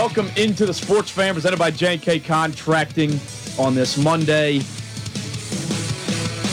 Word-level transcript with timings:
Welcome 0.00 0.30
into 0.38 0.64
the 0.64 0.72
Sports 0.72 1.10
Fan 1.10 1.34
presented 1.34 1.58
by 1.58 1.70
J&K 1.70 2.20
Contracting 2.20 3.20
on 3.58 3.74
this 3.74 3.98
Monday, 3.98 4.60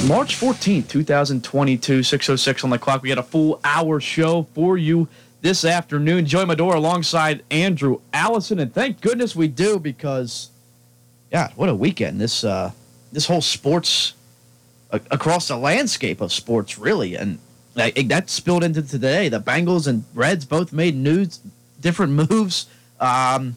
March 0.05 0.38
14th, 0.38 0.89
2022, 0.89 2.04
606 2.04 2.63
on 2.65 2.70
the 2.70 2.78
clock. 2.78 3.02
We 3.02 3.07
got 3.07 3.20
a 3.20 3.23
full 3.23 3.62
hour 3.63 4.02
show 4.02 4.47
for 4.54 4.78
you 4.78 5.07
this 5.39 5.63
afternoon. 5.63 6.25
Joey 6.25 6.46
Medora 6.46 6.78
alongside 6.78 7.41
Andrew 7.49 8.02
Allison, 8.12 8.60
and 8.60 8.73
thank 8.73 8.99
goodness 8.99 9.33
we 9.33 9.48
do 9.48 9.79
because, 9.79 10.50
God, 11.32 11.54
what 11.56 11.70
a 11.70 11.74
weekend! 11.74 12.20
This 12.20 12.44
uh, 12.44 12.74
this 13.14 13.28
whole 13.28 13.42
sports 13.42 14.14
across 14.92 15.48
the 15.48 15.58
landscape 15.58 16.20
of 16.20 16.34
sports, 16.34 16.77
really, 16.77 17.16
and 17.16 17.40
that 17.76 18.30
spilled 18.30 18.66
into 18.66 18.82
today. 18.82 19.30
The 19.30 19.40
Bengals 19.40 19.88
and 19.88 20.04
Reds 20.14 20.44
both 20.44 20.73
made 20.73 20.98
news, 20.98 21.40
different 21.80 22.12
moves. 22.30 22.66
Um, 23.00 23.55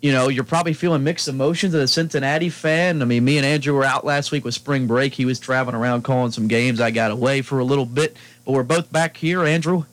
you 0.00 0.12
know, 0.12 0.28
you're 0.28 0.44
probably 0.44 0.74
feeling 0.74 1.02
mixed 1.02 1.28
emotions 1.28 1.74
as 1.74 1.80
a 1.80 1.88
Cincinnati 1.88 2.50
fan. 2.50 3.00
I 3.00 3.06
mean, 3.06 3.24
me 3.24 3.38
and 3.38 3.46
Andrew 3.46 3.72
were 3.74 3.84
out 3.84 4.04
last 4.04 4.32
week 4.32 4.44
with 4.44 4.52
spring 4.52 4.86
break. 4.86 5.14
He 5.14 5.24
was 5.24 5.38
traveling 5.38 5.74
around 5.74 6.02
calling 6.02 6.30
some 6.30 6.46
games. 6.46 6.78
I 6.78 6.90
got 6.90 7.10
away 7.10 7.40
for 7.40 7.58
a 7.58 7.64
little 7.64 7.86
bit, 7.86 8.16
but 8.44 8.52
we're 8.52 8.64
both 8.64 8.92
back 8.92 9.16
here. 9.16 9.44
Andrew, 9.44 9.84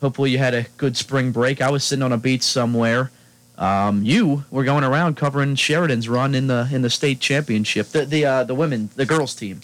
hopefully 0.00 0.30
you 0.30 0.38
had 0.38 0.54
a 0.54 0.62
good 0.78 0.96
spring 0.96 1.32
break. 1.32 1.60
I 1.60 1.70
was 1.70 1.84
sitting 1.84 2.02
on 2.02 2.12
a 2.12 2.16
beach 2.16 2.42
somewhere. 2.42 3.10
Um, 3.58 4.02
you 4.04 4.44
were 4.50 4.64
going 4.64 4.84
around 4.84 5.16
covering 5.16 5.54
Sheridan's 5.54 6.08
run 6.08 6.34
in 6.34 6.46
the 6.46 6.68
in 6.72 6.82
the 6.82 6.90
state 6.90 7.20
championship, 7.20 7.88
the 7.88 8.04
the 8.06 8.24
uh, 8.24 8.44
the 8.44 8.54
women, 8.54 8.90
the 8.96 9.06
girls 9.06 9.34
team, 9.34 9.60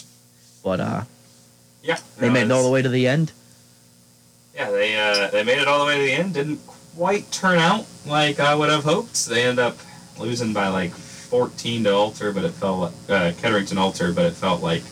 but 0.62 0.80
uh, 0.80 1.02
Yeah, 1.82 1.98
they 2.18 2.28
no, 2.28 2.32
made 2.32 2.44
it 2.44 2.50
all 2.50 2.64
the 2.64 2.70
way 2.70 2.82
to 2.82 2.88
the 2.88 3.06
end. 3.06 3.32
Yeah, 4.54 4.70
they 4.70 4.98
uh, 4.98 5.30
they 5.30 5.44
made 5.44 5.58
it 5.58 5.68
all 5.68 5.78
the 5.78 5.86
way 5.86 5.98
to 5.98 6.02
the 6.04 6.12
end. 6.12 6.34
Didn't 6.34 6.60
quite 6.96 7.30
turn 7.30 7.58
out 7.58 7.86
like 8.06 8.40
I 8.40 8.54
would 8.54 8.70
have 8.70 8.84
hoped. 8.84 9.26
They 9.26 9.44
end 9.44 9.58
up 9.58 9.78
losing 10.18 10.52
by 10.52 10.68
like 10.68 10.92
14 10.92 11.84
to 11.84 11.94
Alter, 11.94 12.32
but 12.32 12.44
it 12.44 12.52
felt 12.52 12.80
like 12.80 12.92
uh, 13.08 13.32
Ketterington 13.32 13.78
Alter, 13.78 14.12
but 14.12 14.26
it 14.26 14.32
felt 14.32 14.62
like 14.62 14.82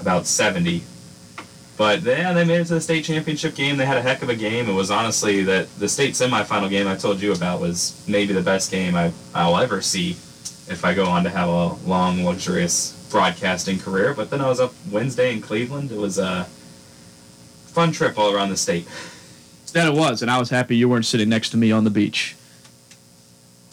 about 0.00 0.26
70. 0.26 0.82
But 1.76 2.02
yeah, 2.02 2.32
they 2.32 2.44
made 2.44 2.60
it 2.60 2.66
to 2.66 2.74
the 2.74 2.80
state 2.80 3.04
championship 3.04 3.54
game. 3.54 3.76
They 3.76 3.86
had 3.86 3.96
a 3.96 4.02
heck 4.02 4.22
of 4.22 4.28
a 4.28 4.36
game. 4.36 4.68
It 4.68 4.72
was 4.72 4.90
honestly 4.90 5.42
that 5.44 5.68
the 5.78 5.88
state 5.88 6.14
semifinal 6.14 6.70
game 6.70 6.86
I 6.86 6.96
told 6.96 7.20
you 7.20 7.32
about 7.32 7.60
was 7.60 8.02
maybe 8.08 8.32
the 8.32 8.42
best 8.42 8.70
game 8.70 8.94
I, 8.94 9.12
I'll 9.34 9.58
ever 9.58 9.80
see 9.80 10.10
if 10.66 10.84
I 10.84 10.94
go 10.94 11.06
on 11.06 11.24
to 11.24 11.30
have 11.30 11.48
a 11.48 11.74
long, 11.86 12.24
luxurious 12.24 12.92
broadcasting 13.10 13.78
career. 13.78 14.14
But 14.14 14.30
then 14.30 14.40
I 14.40 14.48
was 14.48 14.60
up 14.60 14.72
Wednesday 14.90 15.32
in 15.32 15.40
Cleveland. 15.40 15.90
It 15.90 15.98
was 15.98 16.18
a 16.18 16.44
fun 17.66 17.90
trip 17.90 18.18
all 18.18 18.32
around 18.32 18.50
the 18.50 18.56
state. 18.56 18.88
That 19.74 19.88
it 19.88 19.94
was, 19.94 20.22
and 20.22 20.30
I 20.30 20.38
was 20.38 20.50
happy 20.50 20.76
you 20.76 20.88
weren't 20.88 21.04
sitting 21.04 21.28
next 21.28 21.50
to 21.50 21.56
me 21.56 21.72
on 21.72 21.82
the 21.82 21.90
beach. 21.90 22.36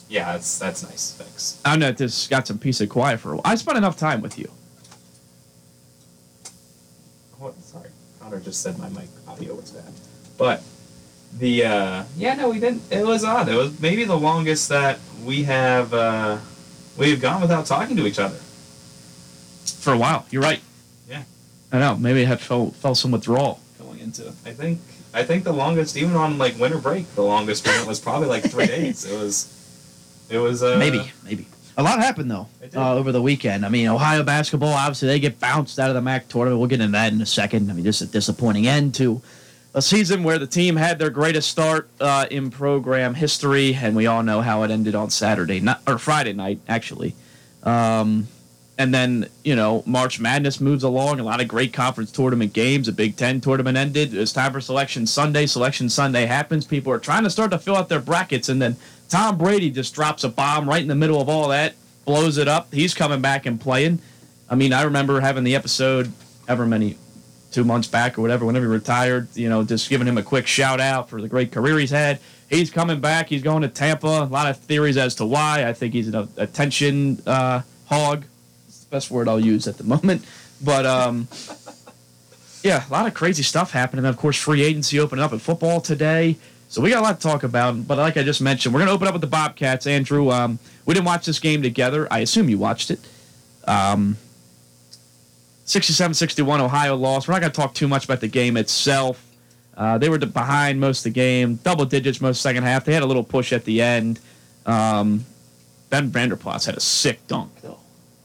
Yeah, 0.09 0.33
that's 0.33 0.57
that's 0.57 0.81
nice. 0.83 1.13
Thanks. 1.13 1.61
I 1.63 1.77
know 1.77 1.91
this 1.91 2.27
got 2.27 2.47
some 2.47 2.57
peace 2.57 2.81
and 2.81 2.89
quiet 2.89 3.19
for 3.19 3.33
a 3.33 3.35
while. 3.35 3.41
I 3.45 3.53
spent 3.53 3.77
enough 3.77 3.97
time 3.97 4.21
with 4.21 4.39
you. 4.39 4.49
What? 7.37 7.53
Sorry, 7.61 7.89
Connor 8.19 8.39
just 8.39 8.63
said 8.63 8.79
my 8.79 8.89
mic 8.89 9.09
audio 9.27 9.53
was 9.53 9.69
bad. 9.69 9.93
But 10.39 10.63
the 11.37 11.65
uh, 11.65 12.03
yeah, 12.17 12.33
no, 12.33 12.49
we 12.49 12.59
didn't. 12.59 12.81
It 12.91 13.05
was 13.05 13.23
odd. 13.23 13.47
It 13.47 13.55
was 13.55 13.79
maybe 13.79 14.03
the 14.03 14.17
longest 14.17 14.69
that 14.69 14.97
we 15.23 15.43
have 15.43 15.93
uh, 15.93 16.39
we've 16.97 17.21
gone 17.21 17.41
without 17.41 17.67
talking 17.67 17.95
to 17.95 18.07
each 18.07 18.17
other. 18.17 18.37
For 19.79 19.93
a 19.93 19.97
while, 19.97 20.25
you're 20.31 20.41
right. 20.41 20.61
Yeah. 21.07 21.23
I 21.71 21.77
know. 21.77 21.95
Maybe 21.95 22.23
I 22.23 22.25
had 22.25 22.41
felt, 22.41 22.75
felt 22.75 22.97
some 22.97 23.11
withdrawal 23.11 23.59
going 23.79 23.99
into 23.99 24.29
I 24.45 24.51
think 24.51 24.79
I 25.13 25.23
think 25.23 25.43
the 25.43 25.53
longest, 25.53 25.97
even 25.97 26.15
on 26.15 26.37
like 26.37 26.57
winter 26.57 26.77
break, 26.77 27.13
the 27.15 27.23
longest 27.23 27.67
one 27.67 27.85
was 27.85 27.99
probably 27.99 28.27
like 28.27 28.49
three 28.49 28.65
days. 28.77 29.05
It 29.05 29.17
was 29.17 30.25
it 30.29 30.37
was 30.37 30.63
uh, 30.63 30.77
maybe, 30.77 31.11
maybe. 31.23 31.47
A 31.77 31.83
lot 31.83 31.99
happened 31.99 32.29
though 32.29 32.47
uh, 32.75 32.95
over 32.95 33.11
the 33.11 33.21
weekend. 33.21 33.65
I 33.65 33.69
mean, 33.69 33.87
Ohio 33.87 34.23
basketball 34.23 34.73
obviously 34.73 35.07
they 35.07 35.19
get 35.19 35.39
bounced 35.39 35.79
out 35.79 35.89
of 35.89 35.95
the 35.95 36.01
MAC 36.01 36.27
tournament. 36.27 36.59
We'll 36.59 36.69
get 36.69 36.81
into 36.81 36.91
that 36.93 37.13
in 37.13 37.21
a 37.21 37.25
second. 37.25 37.69
I 37.69 37.73
mean, 37.73 37.83
just 37.83 38.01
a 38.01 38.05
disappointing 38.05 38.67
end 38.67 38.93
to 38.95 39.21
a 39.73 39.81
season 39.81 40.23
where 40.23 40.37
the 40.37 40.47
team 40.47 40.75
had 40.75 40.99
their 40.99 41.09
greatest 41.09 41.49
start 41.49 41.89
uh, 42.01 42.25
in 42.29 42.51
program 42.51 43.13
history, 43.13 43.73
and 43.73 43.95
we 43.95 44.05
all 44.05 44.21
know 44.21 44.41
how 44.41 44.63
it 44.63 44.71
ended 44.71 44.95
on 44.95 45.09
Saturday 45.09 45.59
night 45.61 45.77
or 45.87 45.97
Friday 45.97 46.33
night 46.33 46.59
actually. 46.67 47.15
Um, 47.63 48.27
and 48.81 48.91
then 48.91 49.29
you 49.43 49.55
know 49.55 49.83
March 49.85 50.19
Madness 50.19 50.59
moves 50.59 50.83
along. 50.83 51.19
A 51.19 51.23
lot 51.23 51.39
of 51.39 51.47
great 51.47 51.71
conference 51.71 52.11
tournament 52.11 52.51
games. 52.51 52.87
A 52.87 52.91
Big 52.91 53.15
Ten 53.15 53.39
tournament 53.39 53.77
ended. 53.77 54.13
It's 54.15 54.33
time 54.33 54.51
for 54.51 54.59
Selection 54.59 55.05
Sunday. 55.05 55.45
Selection 55.45 55.87
Sunday 55.87 56.25
happens. 56.25 56.65
People 56.65 56.91
are 56.91 56.99
trying 56.99 57.23
to 57.23 57.29
start 57.29 57.51
to 57.51 57.59
fill 57.59 57.75
out 57.75 57.89
their 57.89 58.01
brackets, 58.01 58.49
and 58.49 58.59
then 58.59 58.75
Tom 59.07 59.37
Brady 59.37 59.69
just 59.69 59.93
drops 59.93 60.23
a 60.23 60.29
bomb 60.29 60.67
right 60.67 60.81
in 60.81 60.87
the 60.87 60.95
middle 60.95 61.21
of 61.21 61.29
all 61.29 61.49
that, 61.49 61.75
blows 62.05 62.39
it 62.39 62.47
up. 62.47 62.73
He's 62.73 62.95
coming 62.95 63.21
back 63.21 63.45
and 63.45 63.61
playing. 63.61 63.99
I 64.49 64.55
mean, 64.55 64.73
I 64.73 64.81
remember 64.81 65.19
having 65.21 65.43
the 65.43 65.55
episode 65.55 66.11
ever 66.47 66.65
many 66.65 66.97
two 67.51 67.63
months 67.63 67.87
back 67.87 68.17
or 68.17 68.21
whatever, 68.21 68.45
whenever 68.45 68.65
he 68.65 68.71
retired, 68.71 69.27
you 69.35 69.49
know, 69.49 69.63
just 69.63 69.89
giving 69.89 70.07
him 70.07 70.17
a 70.17 70.23
quick 70.23 70.47
shout 70.47 70.79
out 70.79 71.09
for 71.09 71.21
the 71.21 71.27
great 71.27 71.51
career 71.51 71.77
he's 71.77 71.91
had. 71.91 72.19
He's 72.49 72.71
coming 72.71 72.99
back. 72.99 73.29
He's 73.29 73.43
going 73.43 73.61
to 73.61 73.67
Tampa. 73.67 74.07
A 74.07 74.25
lot 74.25 74.49
of 74.49 74.57
theories 74.57 74.97
as 74.97 75.15
to 75.15 75.25
why. 75.25 75.67
I 75.67 75.73
think 75.73 75.93
he's 75.93 76.07
an 76.07 76.27
attention 76.37 77.21
uh, 77.27 77.61
hog. 77.85 78.25
Best 78.91 79.09
word 79.09 79.27
I'll 79.27 79.39
use 79.39 79.67
at 79.67 79.77
the 79.77 79.83
moment. 79.83 80.23
But 80.61 80.85
um, 80.85 81.27
yeah, 82.63 82.87
a 82.87 82.91
lot 82.91 83.07
of 83.07 83.13
crazy 83.13 83.41
stuff 83.41 83.71
happening. 83.71 84.05
Of 84.05 84.17
course, 84.17 84.37
free 84.37 84.61
agency 84.61 84.99
opening 84.99 85.23
up 85.23 85.33
in 85.33 85.39
football 85.39 85.81
today. 85.81 86.37
So 86.67 86.81
we 86.81 86.89
got 86.89 86.99
a 86.99 87.03
lot 87.03 87.19
to 87.19 87.27
talk 87.27 87.43
about. 87.43 87.87
But 87.87 87.97
like 87.97 88.17
I 88.17 88.23
just 88.23 88.41
mentioned, 88.41 88.73
we're 88.73 88.79
going 88.79 88.89
to 88.89 88.93
open 88.93 89.07
up 89.07 89.13
with 89.13 89.21
the 89.21 89.27
Bobcats. 89.27 89.87
Andrew, 89.87 90.29
um, 90.29 90.59
we 90.85 90.93
didn't 90.93 91.05
watch 91.05 91.25
this 91.25 91.39
game 91.39 91.61
together. 91.61 92.07
I 92.11 92.19
assume 92.19 92.49
you 92.49 92.57
watched 92.57 92.91
it. 92.91 92.99
Um, 93.65 94.17
67-61 95.65 96.59
Ohio 96.59 96.95
lost. 96.95 97.27
We're 97.27 97.33
not 97.33 97.41
going 97.41 97.51
to 97.51 97.55
talk 97.55 97.73
too 97.73 97.87
much 97.87 98.05
about 98.05 98.19
the 98.19 98.27
game 98.27 98.57
itself. 98.57 99.25
Uh, 99.75 99.97
they 99.97 100.09
were 100.09 100.17
behind 100.17 100.79
most 100.79 100.99
of 100.99 101.03
the 101.05 101.09
game, 101.11 101.55
double 101.55 101.85
digits 101.85 102.21
most 102.21 102.41
second 102.41 102.63
half. 102.63 102.85
They 102.85 102.93
had 102.93 103.03
a 103.03 103.05
little 103.05 103.23
push 103.23 103.53
at 103.53 103.65
the 103.65 103.81
end. 103.81 104.19
Um, 104.65 105.25
ben 105.89 106.11
Vanderplas 106.11 106.65
had 106.65 106.75
a 106.75 106.79
sick 106.79 107.25
dunk 107.27 107.51
though. 107.61 107.80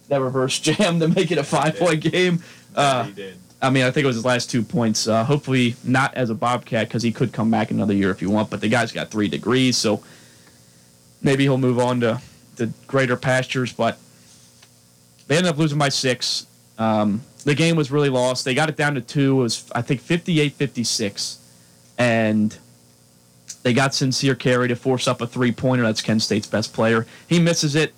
That 0.09 0.21
reverse 0.21 0.59
jam 0.61 1.01
to 1.01 1.09
make 1.09 1.31
it 1.31 1.39
a 1.39 1.45
five 1.45 1.77
point 1.77 2.01
game. 2.01 2.43
Uh, 2.75 3.05
he 3.05 3.13
did. 3.13 3.39
I 3.61 3.71
mean, 3.71 3.85
I 3.85 3.91
think 3.91 4.05
it 4.05 4.07
was 4.07 4.17
his 4.17 4.25
last 4.25 4.51
two 4.51 4.63
points. 4.63 5.09
Uh, 5.09 5.25
hopefully 5.25 5.77
not 5.83 6.15
as 6.15 6.29
a 6.29 6.35
Bobcat 6.35 6.89
because 6.89 7.03
he 7.03 7.11
could 7.11 7.33
come 7.33 7.51
back 7.51 7.71
another 7.71 7.95
year 7.95 8.11
if 8.11 8.21
you 8.21 8.31
want. 8.31 8.51
But 8.51 8.61
the 8.61 8.69
guy's 8.69 8.93
got 8.93 9.11
three 9.11 9.29
degrees, 9.29 9.77
so 9.77 10.03
maybe 11.23 11.45
he'll 11.45 11.59
move 11.59 11.79
on 11.79 12.01
to 12.01 12.21
the 12.57 12.67
greater 12.87 13.17
pastures. 13.17 13.73
But 13.73 13.99
they 15.27 15.37
ended 15.37 15.51
up 15.51 15.59
losing 15.59 15.79
by 15.79 15.89
six. 15.89 16.47
Um, 16.79 17.23
the 17.45 17.55
game 17.55 17.77
was 17.77 17.91
really 17.91 18.11
lost. 18.11 18.45
They 18.45 18.55
got 18.55 18.69
it 18.69 18.77
down 18.77 18.95
to 18.97 19.01
two. 19.01 19.41
It 19.41 19.43
was, 19.43 19.71
I 19.75 19.81
think, 19.81 20.01
58 20.01 20.53
56. 20.53 21.39
And 21.99 22.57
they 23.63 23.73
got 23.73 23.95
Sincere 23.95 24.35
Carry 24.35 24.69
to 24.69 24.77
force 24.77 25.09
up 25.09 25.21
a 25.21 25.27
three 25.27 25.53
pointer. 25.53 25.83
That's 25.83 26.03
Kent 26.03 26.23
State's 26.23 26.47
best 26.47 26.73
player. 26.75 27.07
He 27.27 27.41
misses 27.41 27.75
it. 27.75 27.95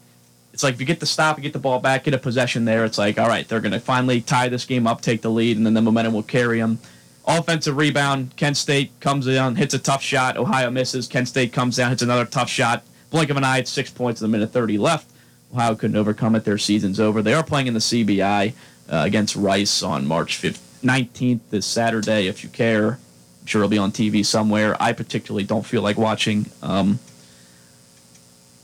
It's 0.58 0.64
like 0.64 0.74
if 0.74 0.80
you 0.80 0.86
get 0.86 0.98
the 0.98 1.06
stop, 1.06 1.36
you 1.36 1.42
get 1.44 1.52
the 1.52 1.60
ball 1.60 1.78
back, 1.78 2.02
get 2.02 2.14
a 2.14 2.19
possession 2.19 2.64
there. 2.64 2.84
It's 2.84 2.98
like, 2.98 3.16
all 3.16 3.28
right, 3.28 3.46
they're 3.46 3.60
going 3.60 3.70
to 3.70 3.78
finally 3.78 4.20
tie 4.20 4.48
this 4.48 4.64
game 4.64 4.88
up, 4.88 5.00
take 5.00 5.22
the 5.22 5.30
lead, 5.30 5.56
and 5.56 5.64
then 5.64 5.72
the 5.72 5.80
momentum 5.80 6.12
will 6.12 6.24
carry 6.24 6.58
them. 6.58 6.80
Offensive 7.28 7.76
rebound. 7.76 8.34
Kent 8.34 8.56
State 8.56 8.91
comes 8.98 9.26
down, 9.26 9.54
hits 9.54 9.74
a 9.74 9.78
tough 9.78 10.02
shot. 10.02 10.36
Ohio 10.36 10.68
misses. 10.68 11.06
Kent 11.06 11.28
State 11.28 11.52
comes 11.52 11.76
down, 11.76 11.91
hits 11.91 12.02
another 12.02 12.24
tough 12.24 12.48
shot. 12.50 12.82
Blink 13.10 13.30
of 13.30 13.36
an 13.36 13.44
eye, 13.44 13.58
it's 13.58 13.70
six 13.70 13.88
points 13.88 14.20
in 14.20 14.28
the 14.28 14.36
minute 14.36 14.50
30 14.50 14.78
left. 14.78 15.08
Ohio 15.54 15.76
couldn't 15.76 15.94
overcome 15.94 16.34
it. 16.34 16.44
Their 16.44 16.58
season's 16.58 16.98
over. 16.98 17.22
They 17.22 17.34
are 17.34 17.44
playing 17.44 17.68
in 17.68 17.74
the 17.74 17.78
CBI 17.78 18.52
uh, 18.91 19.02
against 19.06 19.36
Rice 19.36 19.84
on 19.84 20.08
March 20.08 20.42
5th, 20.42 20.58
19th 20.82 21.38
this 21.50 21.66
Saturday, 21.66 22.26
if 22.26 22.42
you 22.42 22.50
care. 22.50 22.98
I'm 23.41 23.47
sure 23.47 23.60
it'll 23.60 23.70
be 23.70 23.78
on 23.78 23.92
TV 23.92 24.26
somewhere. 24.26 24.76
I 24.82 24.92
particularly 24.92 25.44
don't 25.44 25.64
feel 25.64 25.82
like 25.82 25.98
watching. 25.98 26.47
Um, 26.64 26.98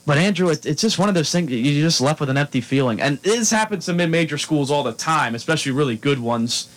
but 0.06 0.18
Andrew, 0.18 0.50
it, 0.50 0.66
it's 0.66 0.82
just 0.82 0.98
one 0.98 1.08
of 1.08 1.14
those 1.14 1.30
things 1.30 1.50
you 1.50 1.82
just 1.82 2.00
left 2.00 2.20
with 2.20 2.28
an 2.28 2.36
empty 2.36 2.60
feeling, 2.60 3.00
and 3.00 3.18
this 3.18 3.50
happens 3.50 3.86
to 3.86 3.94
mid-major 3.94 4.38
schools 4.38 4.70
all 4.70 4.82
the 4.82 4.92
time, 4.92 5.34
especially 5.34 5.72
really 5.72 5.96
good 5.96 6.18
ones, 6.18 6.68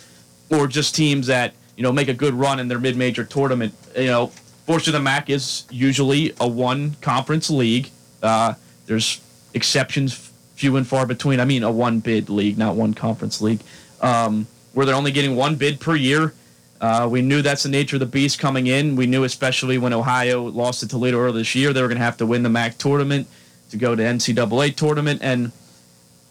or 0.50 0.68
just 0.68 0.96
teams 0.96 1.28
that 1.28 1.54
you 1.76 1.84
know 1.84 1.92
make 1.92 2.08
a 2.08 2.14
good 2.14 2.34
run 2.34 2.60
in 2.60 2.68
their 2.68 2.80
mid-major 2.80 3.24
tournament. 3.26 3.74
You 3.96 4.08
know, 4.08 4.28
fortunately, 4.66 4.94
the 4.94 5.04
MAC 5.04 5.30
is 5.30 5.66
usually 5.70 6.34
a 6.40 6.48
one-conference 6.48 7.50
league. 7.50 7.90
Uh, 8.24 8.54
there's 8.86 9.22
exceptions, 9.54 10.32
few 10.56 10.78
and 10.78 10.88
far 10.88 11.06
between. 11.06 11.40
I 11.40 11.46
mean, 11.46 11.64
a 11.64 11.72
one-bid 11.72 12.30
league, 12.30 12.58
not 12.58 12.76
one 12.76 12.94
conference 12.94 13.42
league, 13.42 13.60
um, 14.02 14.48
where 14.74 14.86
they're 14.86 14.96
only 14.96 15.12
getting 15.12 15.36
one 15.36 15.56
bid 15.56 15.82
per 15.82 15.96
year. 15.96 16.34
Uh, 16.80 17.08
we 17.10 17.22
knew 17.22 17.42
that's 17.42 17.64
the 17.64 17.70
nature 17.70 17.96
of 17.96 18.02
the 18.02 18.06
beast 18.06 18.40
coming 18.40 18.68
in. 18.68 18.96
We 18.96 19.08
knew, 19.08 19.24
especially 19.24 19.78
when 19.78 19.94
Ohio 19.94 20.44
lost 20.44 20.82
to 20.82 20.88
Toledo 20.88 21.18
earlier 21.18 21.32
this 21.32 21.56
year, 21.56 21.74
they 21.74 21.82
were 21.82 21.88
going 21.88 21.98
to 21.98 22.04
have 22.04 22.18
to 22.18 22.26
win 22.26 22.44
the 22.44 22.50
MAC 22.50 22.78
tournament 22.78 23.28
to 23.72 23.78
go 23.78 23.96
to 23.96 24.04
NCAA 24.04 24.76
tournament. 24.76 25.22
And 25.24 25.52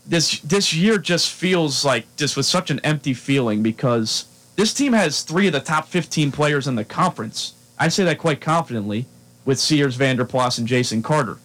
this 0.06 0.38
this 0.40 0.72
year 0.72 0.98
just 0.98 1.32
feels 1.32 1.84
like 1.84 2.06
just 2.16 2.37
with 2.37 2.46
such 2.46 2.70
an 2.70 2.81
empty 2.84 3.12
feeling 3.12 3.62
because 3.62 4.26
this 4.54 4.72
team 4.72 4.93
has 4.93 5.22
three 5.22 5.48
of 5.48 5.52
the 5.52 5.60
top 5.60 5.88
15 5.88 6.31
players 6.32 6.69
in 6.69 6.76
the 6.76 6.84
conference. 6.84 7.54
I 7.78 7.88
say 7.88 8.04
that 8.04 8.19
quite 8.19 8.40
confidently. 8.40 9.06
with 9.44 9.60
Sears, 9.60 9.96
Vanderplas, 9.96 10.58
and 10.58 10.66
Jason 10.66 11.02
Carter. 11.02 11.38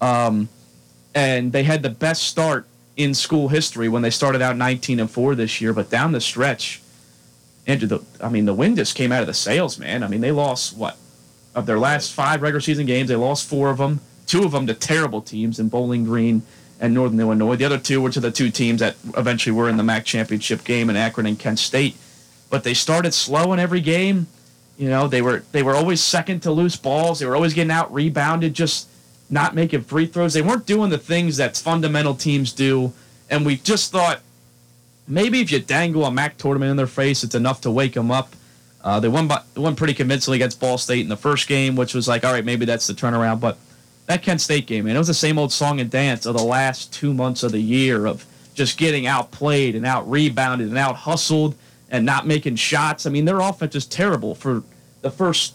Um, 0.00 0.48
and 1.14 1.52
they 1.52 1.62
had 1.62 1.82
the 1.82 1.90
best 1.90 2.24
start 2.24 2.66
in 2.96 3.14
school 3.14 3.48
history 3.48 3.88
when 3.88 4.02
they 4.02 4.10
started 4.10 4.42
out 4.42 4.56
19 4.56 4.98
and 5.00 5.10
4 5.10 5.36
this 5.36 5.60
year, 5.60 5.72
but 5.72 5.88
down 5.88 6.12
the 6.12 6.20
stretch, 6.20 6.82
Andrew, 7.68 7.86
the, 7.86 8.00
I 8.20 8.30
mean, 8.30 8.46
the 8.46 8.54
wind 8.54 8.78
just 8.78 8.96
came 8.96 9.12
out 9.12 9.20
of 9.20 9.26
the 9.26 9.34
sails, 9.34 9.78
man. 9.78 10.02
I 10.02 10.08
mean, 10.08 10.22
they 10.22 10.32
lost 10.32 10.76
what 10.76 10.96
of 11.54 11.66
their 11.66 11.78
last 11.78 12.12
five 12.12 12.40
regular 12.40 12.60
season 12.60 12.86
games, 12.86 13.08
they 13.08 13.16
lost 13.16 13.46
four 13.46 13.70
of 13.70 13.78
them. 13.78 14.00
Two 14.26 14.44
of 14.44 14.52
them 14.52 14.66
to 14.66 14.74
terrible 14.74 15.22
teams 15.22 15.58
in 15.58 15.68
Bowling 15.68 16.04
Green 16.04 16.42
and 16.80 16.94
Northern 16.94 17.18
Illinois. 17.18 17.56
The 17.56 17.64
other 17.64 17.78
two 17.78 18.00
were 18.00 18.10
to 18.10 18.20
the 18.20 18.30
two 18.30 18.50
teams 18.50 18.80
that 18.80 18.96
eventually 19.16 19.54
were 19.54 19.68
in 19.68 19.76
the 19.76 19.82
MAC 19.82 20.04
championship 20.04 20.64
game 20.64 20.90
in 20.90 20.96
Akron 20.96 21.26
and 21.26 21.38
Kent 21.38 21.58
State. 21.58 21.96
But 22.50 22.64
they 22.64 22.74
started 22.74 23.12
slow 23.12 23.52
in 23.52 23.58
every 23.58 23.80
game. 23.80 24.26
You 24.76 24.88
know, 24.88 25.08
they 25.08 25.22
were 25.22 25.42
they 25.52 25.62
were 25.62 25.74
always 25.74 26.00
second 26.02 26.40
to 26.40 26.52
loose 26.52 26.76
balls. 26.76 27.18
They 27.18 27.26
were 27.26 27.34
always 27.34 27.54
getting 27.54 27.70
out 27.70 27.92
rebounded, 27.92 28.54
just 28.54 28.88
not 29.28 29.54
making 29.54 29.82
free 29.82 30.06
throws. 30.06 30.34
They 30.34 30.42
weren't 30.42 30.66
doing 30.66 30.90
the 30.90 30.98
things 30.98 31.38
that 31.38 31.56
fundamental 31.56 32.14
teams 32.14 32.52
do. 32.52 32.92
And 33.28 33.44
we 33.44 33.56
just 33.56 33.90
thought 33.90 34.20
maybe 35.08 35.40
if 35.40 35.50
you 35.50 35.58
dangle 35.58 36.04
a 36.04 36.10
MAC 36.10 36.36
tournament 36.36 36.70
in 36.70 36.76
their 36.76 36.86
face, 36.86 37.24
it's 37.24 37.34
enough 37.34 37.60
to 37.62 37.70
wake 37.70 37.94
them 37.94 38.10
up. 38.10 38.34
Uh, 38.82 39.00
they 39.00 39.08
won 39.08 39.26
by, 39.26 39.42
won 39.56 39.74
pretty 39.74 39.94
convincingly 39.94 40.36
against 40.36 40.60
Ball 40.60 40.78
State 40.78 41.00
in 41.00 41.08
the 41.08 41.16
first 41.16 41.48
game, 41.48 41.74
which 41.74 41.94
was 41.94 42.06
like, 42.06 42.24
all 42.24 42.32
right, 42.32 42.44
maybe 42.44 42.64
that's 42.64 42.86
the 42.86 42.92
turnaround. 42.92 43.40
But 43.40 43.58
that 44.06 44.22
Kent 44.22 44.40
State 44.40 44.66
game, 44.66 44.84
man, 44.84 44.94
it 44.94 44.98
was 44.98 45.08
the 45.08 45.14
same 45.14 45.38
old 45.38 45.52
song 45.52 45.80
and 45.80 45.90
dance 45.90 46.26
of 46.26 46.36
the 46.36 46.42
last 46.42 46.92
two 46.92 47.12
months 47.12 47.42
of 47.42 47.52
the 47.52 47.60
year 47.60 48.06
of 48.06 48.24
just 48.54 48.78
getting 48.78 49.06
outplayed 49.06 49.74
and 49.74 49.84
out 49.84 50.08
rebounded 50.10 50.68
and 50.68 50.78
out 50.78 50.96
hustled 50.96 51.54
and 51.90 52.04
not 52.06 52.26
making 52.26 52.56
shots. 52.56 53.06
I 53.06 53.10
mean, 53.10 53.24
their 53.24 53.40
offense 53.40 53.74
is 53.74 53.86
terrible 53.86 54.34
for 54.34 54.62
the 55.02 55.10
first 55.10 55.54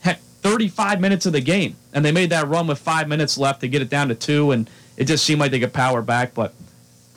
heck 0.00 0.18
35 0.18 1.00
minutes 1.00 1.26
of 1.26 1.32
the 1.32 1.40
game, 1.40 1.76
and 1.92 2.04
they 2.04 2.12
made 2.12 2.30
that 2.30 2.48
run 2.48 2.66
with 2.66 2.78
five 2.78 3.08
minutes 3.08 3.36
left 3.38 3.60
to 3.60 3.68
get 3.68 3.82
it 3.82 3.88
down 3.88 4.08
to 4.08 4.14
two, 4.14 4.50
and 4.50 4.68
it 4.96 5.04
just 5.04 5.24
seemed 5.24 5.40
like 5.40 5.50
they 5.50 5.60
could 5.60 5.72
power 5.72 6.02
back. 6.02 6.34
But 6.34 6.54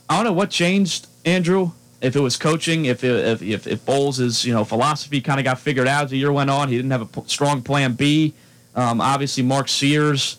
I 0.09 0.15
don't 0.15 0.25
know 0.25 0.33
what 0.33 0.49
changed, 0.49 1.07
Andrew. 1.31 1.71
If 1.99 2.15
it 2.15 2.19
was 2.19 2.37
coaching, 2.37 2.85
if 2.85 3.03
if 3.03 3.41
if, 3.41 3.67
if 3.67 3.85
Boals' 3.85 4.45
you 4.45 4.53
know 4.53 4.63
philosophy 4.63 5.19
kind 5.19 5.39
of 5.39 5.43
got 5.43 5.59
figured 5.59 5.87
out 5.87 6.05
as 6.05 6.09
the 6.11 6.17
year 6.17 6.31
went 6.31 6.49
on, 6.49 6.69
he 6.69 6.75
didn't 6.75 6.91
have 6.91 7.01
a 7.01 7.05
p- 7.05 7.23
strong 7.27 7.61
plan 7.61 7.93
B. 7.93 8.33
Um, 8.75 9.01
obviously, 9.01 9.41
Mark 9.43 9.67
Sears, 9.67 10.37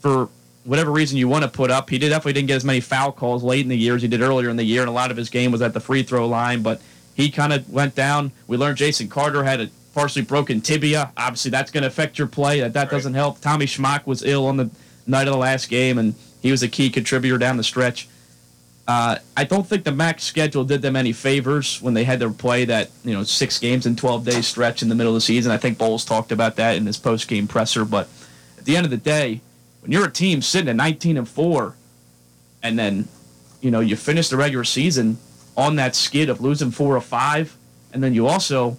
for 0.00 0.28
whatever 0.64 0.92
reason 0.92 1.18
you 1.18 1.26
want 1.26 1.42
to 1.42 1.50
put 1.50 1.70
up, 1.70 1.90
he 1.90 1.98
did 1.98 2.10
definitely 2.10 2.34
didn't 2.34 2.48
get 2.48 2.56
as 2.56 2.64
many 2.64 2.80
foul 2.80 3.10
calls 3.10 3.42
late 3.42 3.60
in 3.62 3.68
the 3.68 3.76
year 3.76 3.96
as 3.96 4.02
he 4.02 4.08
did 4.08 4.20
earlier 4.22 4.48
in 4.48 4.56
the 4.56 4.62
year, 4.64 4.80
and 4.82 4.88
a 4.88 4.92
lot 4.92 5.10
of 5.10 5.16
his 5.16 5.28
game 5.28 5.50
was 5.50 5.60
at 5.62 5.74
the 5.74 5.80
free 5.80 6.04
throw 6.04 6.28
line. 6.28 6.62
But 6.62 6.80
he 7.14 7.28
kind 7.30 7.52
of 7.52 7.68
went 7.68 7.94
down. 7.96 8.30
We 8.46 8.56
learned 8.56 8.76
Jason 8.78 9.08
Carter 9.08 9.42
had 9.42 9.60
a 9.60 9.68
partially 9.94 10.22
broken 10.22 10.60
tibia. 10.60 11.10
Obviously, 11.16 11.50
that's 11.50 11.72
going 11.72 11.82
to 11.82 11.88
affect 11.88 12.18
your 12.18 12.28
play. 12.28 12.60
That 12.60 12.72
that 12.74 12.82
Right. 12.82 12.90
doesn't 12.92 13.14
help. 13.14 13.40
Tommy 13.40 13.66
Schmock 13.66 14.06
was 14.06 14.22
ill 14.22 14.46
on 14.46 14.56
the 14.56 14.70
night 15.08 15.26
of 15.26 15.32
the 15.34 15.38
last 15.40 15.68
game, 15.68 15.98
and 15.98 16.14
he 16.40 16.52
was 16.52 16.62
a 16.62 16.68
key 16.68 16.88
contributor 16.88 17.36
down 17.36 17.56
the 17.56 17.64
stretch. 17.64 18.06
Uh, 18.90 19.16
I 19.36 19.44
don't 19.44 19.64
think 19.64 19.84
the 19.84 19.92
MAC 19.92 20.18
schedule 20.18 20.64
did 20.64 20.82
them 20.82 20.96
any 20.96 21.12
favors 21.12 21.80
when 21.80 21.94
they 21.94 22.02
had 22.02 22.18
to 22.18 22.30
play 22.30 22.64
that 22.64 22.90
you 23.04 23.14
know 23.14 23.22
six 23.22 23.56
games 23.56 23.86
in 23.86 23.94
12 23.94 24.24
days 24.24 24.48
stretch 24.48 24.82
in 24.82 24.88
the 24.88 24.96
middle 24.96 25.12
of 25.12 25.14
the 25.14 25.20
season. 25.20 25.52
I 25.52 25.58
think 25.58 25.78
Boals 25.78 26.04
talked 26.04 26.32
about 26.32 26.56
that 26.56 26.74
in 26.74 26.86
his 26.86 26.98
post 26.98 27.28
game 27.28 27.46
presser. 27.46 27.84
But 27.84 28.08
at 28.58 28.64
the 28.64 28.76
end 28.76 28.84
of 28.84 28.90
the 28.90 28.96
day, 28.96 29.42
when 29.82 29.92
you're 29.92 30.06
a 30.06 30.10
team 30.10 30.42
sitting 30.42 30.68
at 30.68 30.74
19 30.74 31.18
and 31.18 31.28
four, 31.28 31.76
and 32.64 32.76
then 32.76 33.06
you 33.60 33.70
know 33.70 33.78
you 33.78 33.94
finish 33.94 34.28
the 34.28 34.36
regular 34.36 34.64
season 34.64 35.18
on 35.56 35.76
that 35.76 35.94
skid 35.94 36.28
of 36.28 36.40
losing 36.40 36.72
four 36.72 36.96
or 36.96 37.00
five, 37.00 37.56
and 37.92 38.02
then 38.02 38.12
you 38.12 38.26
also 38.26 38.76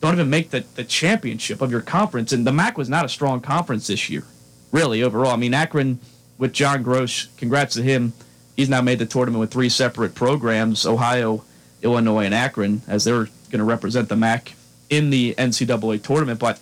don't 0.00 0.14
even 0.14 0.30
make 0.30 0.50
the, 0.50 0.60
the 0.76 0.84
championship 0.84 1.60
of 1.60 1.72
your 1.72 1.80
conference. 1.80 2.30
And 2.30 2.46
the 2.46 2.52
MAC 2.52 2.78
was 2.78 2.88
not 2.88 3.04
a 3.04 3.08
strong 3.08 3.40
conference 3.40 3.88
this 3.88 4.08
year, 4.08 4.22
really, 4.70 5.02
overall. 5.02 5.32
I 5.32 5.36
mean, 5.36 5.52
Akron 5.52 5.98
with 6.38 6.52
John 6.52 6.84
Groce, 6.84 7.26
congrats 7.36 7.74
to 7.74 7.82
him. 7.82 8.12
He's 8.58 8.68
now 8.68 8.80
made 8.82 8.98
the 8.98 9.06
tournament 9.06 9.38
with 9.38 9.52
three 9.52 9.68
separate 9.68 10.16
programs 10.16 10.84
Ohio, 10.84 11.44
Illinois, 11.80 12.24
and 12.24 12.34
Akron, 12.34 12.82
as 12.88 13.04
they're 13.04 13.26
going 13.50 13.58
to 13.58 13.64
represent 13.64 14.08
the 14.08 14.16
MAC 14.16 14.54
in 14.90 15.10
the 15.10 15.36
NCAA 15.38 16.02
tournament. 16.02 16.40
But 16.40 16.58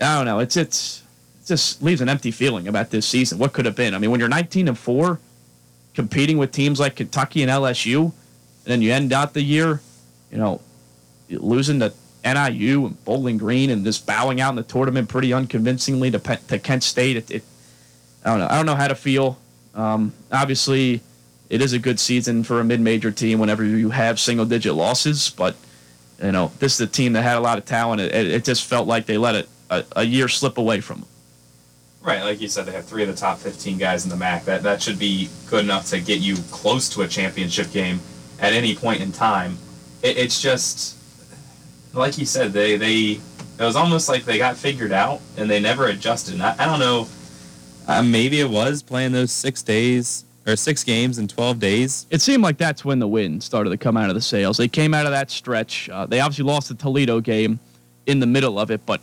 I 0.00 0.16
don't 0.16 0.24
know. 0.24 0.38
It's, 0.38 0.56
it's, 0.56 1.02
it 1.42 1.46
just 1.48 1.82
leaves 1.82 2.00
an 2.00 2.08
empty 2.08 2.30
feeling 2.30 2.66
about 2.66 2.88
this 2.88 3.04
season. 3.04 3.36
What 3.36 3.52
could 3.52 3.66
have 3.66 3.76
been? 3.76 3.94
I 3.94 3.98
mean, 3.98 4.10
when 4.10 4.20
you're 4.20 4.28
19 4.30 4.68
and 4.68 4.78
4, 4.78 5.20
competing 5.92 6.38
with 6.38 6.50
teams 6.50 6.80
like 6.80 6.96
Kentucky 6.96 7.42
and 7.42 7.50
LSU, 7.50 8.04
and 8.04 8.12
then 8.64 8.80
you 8.80 8.90
end 8.90 9.12
out 9.12 9.34
the 9.34 9.42
year, 9.42 9.82
you 10.32 10.38
know, 10.38 10.62
losing 11.28 11.78
to 11.80 11.92
NIU 12.24 12.86
and 12.86 13.04
Bowling 13.04 13.36
Green 13.36 13.68
and 13.68 13.84
just 13.84 14.06
bowing 14.06 14.40
out 14.40 14.48
in 14.48 14.56
the 14.56 14.62
tournament 14.62 15.10
pretty 15.10 15.34
unconvincingly 15.34 16.10
to, 16.10 16.18
to 16.48 16.58
Kent 16.58 16.84
State. 16.84 17.18
It, 17.18 17.30
it, 17.30 17.44
I 18.24 18.30
don't 18.30 18.38
know. 18.38 18.46
I 18.46 18.56
don't 18.56 18.64
know 18.64 18.76
how 18.76 18.88
to 18.88 18.94
feel. 18.94 19.38
Um, 19.74 20.14
obviously, 20.32 21.02
it 21.50 21.62
is 21.62 21.72
a 21.72 21.78
good 21.78 21.98
season 21.98 22.44
for 22.44 22.60
a 22.60 22.64
mid-major 22.64 23.10
team 23.10 23.38
whenever 23.38 23.64
you 23.64 23.90
have 23.90 24.20
single-digit 24.20 24.74
losses, 24.74 25.30
but 25.30 25.56
you 26.22 26.32
know 26.32 26.50
this 26.58 26.74
is 26.74 26.80
a 26.80 26.86
team 26.86 27.12
that 27.14 27.22
had 27.22 27.36
a 27.36 27.40
lot 27.40 27.58
of 27.58 27.64
talent. 27.64 28.00
It, 28.00 28.14
it, 28.14 28.44
just 28.44 28.64
felt 28.64 28.86
like 28.86 29.06
they 29.06 29.18
let 29.18 29.34
it 29.34 29.48
a, 29.70 29.84
a 29.96 30.04
year 30.04 30.28
slip 30.28 30.58
away 30.58 30.80
from 30.80 31.00
them. 31.00 31.08
Right, 32.02 32.22
like 32.22 32.40
you 32.40 32.48
said, 32.48 32.66
they 32.66 32.72
have 32.72 32.84
three 32.84 33.02
of 33.02 33.08
the 33.08 33.14
top 33.14 33.38
15 33.38 33.78
guys 33.78 34.04
in 34.04 34.10
the 34.10 34.16
MAC. 34.16 34.44
That 34.44 34.62
that 34.62 34.82
should 34.82 34.98
be 34.98 35.28
good 35.48 35.64
enough 35.64 35.86
to 35.90 36.00
get 36.00 36.20
you 36.20 36.36
close 36.50 36.88
to 36.90 37.02
a 37.02 37.08
championship 37.08 37.70
game 37.70 38.00
at 38.40 38.52
any 38.52 38.74
point 38.74 39.00
in 39.00 39.12
time. 39.12 39.56
It, 40.02 40.16
it's 40.16 40.42
just 40.42 40.96
like 41.94 42.18
you 42.18 42.26
said, 42.26 42.52
they 42.52 42.76
they 42.76 43.20
it 43.58 43.64
was 43.64 43.76
almost 43.76 44.08
like 44.08 44.24
they 44.24 44.38
got 44.38 44.56
figured 44.56 44.92
out 44.92 45.20
and 45.36 45.48
they 45.48 45.60
never 45.60 45.86
adjusted. 45.86 46.34
And 46.34 46.42
I, 46.42 46.54
I 46.58 46.66
don't 46.66 46.80
know. 46.80 47.08
Uh, 47.86 48.02
maybe 48.02 48.38
it 48.40 48.50
was 48.50 48.82
playing 48.82 49.12
those 49.12 49.32
six 49.32 49.62
days 49.62 50.24
or 50.48 50.56
six 50.56 50.82
games 50.82 51.18
in 51.18 51.28
12 51.28 51.60
days. 51.60 52.06
It 52.10 52.22
seemed 52.22 52.42
like 52.42 52.56
that's 52.56 52.84
when 52.84 52.98
the 52.98 53.06
wind 53.06 53.42
started 53.42 53.70
to 53.70 53.76
come 53.76 53.96
out 53.96 54.08
of 54.08 54.14
the 54.14 54.20
sails. 54.20 54.56
They 54.56 54.68
came 54.68 54.94
out 54.94 55.06
of 55.06 55.12
that 55.12 55.30
stretch. 55.30 55.88
Uh, 55.88 56.06
they 56.06 56.20
obviously 56.20 56.44
lost 56.44 56.68
the 56.68 56.74
Toledo 56.74 57.20
game 57.20 57.60
in 58.06 58.20
the 58.20 58.26
middle 58.26 58.58
of 58.58 58.70
it, 58.70 58.84
but 58.86 59.00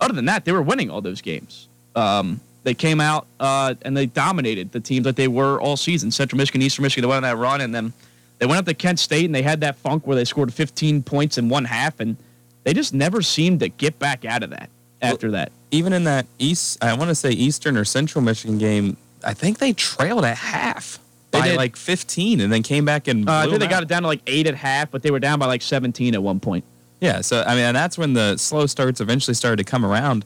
other 0.00 0.14
than 0.14 0.24
that, 0.24 0.44
they 0.44 0.52
were 0.52 0.62
winning 0.62 0.90
all 0.90 1.00
those 1.00 1.20
games. 1.20 1.68
Um, 1.94 2.40
they 2.64 2.74
came 2.74 3.00
out 3.00 3.26
uh, 3.38 3.74
and 3.82 3.96
they 3.96 4.06
dominated 4.06 4.72
the 4.72 4.80
teams 4.80 5.04
that 5.04 5.16
they 5.16 5.28
were 5.28 5.60
all 5.60 5.76
season. 5.76 6.10
Central 6.10 6.38
Michigan, 6.38 6.62
Eastern 6.62 6.82
Michigan, 6.82 7.02
they 7.02 7.08
went 7.08 7.24
on 7.24 7.30
that 7.30 7.36
run, 7.40 7.60
and 7.60 7.74
then 7.74 7.92
they 8.38 8.46
went 8.46 8.58
up 8.58 8.64
to 8.66 8.74
Kent 8.74 8.98
State 8.98 9.24
and 9.26 9.34
they 9.34 9.42
had 9.42 9.60
that 9.60 9.76
funk 9.76 10.06
where 10.06 10.16
they 10.16 10.24
scored 10.24 10.52
15 10.52 11.02
points 11.02 11.38
in 11.38 11.48
one 11.48 11.66
half, 11.66 12.00
and 12.00 12.16
they 12.64 12.74
just 12.74 12.92
never 12.92 13.22
seemed 13.22 13.60
to 13.60 13.68
get 13.68 13.98
back 13.98 14.24
out 14.24 14.42
of 14.42 14.50
that 14.50 14.68
after 15.00 15.30
that. 15.32 15.52
Even 15.70 15.92
in 15.92 16.04
that 16.04 16.26
East, 16.38 16.82
I 16.82 16.92
want 16.94 17.08
to 17.10 17.14
say 17.14 17.30
Eastern 17.30 17.76
or 17.76 17.84
Central 17.84 18.22
Michigan 18.22 18.58
game, 18.58 18.96
I 19.26 19.34
think 19.34 19.58
they 19.58 19.72
trailed 19.72 20.24
at 20.24 20.36
half 20.36 20.98
They 21.32 21.40
by 21.40 21.48
did. 21.48 21.56
like 21.56 21.76
15 21.76 22.40
and 22.40 22.52
then 22.52 22.62
came 22.62 22.84
back 22.84 23.08
and 23.08 23.28
Uh, 23.28 23.32
I 23.32 23.42
think 23.46 23.54
they 23.54 23.58
them 23.58 23.70
got 23.70 23.82
it 23.82 23.88
down 23.88 24.02
to 24.02 24.08
like 24.08 24.22
eight 24.26 24.46
at 24.46 24.54
half, 24.54 24.90
but 24.90 25.02
they 25.02 25.10
were 25.10 25.18
down 25.18 25.38
by 25.40 25.46
like 25.46 25.62
17 25.62 26.14
at 26.14 26.22
one 26.22 26.38
point. 26.40 26.64
Yeah, 27.00 27.20
so 27.20 27.42
I 27.46 27.54
mean, 27.56 27.64
and 27.64 27.76
that's 27.76 27.98
when 27.98 28.14
the 28.14 28.36
slow 28.36 28.66
starts 28.66 29.00
eventually 29.00 29.34
started 29.34 29.58
to 29.58 29.64
come 29.64 29.84
around. 29.84 30.24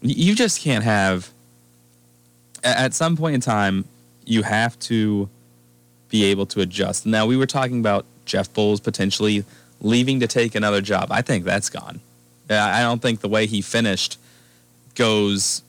You 0.00 0.34
just 0.34 0.60
can't 0.60 0.84
have. 0.84 1.30
At 2.64 2.94
some 2.94 3.16
point 3.16 3.34
in 3.34 3.40
time, 3.40 3.84
you 4.24 4.42
have 4.42 4.78
to 4.80 5.28
be 6.08 6.24
able 6.24 6.46
to 6.46 6.60
adjust. 6.60 7.04
Now, 7.06 7.26
we 7.26 7.36
were 7.36 7.46
talking 7.46 7.80
about 7.80 8.06
Jeff 8.24 8.52
Boals 8.52 8.82
potentially 8.82 9.44
leaving 9.80 10.20
to 10.20 10.26
take 10.26 10.54
another 10.54 10.80
job. 10.80 11.08
I 11.10 11.22
think 11.22 11.44
that's 11.44 11.68
gone. 11.68 12.00
I 12.48 12.80
don't 12.80 13.02
think 13.02 13.20
the 13.20 13.28
way 13.28 13.46
he 13.46 13.60
finished 13.60 14.18
goes 14.94 15.62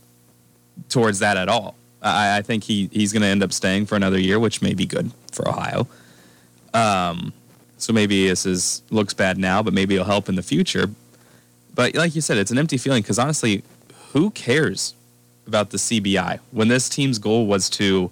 towards 0.89 1.19
that 1.19 1.37
at 1.37 1.49
all. 1.49 1.75
I, 2.01 2.37
I 2.37 2.41
think 2.41 2.63
he, 2.63 2.89
he's 2.91 3.13
going 3.13 3.21
to 3.21 3.27
end 3.27 3.43
up 3.43 3.53
staying 3.53 3.85
for 3.85 3.95
another 3.95 4.19
year, 4.19 4.39
which 4.39 4.61
may 4.61 4.73
be 4.73 4.85
good 4.85 5.11
for 5.31 5.47
Ohio. 5.47 5.87
Um, 6.73 7.33
so 7.77 7.93
maybe 7.93 8.27
this 8.27 8.45
is 8.45 8.81
looks 8.89 9.13
bad 9.13 9.37
now, 9.37 9.61
but 9.63 9.73
maybe 9.73 9.95
it'll 9.95 10.05
help 10.05 10.29
in 10.29 10.35
the 10.35 10.43
future. 10.43 10.89
But 11.73 11.95
like 11.95 12.15
you 12.15 12.21
said, 12.21 12.37
it's 12.37 12.51
an 12.51 12.57
empty 12.57 12.77
feeling 12.77 13.01
because 13.03 13.19
honestly, 13.19 13.63
who 14.13 14.31
cares 14.31 14.95
about 15.45 15.69
the 15.69 15.77
CBI 15.77 16.39
when 16.51 16.67
this 16.67 16.89
team's 16.89 17.19
goal 17.19 17.45
was 17.45 17.69
to 17.71 18.11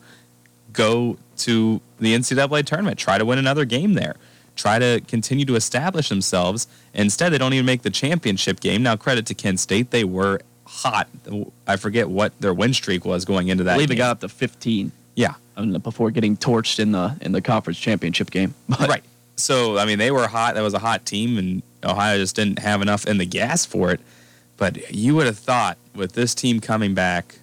go 0.72 1.18
to 1.38 1.82
the 2.00 2.16
NCAA 2.16 2.66
tournament, 2.66 3.00
try 3.00 3.18
to 3.18 3.26
win 3.26 3.40
another 3.40 3.66
game 3.66 3.94
there, 3.94 4.16
try 4.56 4.80
to 4.80 5.02
continue 5.08 5.46
to 5.46 5.56
establish 5.56 6.10
themselves. 6.10 6.68
Instead, 6.94 7.30
they 7.30 7.38
don't 7.38 7.54
even 7.54 7.66
make 7.66 7.82
the 7.82 7.90
championship 7.90 8.60
game. 8.60 8.84
Now, 8.84 8.96
credit 8.96 9.26
to 9.28 9.34
Kent 9.34 9.60
State, 9.60 9.92
they 9.92 10.04
were 10.04 10.42
hot. 10.66 11.08
I 11.68 11.76
forget 11.78 12.10
what 12.10 12.40
their 12.40 12.54
win 12.54 12.74
streak 12.74 13.06
was 13.06 13.26
going 13.26 13.48
into 13.48 13.64
that. 13.66 13.74
I 13.74 13.76
believe 13.76 13.92
it 13.92 13.96
got 13.96 14.12
up 14.12 14.20
to 14.22 14.30
15 14.30 14.92
yeah, 15.16 15.36
before 15.82 16.12
getting 16.12 16.36
torched 16.36 16.80
in 16.80 16.92
the 16.92 17.16
in 17.22 17.32
the 17.32 17.42
conference 17.42 17.80
championship 17.80 18.32
game. 18.32 18.54
But 18.68 18.90
right. 18.90 19.04
So 19.38 19.78
I 19.78 19.86
mean, 19.86 19.98
they 19.98 20.12
were 20.12 20.28
hot. 20.28 20.56
That 20.56 20.62
was 20.62 20.74
a 20.74 20.80
hot 20.80 21.06
team, 21.06 21.38
and 21.38 21.64
Ohio 21.84 22.18
just 22.18 22.36
didn't 22.36 22.60
have 22.60 22.82
enough 22.82 23.06
in 23.06 23.18
the 23.18 23.26
gas 23.26 23.66
for 23.66 23.92
it. 23.92 24.00
But 24.58 24.94
you 24.94 25.16
would 25.16 25.26
have 25.26 25.38
thought 25.38 25.78
with 25.94 26.14
this 26.14 26.36
team 26.36 26.60
coming 26.60 26.94
back, 26.94 27.36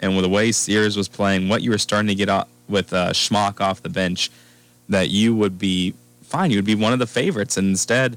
and 0.00 0.14
with 0.14 0.24
the 0.24 0.28
way 0.28 0.52
Sears 0.52 0.96
was 0.96 1.08
playing, 1.08 1.48
what 1.48 1.62
you 1.62 1.70
were 1.70 1.78
starting 1.78 2.08
to 2.08 2.14
get 2.14 2.28
off 2.28 2.48
with 2.68 2.92
uh, 2.92 3.10
Schmock 3.10 3.60
off 3.60 3.82
the 3.82 3.88
bench, 3.88 4.30
that 4.88 5.10
you 5.10 5.34
would 5.34 5.58
be 5.58 5.94
fine. 6.22 6.50
You 6.50 6.58
would 6.58 6.64
be 6.64 6.74
one 6.74 6.92
of 6.92 6.98
the 6.98 7.06
favorites. 7.06 7.56
And 7.56 7.68
instead, 7.68 8.16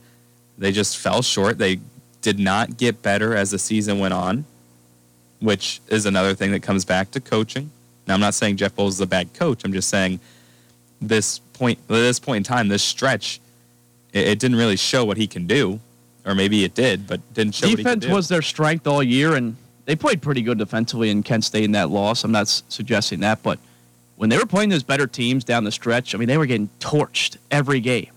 they 0.58 0.72
just 0.72 0.98
fell 0.98 1.22
short. 1.22 1.58
They 1.58 1.80
did 2.26 2.40
not 2.40 2.78
get 2.78 3.04
better 3.04 3.36
as 3.36 3.52
the 3.52 3.60
season 3.60 4.00
went 4.00 4.16
on. 4.16 4.46
which 5.42 5.80
is 5.90 6.06
another 6.08 6.34
thing 6.34 6.52
that 6.52 6.64
comes 6.64 6.84
back 6.86 7.12
to 7.12 7.20
coaching. 7.20 7.70
Now, 8.08 8.16
I'm 8.16 8.20
not 8.20 8.34
saying 8.34 8.58
Jeff 8.58 8.76
Boals 8.76 8.90
is 8.98 9.02
a 9.02 9.06
bad 9.06 9.32
coach. 9.34 9.64
I'm 9.64 9.74
just 9.74 9.90
saying 9.90 10.20
this 11.02 11.40
point, 11.54 11.78
at 11.84 11.88
this 11.88 12.20
point 12.20 12.38
in 12.38 12.44
time, 12.44 12.68
this 12.68 12.82
stretch, 12.82 13.40
it, 14.14 14.28
it 14.28 14.40
didn't 14.40 14.58
really 14.58 14.78
show 14.78 15.06
what 15.06 15.18
he 15.18 15.28
can 15.28 15.46
do, 15.46 15.80
or 16.26 16.34
maybe 16.34 16.64
it 16.64 16.74
did, 16.74 17.06
but 17.06 17.20
didn't 17.34 17.54
show. 17.54 17.68
Defense 17.68 18.08
was 18.08 18.28
their 18.28 18.42
strength 18.42 18.88
all 18.88 19.04
year, 19.04 19.36
and 19.36 19.56
they 19.86 19.96
played 19.96 20.22
pretty 20.22 20.42
good 20.42 20.58
defensively 20.58 21.10
in 21.12 21.22
Kent 21.22 21.44
State 21.44 21.66
in 21.66 21.74
that 21.74 21.90
loss. 21.92 22.24
I'm 22.24 22.32
not 22.32 22.48
suggesting 22.48 23.20
that, 23.20 23.44
but 23.44 23.60
when 24.16 24.30
they 24.30 24.38
were 24.38 24.48
playing 24.48 24.70
those 24.70 24.84
better 24.84 25.06
teams 25.06 25.44
down 25.44 25.64
the 25.64 25.72
stretch, 25.72 26.16
I 26.16 26.18
mean, 26.18 26.30
they 26.30 26.38
were 26.38 26.48
getting 26.48 26.70
torched 26.80 27.38
every 27.52 27.82
game. 27.82 28.10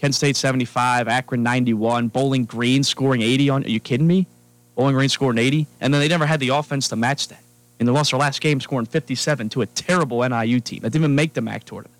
Kent 0.00 0.14
State 0.14 0.36
75, 0.36 1.08
Akron 1.08 1.42
91, 1.42 2.08
Bowling 2.08 2.44
Green 2.44 2.82
scoring 2.84 3.22
80 3.22 3.50
on. 3.50 3.64
Are 3.64 3.68
you 3.68 3.80
kidding 3.80 4.06
me? 4.06 4.26
Bowling 4.74 4.94
Green 4.94 5.08
scoring 5.08 5.38
80, 5.38 5.66
and 5.80 5.92
then 5.92 6.00
they 6.00 6.08
never 6.08 6.26
had 6.26 6.38
the 6.40 6.50
offense 6.50 6.88
to 6.88 6.96
match 6.96 7.28
that. 7.28 7.40
And 7.78 7.88
they 7.88 7.92
lost 7.92 8.10
their 8.10 8.20
last 8.20 8.40
game 8.40 8.60
scoring 8.60 8.86
57 8.86 9.48
to 9.50 9.62
a 9.62 9.66
terrible 9.66 10.26
NIU 10.26 10.60
team 10.60 10.80
that 10.80 10.90
didn't 10.90 11.04
even 11.04 11.14
make 11.14 11.34
the 11.34 11.40
MAC 11.40 11.64
tournament. 11.64 11.94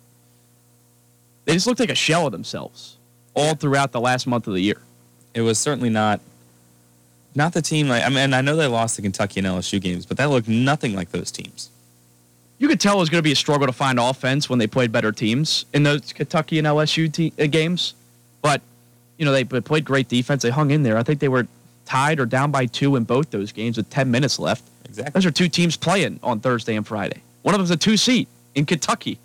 They 1.45 1.53
just 1.53 1.65
looked 1.65 1.79
like 1.79 1.89
a 1.89 1.95
shell 1.95 2.25
of 2.25 2.31
themselves 2.31 2.97
all 3.33 3.55
throughout 3.55 3.91
the 3.91 4.01
last 4.01 4.27
month 4.27 4.47
of 4.47 4.53
the 4.53 4.61
year. 4.61 4.81
it 5.33 5.41
was 5.41 5.57
certainly 5.59 5.89
not 5.89 6.19
not 7.35 7.53
the 7.53 7.61
team 7.61 7.87
like 7.87 8.03
I 8.03 8.09
mean 8.09 8.33
I 8.33 8.41
know 8.41 8.55
they 8.55 8.67
lost 8.67 8.95
the 8.95 9.01
Kentucky 9.03 9.39
and 9.39 9.47
LSU 9.47 9.79
games, 9.79 10.05
but 10.05 10.17
that 10.17 10.29
looked 10.29 10.47
nothing 10.47 10.95
like 10.95 11.11
those 11.11 11.31
teams. 11.31 11.69
You 12.59 12.67
could 12.67 12.79
tell 12.79 12.97
it 12.97 12.99
was 12.99 13.09
going 13.09 13.19
to 13.19 13.23
be 13.23 13.31
a 13.31 13.35
struggle 13.35 13.67
to 13.67 13.73
find 13.73 13.99
offense 13.99 14.49
when 14.49 14.59
they 14.59 14.67
played 14.67 14.91
better 14.91 15.11
teams 15.11 15.65
in 15.73 15.83
those 15.83 16.13
Kentucky 16.13 16.57
and 16.57 16.67
LSU 16.67 17.11
te- 17.11 17.33
uh, 17.39 17.45
games. 17.47 17.93
But 18.41 18.61
you 19.17 19.25
know 19.25 19.31
they 19.31 19.43
p- 19.43 19.61
played 19.61 19.85
great 19.85 20.07
defense. 20.07 20.41
They 20.43 20.49
hung 20.49 20.71
in 20.71 20.83
there. 20.83 20.97
I 20.97 21.03
think 21.03 21.19
they 21.19 21.27
were 21.29 21.47
tied 21.85 22.19
or 22.19 22.25
down 22.25 22.51
by 22.51 22.65
two 22.65 22.95
in 22.95 23.03
both 23.03 23.31
those 23.31 23.51
games 23.51 23.77
with 23.77 23.89
10 23.89 24.11
minutes 24.11 24.39
left. 24.39 24.63
Exactly. 24.85 25.11
Those 25.13 25.25
are 25.25 25.31
two 25.31 25.47
teams 25.49 25.77
playing 25.77 26.19
on 26.21 26.39
Thursday 26.39 26.75
and 26.75 26.85
Friday. 26.85 27.21
One 27.43 27.55
of 27.55 27.59
them's 27.59 27.71
a 27.71 27.77
two 27.77 27.95
seat 27.97 28.27
in 28.55 28.65
Kentucky. 28.65 29.19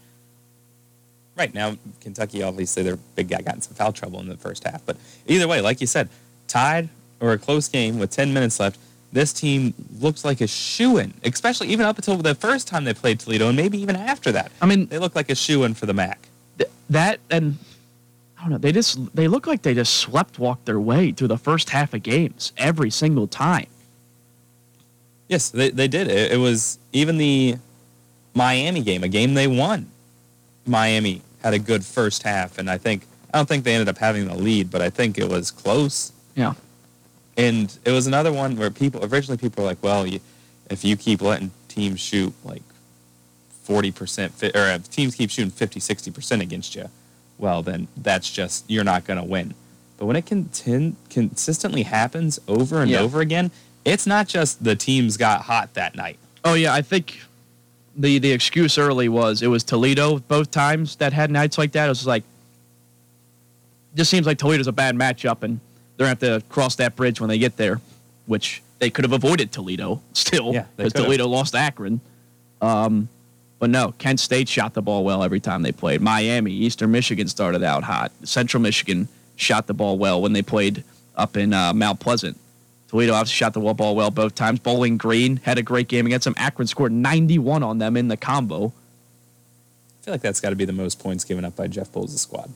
Right 1.37 1.53
now, 1.55 1.77
Kentucky 2.01 2.43
obviously 2.43 2.83
their 2.83 2.97
big 3.17 3.29
guy 3.29 3.41
got 3.41 3.55
in 3.55 3.61
some 3.63 3.75
foul 3.75 3.93
trouble 3.93 4.21
in 4.21 4.29
the 4.29 4.37
first 4.37 4.65
half, 4.65 4.85
but 4.85 4.97
either 5.27 5.49
way, 5.49 5.61
like 5.61 5.81
you 5.81 5.87
said, 5.87 6.09
tied 6.47 6.89
or 7.21 7.33
a 7.33 7.39
close 7.39 7.69
game 7.69 7.99
with 7.99 8.11
10 8.11 8.35
minutes 8.35 8.61
left, 8.61 8.79
this 9.13 9.33
team 9.33 9.75
looks 10.01 10.25
like 10.25 10.41
a 10.41 10.47
shoe 10.47 10.99
in, 10.99 11.13
especially 11.25 11.69
even 11.69 11.85
up 11.87 11.97
until 11.99 12.17
the 12.17 12.35
first 12.35 12.67
time 12.67 12.85
they 12.85 12.95
played 12.95 13.21
Toledo, 13.21 13.49
and 13.49 13.57
maybe 13.57 13.79
even 13.81 13.95
after 13.97 14.33
that. 14.33 14.51
I 14.61 14.67
mean, 14.67 14.87
They 14.87 14.99
look 14.99 15.15
like 15.15 15.31
a 15.31 15.35
shoe 15.35 15.65
in 15.65 15.75
for 15.75 15.87
the 15.87 15.93
MAC. 15.93 16.19
th- 16.59 16.71
that 16.91 17.21
and 17.31 17.59
I 18.39 18.43
don't 18.43 18.51
know. 18.53 18.59
They 18.59 18.73
just 18.73 19.15
they 19.15 19.29
look 19.29 19.47
like 19.47 19.63
they 19.63 19.75
just 19.75 19.95
slept 19.95 20.39
walked 20.39 20.65
their 20.65 20.81
way 20.81 21.13
through 21.13 21.29
the 21.29 21.39
first 21.39 21.71
half 21.71 21.95
of 21.95 22.03
games 22.03 22.53
every 22.57 22.91
single 22.91 23.27
time. 23.29 23.67
Yes, 25.29 25.51
they, 25.51 25.71
they 25.71 25.89
did. 25.89 26.09
It, 26.09 26.33
it 26.33 26.37
was 26.39 26.79
even 26.93 27.17
the 27.19 27.57
Miami 28.35 28.83
game, 28.83 29.05
a 29.05 29.09
game 29.09 29.35
they 29.35 29.47
won. 29.47 29.87
Miami 30.67 31.23
had 31.43 31.55
a 31.55 31.59
good 31.59 31.85
first 31.85 32.23
half, 32.23 32.59
and 32.59 32.69
I 32.71 32.79
think 32.79 33.07
I 33.33 33.39
don't 33.39 33.49
think 33.49 33.65
they 33.65 33.75
ended 33.75 33.89
up 33.89 33.99
having 33.99 34.27
the 34.27 34.35
lead, 34.37 34.71
but 34.71 34.83
I 34.83 34.91
think 34.91 35.19
it 35.19 35.29
was 35.29 35.51
close. 35.51 36.13
Yeah. 36.35 36.55
And 37.37 37.77
it 37.85 37.91
was 37.93 38.07
another 38.07 38.33
one 38.33 38.57
where 38.57 38.71
people 38.71 39.05
originally 39.05 39.39
people 39.39 39.65
were 39.65 39.71
like, 39.71 39.83
well, 39.83 40.07
you, 40.07 40.21
if 40.71 40.85
you 40.85 40.97
keep 40.97 41.23
letting 41.23 41.51
teams 41.69 41.99
shoot 42.01 42.33
like 42.45 42.63
forty 43.63 43.91
percent, 43.91 44.33
or 44.43 44.51
if 44.69 44.91
teams 44.91 45.15
keep 45.15 45.31
shooting 45.31 45.51
50, 45.51 45.81
60 45.81 46.11
percent 46.11 46.43
against 46.43 46.75
you, 46.75 46.89
well, 47.39 47.63
then 47.63 47.89
that's 47.97 48.31
just 48.31 48.69
you're 48.71 48.85
not 48.85 49.05
going 49.05 49.19
to 49.19 49.25
win. 49.25 49.55
But 49.99 50.07
when 50.07 50.17
it 50.17 50.27
contin- 50.27 50.95
consistently 51.11 51.85
happens 51.85 52.39
over 52.49 52.83
and 52.83 52.91
Yeah. 52.91 53.01
over 53.01 53.21
again, 53.21 53.51
it's 53.85 54.07
not 54.07 54.29
just 54.29 54.63
the 54.65 54.77
teams 54.77 55.17
got 55.17 55.43
hot 55.43 55.75
that 55.75 55.95
night. 55.95 56.19
Oh 56.45 56.55
yeah, 56.55 56.75
I 56.75 56.83
think 56.83 57.21
the 57.97 58.19
the 58.19 58.33
excuse 58.33 58.77
early 58.79 59.09
was 59.09 59.43
it 59.43 59.47
was 59.49 59.63
Toledo 59.65 60.19
both 60.19 60.51
times 60.51 60.97
that 60.97 61.13
had 61.13 61.31
nights 61.31 61.57
like 61.57 61.73
that. 61.73 61.87
It 61.87 61.89
was 61.89 62.07
like 62.07 62.25
just 63.95 64.11
seems 64.11 64.27
like 64.27 64.39
Toledo's 64.39 64.67
a 64.67 64.73
bad 64.73 64.97
matchup 64.97 65.43
and 65.43 65.61
they're 66.03 66.15
gonna 66.15 66.37
have 66.37 66.43
to 66.43 66.49
cross 66.49 66.77
that 66.77 66.97
bridge 66.97 67.21
when 67.21 67.29
they 67.29 67.39
get 67.39 67.57
there, 67.57 67.81
which 68.27 68.63
they 68.79 68.91
could 68.91 69.05
have 69.05 69.13
avoided 69.13 69.53
Toledo 69.53 70.03
still 70.13 70.53
because 70.77 70.93
have. 70.93 71.05
Toledo 71.05 71.29
lost 71.29 71.55
Akron. 71.55 72.01
Um, 72.61 73.09
but 73.59 73.71
no, 73.71 73.93
Kent 73.99 74.19
State 74.19 74.49
shot 74.49 74.75
the 74.75 74.83
ball 74.83 75.05
well 75.05 75.23
every 75.23 75.39
time 75.39 75.63
they 75.63 75.71
played. 75.71 76.01
Miami, 76.01 76.51
Eastern 76.53 76.91
Michigan 76.91 77.29
started 77.29 77.63
out 77.63 77.85
hot. 77.85 78.11
Central 78.25 78.61
Michigan 78.61 79.07
shot 79.37 79.69
the 79.69 79.75
ball 79.75 79.99
well 79.99 80.21
when 80.21 80.33
they 80.33 80.43
played 80.43 80.83
up 81.15 81.37
in 81.37 81.53
uh, 81.53 81.73
Mount 81.73 82.01
Pleasant. 82.01 82.37
Toledo 82.89 83.15
obviously 83.15 83.37
shot 83.37 83.53
the 83.53 83.61
ball 83.61 83.75
ball 83.75 83.95
well 83.95 84.11
both 84.11 84.35
times. 84.35 84.59
Bowling 84.59 84.97
Green 84.97 85.37
had 85.37 85.59
a 85.59 85.63
great 85.63 85.87
game 85.87 86.07
against 86.07 86.25
them. 86.25 86.35
Akron 86.37 86.67
scored 86.67 86.93
91 86.93 87.63
on 87.63 87.79
them 87.79 87.97
in 87.97 88.09
the 88.09 88.17
combo. 88.17 88.67
I 88.67 90.05
feel 90.05 90.15
like 90.15 90.21
that's 90.21 90.41
got 90.41 90.51
to 90.51 90.57
be 90.57 90.65
the 90.65 90.73
most 90.73 90.99
points 90.99 91.23
given 91.23 91.45
up 91.45 91.55
by 91.55 91.69
Jeff 91.69 91.93
Boals' 91.93 92.19
squad. 92.19 92.51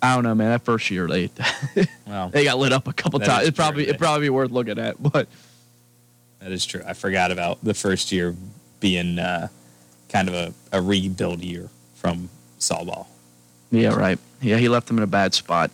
I 0.00 0.14
don't 0.14 0.24
know, 0.24 0.34
man. 0.34 0.50
That 0.50 0.64
first 0.64 0.90
year 0.90 1.06
they 1.08 1.30
Well, 2.06 2.28
they 2.28 2.44
got 2.44 2.58
lit 2.58 2.72
up 2.72 2.86
a 2.86 2.92
couple 2.92 3.20
times. 3.20 3.48
It 3.48 3.56
probably 3.56 3.84
true, 3.84 3.94
it 3.94 3.98
probably 3.98 4.26
be 4.26 4.30
worth 4.30 4.50
looking 4.50 4.78
at, 4.78 5.02
but 5.02 5.28
that 6.40 6.52
is 6.52 6.64
true. 6.64 6.82
I 6.86 6.92
forgot 6.92 7.30
about 7.32 7.62
the 7.64 7.74
first 7.74 8.12
year 8.12 8.34
being 8.80 9.18
uh, 9.18 9.48
kind 10.08 10.28
of 10.28 10.34
a, 10.34 10.54
a 10.72 10.80
rebuild 10.80 11.40
year 11.42 11.68
from 11.94 12.28
Saul 12.58 12.84
Ball. 12.84 13.08
yeah, 13.70 13.94
right. 13.94 14.18
Yeah, 14.40 14.56
he 14.58 14.68
left 14.68 14.86
them 14.86 14.98
in 14.98 15.02
a 15.02 15.08
bad 15.08 15.34
spot. 15.34 15.70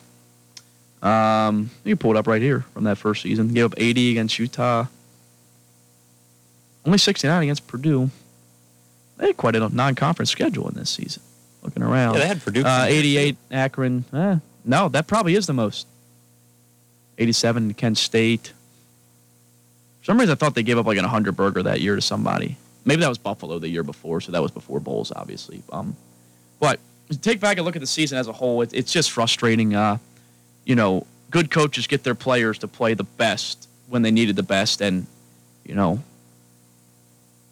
Um, 1.03 1.69
you 1.83 1.95
pulled 1.95 2.17
up 2.17 2.25
right 2.25 2.41
here 2.41 2.61
from 2.73 2.85
that 2.85 2.97
first 2.97 3.21
season. 3.21 3.53
Gave 3.53 3.65
up 3.65 3.73
80 3.77 4.09
against 4.11 4.39
Utah. 4.39 4.85
Only 6.83 6.97
69 6.97 7.43
against 7.43 7.67
Purdue. 7.67 8.09
They 9.17 9.27
had 9.27 9.37
quite 9.37 9.55
a 9.55 9.69
non-conference 9.69 10.31
schedule 10.31 10.67
in 10.67 10.75
this 10.75 10.89
season. 10.89 11.21
Looking 11.65 11.81
around. 11.81 12.13
Yeah, 12.13 12.19
they 12.19 12.27
had 12.27 12.43
Purdue. 12.43 12.63
Uh, 12.63 12.85
88 12.87 13.37
Akron. 13.49 14.05
Eh, 14.13 14.37
no, 14.65 14.87
that 14.89 15.07
probably 15.07 15.33
is 15.33 15.47
the 15.47 15.53
most. 15.53 15.87
87 17.17 17.73
Kent 17.73 17.97
State. 17.97 18.53
For 20.01 20.05
some 20.05 20.19
reason, 20.19 20.33
I 20.33 20.35
thought 20.35 20.53
they 20.53 20.61
gave 20.61 20.77
up 20.77 20.85
like 20.85 20.97
an 20.97 21.03
100 21.03 21.35
burger 21.35 21.63
that 21.63 21.81
year 21.81 21.95
to 21.95 22.01
somebody. 22.01 22.57
Maybe 22.85 23.01
that 23.01 23.09
was 23.09 23.17
Buffalo 23.17 23.57
the 23.57 23.67
year 23.67 23.81
before, 23.81 24.21
so 24.21 24.31
that 24.31 24.43
was 24.43 24.51
before 24.51 24.79
Boals, 24.79 25.11
obviously. 25.15 25.63
Um, 25.71 25.95
but 26.59 26.79
take 27.21 27.39
back 27.39 27.57
a 27.57 27.63
look 27.63 27.75
at 27.75 27.79
the 27.79 27.87
season 27.87 28.19
as 28.19 28.27
a 28.27 28.31
whole. 28.31 28.61
It, 28.61 28.73
it's 28.73 28.91
just 28.91 29.09
frustrating. 29.09 29.73
Uh, 29.75 29.97
you 30.65 30.75
know, 30.75 31.07
good 31.31 31.49
coaches 31.49 31.87
get 31.87 32.03
their 32.03 32.13
players 32.13 32.59
to 32.59 32.67
play 32.67 32.93
the 32.93 33.03
best 33.03 33.67
when 33.87 34.03
they 34.03 34.11
needed 34.11 34.35
the 34.35 34.43
best, 34.43 34.81
and 34.81 35.07
you 35.63 35.73
know, 35.73 36.03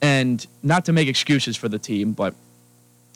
and 0.03 0.45
not 0.61 0.85
to 0.85 0.93
make 0.93 1.07
excuses 1.07 1.57
for 1.57 1.67
the 1.67 1.79
team, 1.79 2.11
but 2.11 2.35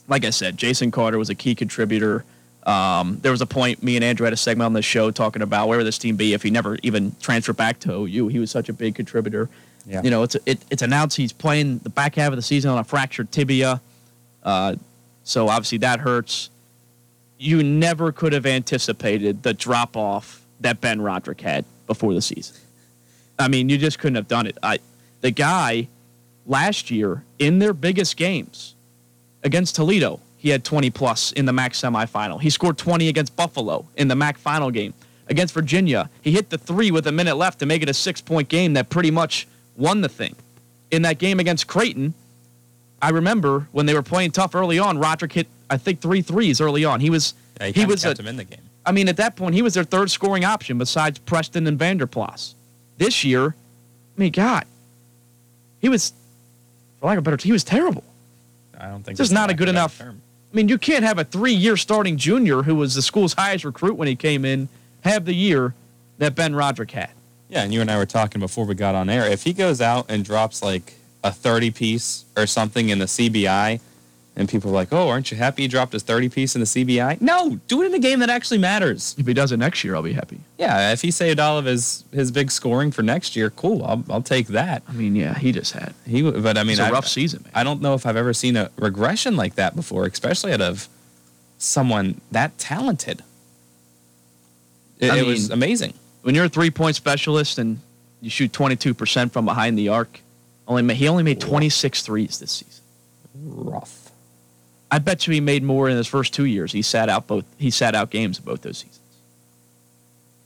like 0.08 0.26
I 0.26 0.30
said, 0.30 0.58
Jason 0.58 0.92
Carter 0.92 1.18
was 1.18 1.30
a 1.30 1.36
key 1.36 1.56
contributor. 1.56 2.24
Um, 2.64 3.20
there 3.22 3.32
was 3.32 3.42
a 3.42 3.46
point 3.46 3.82
me 3.82 3.96
and 3.96 4.04
Andrew 4.04 4.26
had 4.26 4.34
a 4.34 4.38
segment 4.38 4.66
on 4.66 4.74
the 4.74 4.82
show 4.82 5.12
talking 5.12 5.42
about 5.42 5.68
where 5.68 5.78
would 5.78 5.88
this 5.88 5.98
team 5.98 6.16
be 6.16 6.34
if 6.34 6.44
he 6.44 6.50
never 6.50 6.78
even 6.84 7.16
transferred 7.22 7.58
back 7.58 7.80
to 7.80 7.94
OU. 7.94 8.28
He 8.28 8.40
was 8.40 8.52
such 8.52 8.68
a 8.70 8.74
big 8.74 8.96
contributor. 8.96 9.50
Yeah. 9.86 10.02
You 10.04 10.10
know, 10.10 10.24
it's 10.24 10.36
it, 10.46 10.60
it's 10.70 10.82
announced 10.82 11.16
he's 11.16 11.32
playing 11.32 11.80
the 11.80 11.90
back 11.90 12.16
half 12.16 12.32
of 12.32 12.36
the 12.36 12.42
season 12.42 12.72
on 12.72 12.78
a 12.78 12.84
fractured 12.84 13.32
tibia, 13.32 13.80
uh, 14.44 14.76
so 15.24 15.48
obviously 15.48 15.78
that 15.80 16.02
hurts. 16.02 16.50
You 17.38 17.64
never 17.64 18.12
could 18.12 18.34
have 18.34 18.46
anticipated 18.46 19.44
the 19.44 19.54
drop 19.54 19.96
off 19.96 20.42
that 20.60 20.82
Ben 20.82 21.02
Roderick 21.02 21.40
had 21.40 21.66
before 21.86 22.14
the 22.14 22.22
season. 22.22 22.58
I 23.40 23.48
mean, 23.48 23.70
you 23.70 23.78
just 23.78 24.00
couldn't 24.00 24.16
have 24.16 24.28
done 24.28 24.48
it. 24.48 24.58
I, 24.64 24.80
the 25.22 25.32
guy 25.32 25.88
last 26.46 26.90
year 26.90 27.24
in 27.40 27.60
their 27.60 27.74
biggest 27.74 28.18
games 28.18 28.76
against 29.48 29.76
Toledo, 29.76 30.20
he 30.38 30.50
had 30.50 30.64
20 30.64 30.92
plus 30.92 31.32
in 31.32 31.46
the 31.46 31.54
MAC 31.54 31.74
semifinal. 31.74 32.40
He 32.40 32.52
scored 32.52 32.78
20 32.78 33.08
against 33.08 33.36
Buffalo 33.36 33.88
in 33.96 34.08
the 34.08 34.16
MAC 34.16 34.38
final 34.38 34.70
game. 34.70 34.94
Against 35.30 35.54
Virginia, 35.54 36.10
he 36.22 36.32
hit 36.32 36.52
the 36.52 36.58
three 36.58 36.92
with 36.92 37.08
a 37.08 37.12
minute 37.12 37.36
left 37.36 37.60
to 37.60 37.66
make 37.66 37.82
it 37.82 37.90
a 37.90 37.94
six 37.94 38.22
point 38.22 38.48
game 38.48 38.74
that 38.74 38.90
pretty 38.90 39.10
much 39.10 39.48
won 39.76 40.02
the 40.02 40.10
thing. 40.10 40.36
In 40.92 41.02
that 41.02 41.18
game 41.18 41.40
against 41.40 41.68
Creighton, 41.68 42.14
I 43.02 43.10
remember 43.10 43.68
when 43.72 43.86
they 43.88 43.94
were 43.94 44.04
playing 44.04 44.32
tough 44.32 44.54
early 44.54 44.80
on, 44.80 45.00
Roderick 45.00 45.34
hit, 45.34 45.48
I 45.70 45.78
think, 45.78 46.02
three 46.02 46.22
threes 46.22 46.62
early 46.62 46.86
on. 46.86 47.00
He 47.00 47.10
was, 47.10 47.34
Yeah, 47.60 47.68
he, 47.68 47.82
he 47.82 47.86
was 47.86 48.06
a, 48.06 48.14
him 48.14 48.28
in 48.28 48.38
the 48.38 48.44
game. 48.44 48.62
I 48.86 48.92
mean, 48.92 49.10
at 49.10 49.18
that 49.18 49.36
point, 49.36 49.56
he 49.56 49.62
was 49.62 49.74
their 49.74 49.84
third 49.84 50.10
scoring 50.12 50.46
option 50.46 50.78
besides 50.78 51.20
Preston 51.20 51.68
and 51.68 51.78
Vanderplas. 51.78 52.54
This 52.98 53.24
year, 53.24 53.48
I 54.18 54.20
mean, 54.20 54.32
God, 54.32 54.66
he 55.82 55.90
was, 55.90 56.14
for 57.00 57.08
lack 57.08 57.18
of 57.18 57.28
a 57.28 57.32
better, 57.32 57.44
he 57.44 57.52
was 57.52 57.66
terrible. 57.66 58.04
I 58.80 58.88
don't 58.88 59.04
think 59.04 59.18
Just 59.18 59.32
not 59.32 59.50
a 59.50 59.54
good 59.54 59.70
enough- 59.70 59.98
term. 59.98 60.22
I 60.52 60.56
mean, 60.56 60.70
you 60.70 60.78
can't 60.78 61.04
have 61.04 61.20
a 61.20 61.24
three-year 61.24 61.76
starting 61.78 62.18
junior 62.18 62.64
who 62.64 62.76
was 62.76 62.96
the 62.96 63.02
school's 63.02 63.34
highest 63.34 63.66
recruit 63.66 63.96
when 63.98 64.08
he 64.08 64.16
came 64.16 64.46
in 64.46 64.70
have 65.02 65.26
the 65.26 65.34
year 65.34 65.74
that 66.20 66.36
Ben 66.36 66.56
Roderick 66.56 66.92
had. 66.92 67.10
Yeah, 67.50 67.64
and 67.64 67.74
you 67.74 67.82
and 67.82 67.92
I 67.92 67.98
were 67.98 68.06
talking 68.06 68.40
before 68.40 68.66
we 68.66 68.76
got 68.76 68.96
on 68.96 69.10
air. 69.10 69.26
If 69.28 69.44
he 69.44 69.54
goes 69.54 69.82
out 69.82 70.06
and 70.10 70.24
drops 70.24 70.62
like 70.62 70.94
a 71.24 71.32
30 71.32 71.72
piece 71.72 72.26
or 72.36 72.46
something 72.48 72.90
in 72.90 73.00
the 73.00 73.06
CBI 73.08 73.80
And 74.40 74.48
people 74.48 74.70
are 74.70 74.74
like, 74.74 74.94
"Oh, 74.94 75.10
aren't 75.10 75.32
you 75.32 75.38
happy 75.38 75.64
he 75.64 75.68
dropped 75.68 75.94
his 75.94 76.04
30 76.04 76.30
piece 76.30 76.54
in 76.56 76.62
the 76.62 76.68
CBI?" 76.68 77.20
No, 77.20 77.60
do 77.68 77.82
it 77.82 77.88
in 77.88 77.94
a 77.96 78.00
game 78.00 78.20
that 78.20 78.30
actually 78.30 78.60
matters. 78.60 79.16
If 79.18 79.26
he 79.26 79.34
does 79.34 79.52
it 79.52 79.58
next 79.58 79.84
year, 79.84 79.96
I'll 79.96 80.04
be 80.04 80.14
happy. 80.14 80.40
Yeah, 80.60 80.92
if 80.94 81.02
he 81.02 81.10
saved 81.10 81.40
all 81.40 81.58
of 81.58 81.66
his 81.66 82.04
his 82.14 82.30
big 82.30 82.52
scoring 82.52 82.92
for 82.92 83.02
next 83.02 83.36
year, 83.36 83.50
cool. 83.50 83.84
I'll 83.84 84.04
I'll 84.12 84.22
take 84.22 84.48
that. 84.50 84.84
I 84.88 84.92
mean, 84.92 85.16
yeah, 85.16 85.34
he 85.40 85.52
just 85.52 85.74
had. 85.74 85.96
He, 86.06 86.22
but 86.22 86.56
I 86.56 86.62
mean, 86.62 86.74
It's 86.74 86.80
a 86.82 86.86
I- 86.86 86.92
rough 86.92 87.08
season, 87.08 87.42
man. 87.46 87.52
I 87.56 87.64
don't 87.64 87.82
know 87.82 87.96
if 87.96 88.06
I've 88.06 88.16
ever 88.16 88.32
seen 88.32 88.56
a 88.58 88.70
regression 88.78 89.36
like 89.36 89.56
that 89.56 89.76
before, 89.76 90.06
especially 90.06 90.54
out 90.54 90.62
of 90.62 90.88
someone 91.58 92.22
that 92.32 92.56
talented. 92.60 93.24
It, 95.00 95.12
I 95.12 95.18
it 95.18 95.26
was 95.26 95.50
amazing. 95.50 95.94
when 96.22 96.36
you're 96.36 96.46
a 96.46 96.50
three 96.50 96.70
point 96.70 96.96
specialist 96.96 97.58
and 97.58 97.80
you 98.22 98.30
shoot 98.30 98.52
22% 98.52 99.32
from 99.32 99.46
behind 99.46 99.78
the 99.80 99.90
arc, 99.90 100.20
only 100.68 100.94
he 100.94 101.08
only 101.08 101.24
made 101.24 101.40
26 101.42 102.04
threes 102.04 102.38
this 102.40 102.52
season. 102.52 102.84
Rough. 103.36 104.07
I 104.90 105.00
bet 105.00 105.28
you 105.28 105.34
he 105.34 105.42
made 105.42 105.64
more 105.64 105.90
in 105.90 105.98
his 105.98 106.08
first 106.08 106.34
two 106.34 106.46
years. 106.46 106.72
He 106.72 106.82
sat 106.82 107.10
out 107.10 107.28
both. 107.28 107.46
He 107.58 107.70
sat 107.72 107.94
out 107.96 108.10
games 108.10 108.40
in 108.40 108.46
both 108.46 108.62
those 108.62 108.78
seasons. 108.78 109.00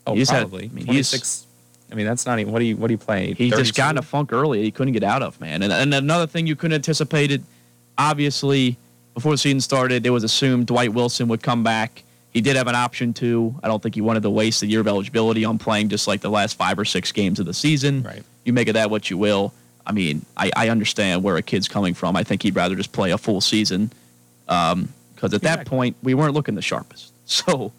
Oh, 0.07 0.15
He's 0.15 0.29
had- 0.29 0.39
probably. 0.41 0.65
I 0.65 0.69
mean, 0.69 0.85
he's- 0.87 1.11
26. 1.11 1.45
I 1.91 1.95
mean, 1.95 2.05
that's 2.05 2.25
not 2.25 2.39
even. 2.39 2.51
What 2.53 2.59
do 2.59 2.65
you 2.65 2.77
What 2.77 2.87
do 2.87 2.93
you 2.93 2.97
play? 2.97 3.33
He 3.33 3.49
just 3.49 3.75
got 3.75 3.91
in 3.91 3.97
a 3.97 4.01
funk 4.01 4.31
early. 4.31 4.63
He 4.63 4.71
couldn't 4.71 4.93
get 4.93 5.03
out 5.03 5.21
of 5.21 5.39
man. 5.41 5.61
And, 5.61 5.71
and 5.73 5.93
another 5.93 6.25
thing 6.25 6.47
you 6.47 6.55
couldn't 6.55 6.75
anticipated, 6.75 7.43
obviously, 7.97 8.77
before 9.13 9.33
the 9.33 9.37
season 9.37 9.59
started, 9.59 10.05
it 10.05 10.09
was 10.09 10.23
assumed 10.23 10.67
Dwight 10.67 10.93
Wilson 10.93 11.27
would 11.27 11.43
come 11.43 11.63
back. 11.63 12.03
He 12.31 12.39
did 12.39 12.55
have 12.55 12.67
an 12.67 12.75
option 12.75 13.13
to. 13.15 13.53
I 13.61 13.67
don't 13.67 13.83
think 13.83 13.95
he 13.95 14.01
wanted 14.01 14.23
to 14.23 14.29
waste 14.29 14.63
a 14.63 14.67
year 14.67 14.79
of 14.79 14.87
eligibility 14.87 15.43
on 15.43 15.57
playing 15.57 15.89
just 15.89 16.07
like 16.07 16.21
the 16.21 16.29
last 16.29 16.55
five 16.55 16.79
or 16.79 16.85
six 16.85 17.11
games 17.11 17.39
of 17.41 17.45
the 17.45 17.53
season. 17.53 18.03
Right. 18.03 18.23
You 18.45 18.53
make 18.53 18.69
of 18.69 18.75
that 18.75 18.89
what 18.89 19.09
you 19.09 19.17
will. 19.17 19.53
I 19.85 19.91
mean, 19.91 20.25
I, 20.37 20.49
I 20.55 20.69
understand 20.69 21.23
where 21.23 21.35
a 21.35 21.41
kid's 21.41 21.67
coming 21.67 21.93
from. 21.93 22.15
I 22.15 22.23
think 22.23 22.41
he'd 22.43 22.55
rather 22.55 22.75
just 22.75 22.93
play 22.93 23.11
a 23.11 23.17
full 23.17 23.41
season 23.41 23.91
because 25.15 25.33
at 25.33 25.41
that 25.43 25.65
point 25.65 25.95
we 26.03 26.13
weren't 26.13 26.33
looking 26.33 26.55
the 26.55 26.61
sharpest. 26.61 27.11
So, 27.31 27.71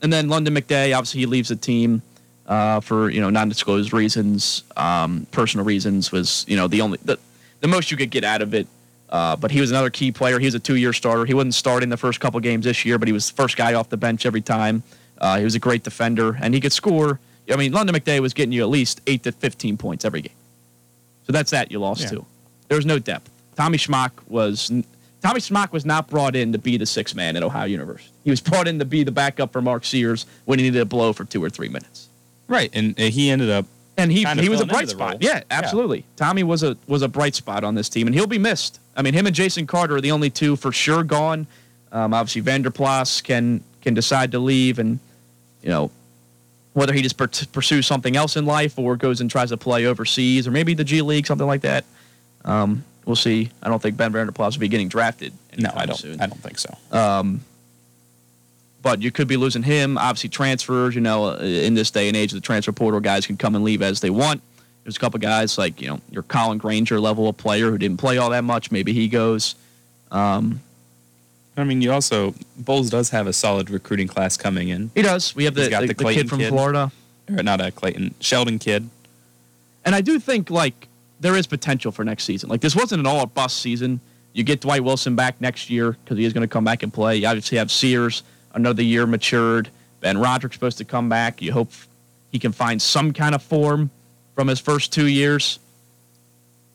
and 0.00 0.12
then 0.12 0.28
Lunden 0.28 0.56
McDay, 0.56 0.96
obviously 0.96 1.18
he 1.20 1.26
leaves 1.26 1.48
the 1.48 1.56
team 1.56 2.02
uh, 2.46 2.78
for 2.78 3.10
you 3.10 3.20
know 3.20 3.30
non-disclosed 3.30 3.92
reasons, 3.92 4.62
um, 4.76 5.26
personal 5.32 5.66
reasons 5.66 6.12
was 6.12 6.44
you 6.46 6.56
know 6.56 6.68
the 6.68 6.80
only 6.82 6.98
the, 7.04 7.18
the 7.62 7.66
most 7.66 7.90
you 7.90 7.96
could 7.96 8.10
get 8.12 8.22
out 8.22 8.42
of 8.42 8.54
it. 8.54 8.68
Uh, 9.10 9.34
but 9.34 9.50
he 9.50 9.60
was 9.60 9.70
another 9.72 9.90
key 9.90 10.12
player. 10.12 10.38
He 10.38 10.44
was 10.46 10.54
a 10.54 10.60
two-year 10.60 10.92
starter. 10.92 11.24
He 11.24 11.34
wasn't 11.34 11.54
starting 11.54 11.88
the 11.88 11.96
first 11.96 12.20
couple 12.20 12.38
games 12.40 12.64
this 12.64 12.84
year, 12.84 12.96
but 12.98 13.08
he 13.08 13.12
was 13.12 13.28
the 13.28 13.34
first 13.34 13.56
guy 13.56 13.74
off 13.74 13.88
the 13.88 13.96
bench 13.96 14.24
every 14.26 14.40
time. 14.40 14.82
Uh, 15.18 15.38
he 15.38 15.44
was 15.44 15.54
a 15.56 15.60
great 15.60 15.82
defender, 15.82 16.36
and 16.40 16.54
he 16.54 16.60
could 16.60 16.72
score. 16.72 17.18
I 17.50 17.56
mean, 17.56 17.72
Lunden 17.72 17.90
McDay 17.90 18.20
was 18.20 18.34
getting 18.34 18.52
you 18.52 18.62
at 18.62 18.68
least 18.68 19.00
eight 19.08 19.24
to 19.24 19.32
fifteen 19.32 19.76
points 19.76 20.04
every 20.04 20.22
game. 20.22 20.36
So 21.26 21.32
that's 21.32 21.50
that 21.50 21.72
you 21.72 21.80
lost 21.80 22.02
Yeah. 22.02 22.10
to. 22.10 22.26
There 22.68 22.76
was 22.76 22.86
no 22.86 23.00
depth. 23.00 23.28
Tommy 23.56 23.78
Schmock 23.78 24.12
was 24.28 24.70
Tommy 25.26 25.40
Schmock 25.40 25.72
was 25.72 25.84
not 25.84 26.08
brought 26.08 26.36
in 26.36 26.52
to 26.52 26.58
be 26.58 26.76
the 26.76 26.86
sixth 26.86 27.16
man 27.16 27.36
at 27.36 27.42
Ohio 27.42 27.66
University. 27.66 28.08
He 28.22 28.30
was 28.30 28.40
brought 28.40 28.68
in 28.68 28.78
to 28.78 28.84
be 28.84 29.02
the 29.02 29.10
backup 29.10 29.52
for 29.52 29.60
Mark 29.60 29.84
Sears 29.84 30.24
when 30.44 30.60
he 30.60 30.66
needed 30.66 30.80
a 30.80 30.84
blow 30.84 31.12
for 31.12 31.24
two 31.24 31.42
or 31.42 31.50
three 31.50 31.68
minutes. 31.68 32.08
Right, 32.46 32.70
and 32.72 32.96
he 32.96 33.28
ended 33.30 33.50
up. 33.50 33.66
And 33.96 34.12
he 34.12 34.24
he 34.24 34.48
was 34.48 34.60
a 34.60 34.66
bright 34.66 34.88
spot. 34.88 35.22
Yeah, 35.22 35.38
Yeah. 35.38 35.42
absolutely. 35.50 36.04
Tommy 36.14 36.44
was 36.44 36.62
a 36.62 36.76
was 36.86 37.02
a 37.02 37.08
bright 37.08 37.34
spot 37.34 37.64
on 37.64 37.74
this 37.74 37.88
team, 37.88 38.06
and 38.06 38.14
he'll 38.14 38.28
be 38.28 38.38
missed. 38.38 38.78
I 38.96 39.02
mean, 39.02 39.14
him 39.14 39.26
and 39.26 39.34
Jason 39.34 39.66
Carter 39.66 39.96
are 39.96 40.00
the 40.00 40.12
only 40.12 40.30
two 40.30 40.54
for 40.54 40.70
sure 40.70 41.02
gone. 41.02 41.48
Um, 41.90 42.14
obviously, 42.14 42.42
Vanderplas 42.42 43.20
can 43.24 43.64
can 43.80 43.94
decide 43.94 44.30
to 44.30 44.38
leave, 44.38 44.78
and 44.78 45.00
you 45.60 45.70
know 45.70 45.90
whether 46.74 46.92
he 46.92 47.02
just 47.02 47.16
per- 47.16 47.26
pursues 47.52 47.84
something 47.86 48.14
else 48.16 48.36
in 48.36 48.46
life 48.46 48.78
or 48.78 48.96
goes 48.96 49.20
and 49.20 49.28
tries 49.28 49.48
to 49.48 49.56
play 49.56 49.86
overseas 49.86 50.46
or 50.46 50.52
maybe 50.52 50.72
the 50.74 50.84
G 50.84 51.02
League, 51.02 51.26
something 51.26 51.48
like 51.48 51.62
that. 51.62 51.84
Um, 52.44 52.84
we'll 53.06 53.16
see. 53.16 53.50
I 53.62 53.68
don't 53.68 53.80
think 53.80 53.96
Ben 53.96 54.12
Vanderplas 54.12 54.52
will 54.54 54.60
be 54.60 54.68
getting 54.68 54.88
drafted. 54.88 55.32
No, 55.56 55.70
I 55.74 55.86
don't. 55.86 55.96
Soon. 55.96 56.20
I 56.20 56.26
don't 56.26 56.40
think 56.42 56.58
so. 56.58 56.76
but 58.82 59.02
you 59.02 59.10
could 59.10 59.26
be 59.28 59.36
losing 59.36 59.62
him. 59.62 59.96
Obviously, 59.98 60.28
transfers. 60.28 60.94
You 60.94 61.00
know, 61.00 61.26
uh, 61.30 61.38
in 61.38 61.74
this 61.74 61.90
day 61.90 62.08
and 62.08 62.16
age, 62.16 62.32
the 62.32 62.40
transfer 62.40 62.72
portal 62.72 63.00
guys 63.00 63.26
can 63.26 63.36
come 63.36 63.54
and 63.54 63.64
leave 63.64 63.82
as 63.82 64.00
they 64.00 64.10
want. 64.10 64.42
There's 64.84 64.96
a 64.96 65.00
couple 65.00 65.18
guys 65.18 65.58
like 65.58 65.80
you 65.80 65.88
know 65.88 66.00
your 66.10 66.22
Colin 66.22 66.58
Granger 66.58 67.00
level 67.00 67.28
of 67.28 67.36
player 67.36 67.70
who 67.70 67.78
didn't 67.78 67.96
play 67.96 68.18
all 68.18 68.30
that 68.30 68.44
much. 68.44 68.70
Maybe 68.70 68.92
he 68.92 69.08
goes. 69.08 69.54
Um, 70.12 70.60
I 71.56 71.64
mean, 71.64 71.80
you 71.80 71.90
also 71.90 72.34
Boals 72.60 72.90
does 72.90 73.10
have 73.10 73.26
a 73.26 73.32
solid 73.32 73.70
recruiting 73.70 74.06
class 74.08 74.36
coming 74.36 74.68
in. 74.68 74.90
he 74.94 75.02
does. 75.02 75.34
We 75.34 75.44
have 75.44 75.54
the, 75.54 75.62
the, 75.68 75.86
the 75.86 75.94
the 75.94 76.04
kid 76.12 76.28
from 76.28 76.38
kid. 76.38 76.50
Florida, 76.50 76.92
Or 77.30 77.42
not 77.42 77.60
a 77.60 77.70
Clayton 77.72 78.14
Sheldon 78.20 78.58
kid. 78.58 78.88
and 79.84 79.94
I 79.94 80.02
do 80.02 80.20
think 80.20 80.50
like 80.50 80.86
there 81.26 81.36
is 81.36 81.48
potential 81.48 81.90
for 81.90 82.04
next 82.04 82.22
season. 82.22 82.48
Like 82.48 82.60
this 82.60 82.76
wasn't 82.76 83.00
an 83.00 83.06
all 83.06 83.26
bust 83.26 83.58
season. 83.58 83.98
You 84.32 84.44
get 84.44 84.60
Dwight 84.60 84.84
Wilson 84.84 85.16
back 85.16 85.40
next 85.40 85.68
year 85.68 85.92
because 85.92 86.16
he 86.16 86.24
is 86.24 86.32
going 86.32 86.46
to 86.46 86.52
come 86.52 86.62
back 86.62 86.84
and 86.84 86.92
play. 86.92 87.16
You 87.16 87.26
obviously 87.26 87.58
have 87.58 87.72
Sears 87.72 88.22
another 88.54 88.82
year 88.82 89.06
matured. 89.06 89.68
Ben 90.00 90.18
Roderick's 90.18 90.54
supposed 90.54 90.78
to 90.78 90.84
come 90.84 91.08
back. 91.08 91.42
You 91.42 91.52
hope 91.52 91.72
he 92.30 92.38
can 92.38 92.52
find 92.52 92.80
some 92.80 93.12
kind 93.12 93.34
of 93.34 93.42
form 93.42 93.90
from 94.36 94.46
his 94.46 94.60
first 94.60 94.92
two 94.92 95.08
years. 95.08 95.58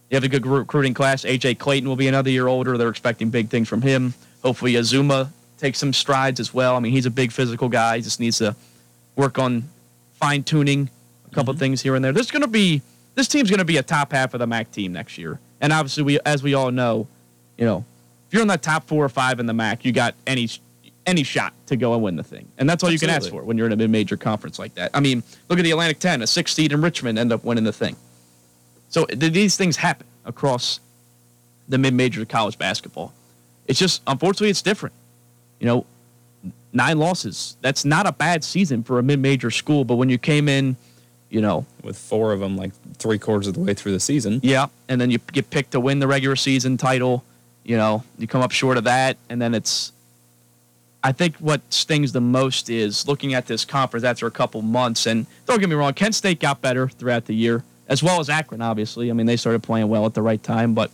You 0.10 0.16
have 0.16 0.26
a 0.26 0.28
good 0.28 0.46
recruiting 0.46 0.94
class. 0.94 1.24
AJ 1.24 1.60
Clayton 1.60 1.88
will 1.88 1.96
be 1.96 2.10
another 2.10 2.30
year 2.30 2.48
older. 2.48 2.78
They're 2.78 2.90
expecting 2.90 3.30
big 3.30 3.48
things 3.48 3.70
from 3.70 3.82
him. 3.82 4.14
Hopefully, 4.44 4.76
Azuma 4.76 5.32
takes 5.58 5.80
some 5.80 5.94
strides 5.94 6.42
as 6.42 6.54
well. 6.54 6.76
I 6.76 6.80
mean, 6.80 6.92
he's 6.92 7.06
a 7.06 7.12
big 7.12 7.32
physical 7.32 7.70
guy. 7.70 7.96
He 7.98 8.02
just 8.02 8.20
needs 8.20 8.40
to 8.40 8.54
work 9.16 9.40
on 9.40 9.70
fine 10.20 10.44
tuning 10.44 10.90
a 11.32 11.34
couple 11.34 11.54
mm-hmm. 11.54 11.60
things 11.60 11.82
here 11.82 11.96
and 11.96 12.04
there. 12.04 12.12
There's 12.12 12.32
going 12.32 12.42
to 12.42 12.50
be 12.50 12.82
this 13.16 13.28
team's 13.28 13.50
going 13.50 13.60
to 13.60 13.66
be 13.66 13.78
a 13.78 13.84
top 13.84 14.12
half 14.12 14.34
of 14.34 14.40
the 14.40 14.48
MAC 14.48 14.72
team 14.72 14.94
next 14.94 15.18
year. 15.18 15.40
And 15.60 15.72
obviously, 15.72 16.04
we 16.04 16.20
as 16.26 16.44
we 16.44 16.54
all 16.54 16.72
know, 16.72 17.08
you 17.58 17.66
know, 17.66 17.86
if 18.28 18.34
you're 18.34 18.42
in 18.42 18.48
the 18.48 18.58
top 18.58 18.88
four 18.88 19.04
or 19.04 19.10
five 19.10 19.40
in 19.40 19.46
the 19.46 19.54
MAC, 19.54 19.86
you 19.86 19.92
got 19.92 20.16
any 20.26 20.50
any 21.06 21.24
shot 21.24 21.54
to 21.68 21.76
go 21.76 21.94
and 21.94 22.04
win 22.04 22.16
the 22.16 22.24
thing. 22.24 22.48
And 22.58 22.70
that's 22.70 22.84
all 22.84 22.92
you 22.92 23.00
can 23.00 23.10
ask 23.10 23.30
for 23.30 23.44
when 23.44 23.58
you're 23.58 23.68
in 23.68 23.74
a 23.74 23.78
mid-major 23.78 24.18
conference 24.18 24.60
like 24.60 24.76
that. 24.76 24.92
I 24.94 25.00
mean, 25.00 25.24
look 25.50 25.58
at 25.58 25.64
the 25.64 25.72
Atlantic 25.72 26.00
10, 26.00 26.22
a 26.22 26.28
six 26.28 26.54
seed 26.54 26.72
in 26.72 26.82
Richmond 26.82 27.18
end 27.18 27.32
up 27.34 27.44
winning 27.44 27.64
the 27.64 27.74
thing. 27.74 27.96
So 28.90 29.06
these 29.06 29.58
things 29.58 29.78
happen 29.78 30.06
across 30.26 30.80
the 31.68 31.78
mid-major 31.78 32.26
college 32.26 32.58
basketball. 32.58 33.14
It's 33.68 33.80
just 33.80 34.02
unfortunately 34.06 34.50
it's 34.50 34.62
different. 34.62 34.94
You 35.60 35.68
know, 35.68 35.86
nine 36.74 36.98
losses. 36.98 37.58
That's 37.62 37.86
not 37.86 38.08
a 38.08 38.12
bad 38.12 38.44
season 38.44 38.84
for 38.84 39.00
a 39.00 39.04
mid-major 39.04 39.52
school, 39.52 39.86
but 39.86 39.96
when 39.96 40.10
you 40.10 40.18
came 40.18 40.50
in, 40.50 40.76
you 41.32 41.40
know, 41.40 41.66
with 41.82 41.98
four 41.98 42.34
of 42.34 42.42
them 42.42 42.58
like 42.58 42.74
three 42.98 43.18
quarters 43.18 43.48
of 43.48 43.54
the 43.54 43.62
way 43.62 43.74
through 43.74 43.94
the 43.94 44.00
season. 44.00 44.42
yeah, 44.44 44.68
and 44.90 45.00
then 45.00 45.10
you 45.10 45.18
get 45.32 45.50
picked 45.50 45.72
to 45.72 45.80
win 45.80 46.00
the 46.00 46.08
regular 46.08 46.36
season 46.36 46.78
title. 46.78 47.24
You 47.64 47.78
know, 47.78 48.04
you 48.20 48.28
come 48.28 48.42
up 48.42 48.52
short 48.52 48.78
of 48.78 48.84
that, 48.84 49.18
and 49.30 49.42
then 49.42 49.56
it's. 49.56 49.94
I 51.04 51.14
think 51.14 51.38
what 51.38 51.62
stings 51.74 52.12
the 52.12 52.22
most 52.22 52.70
is 52.70 53.08
looking 53.08 53.34
at 53.34 53.48
this 53.48 53.66
conference 53.66 54.04
after 54.04 54.28
a 54.28 54.32
couple 54.32 54.62
months. 54.62 55.08
And 55.08 55.26
don't 55.48 55.60
get 55.60 55.68
me 55.68 55.74
wrong, 55.74 55.94
Kent 55.96 56.14
State 56.14 56.40
got 56.40 56.62
better 56.62 56.90
throughout 56.90 57.26
the 57.26 57.34
year, 57.34 57.64
as 57.88 58.04
well 58.04 58.20
as 58.20 58.30
Akron. 58.30 58.62
Obviously, 58.62 59.10
I 59.10 59.14
mean 59.14 59.26
they 59.26 59.38
started 59.38 59.64
playing 59.64 59.88
well 59.88 60.06
at 60.06 60.14
the 60.14 60.22
right 60.22 60.44
time, 60.44 60.74
but 60.74 60.92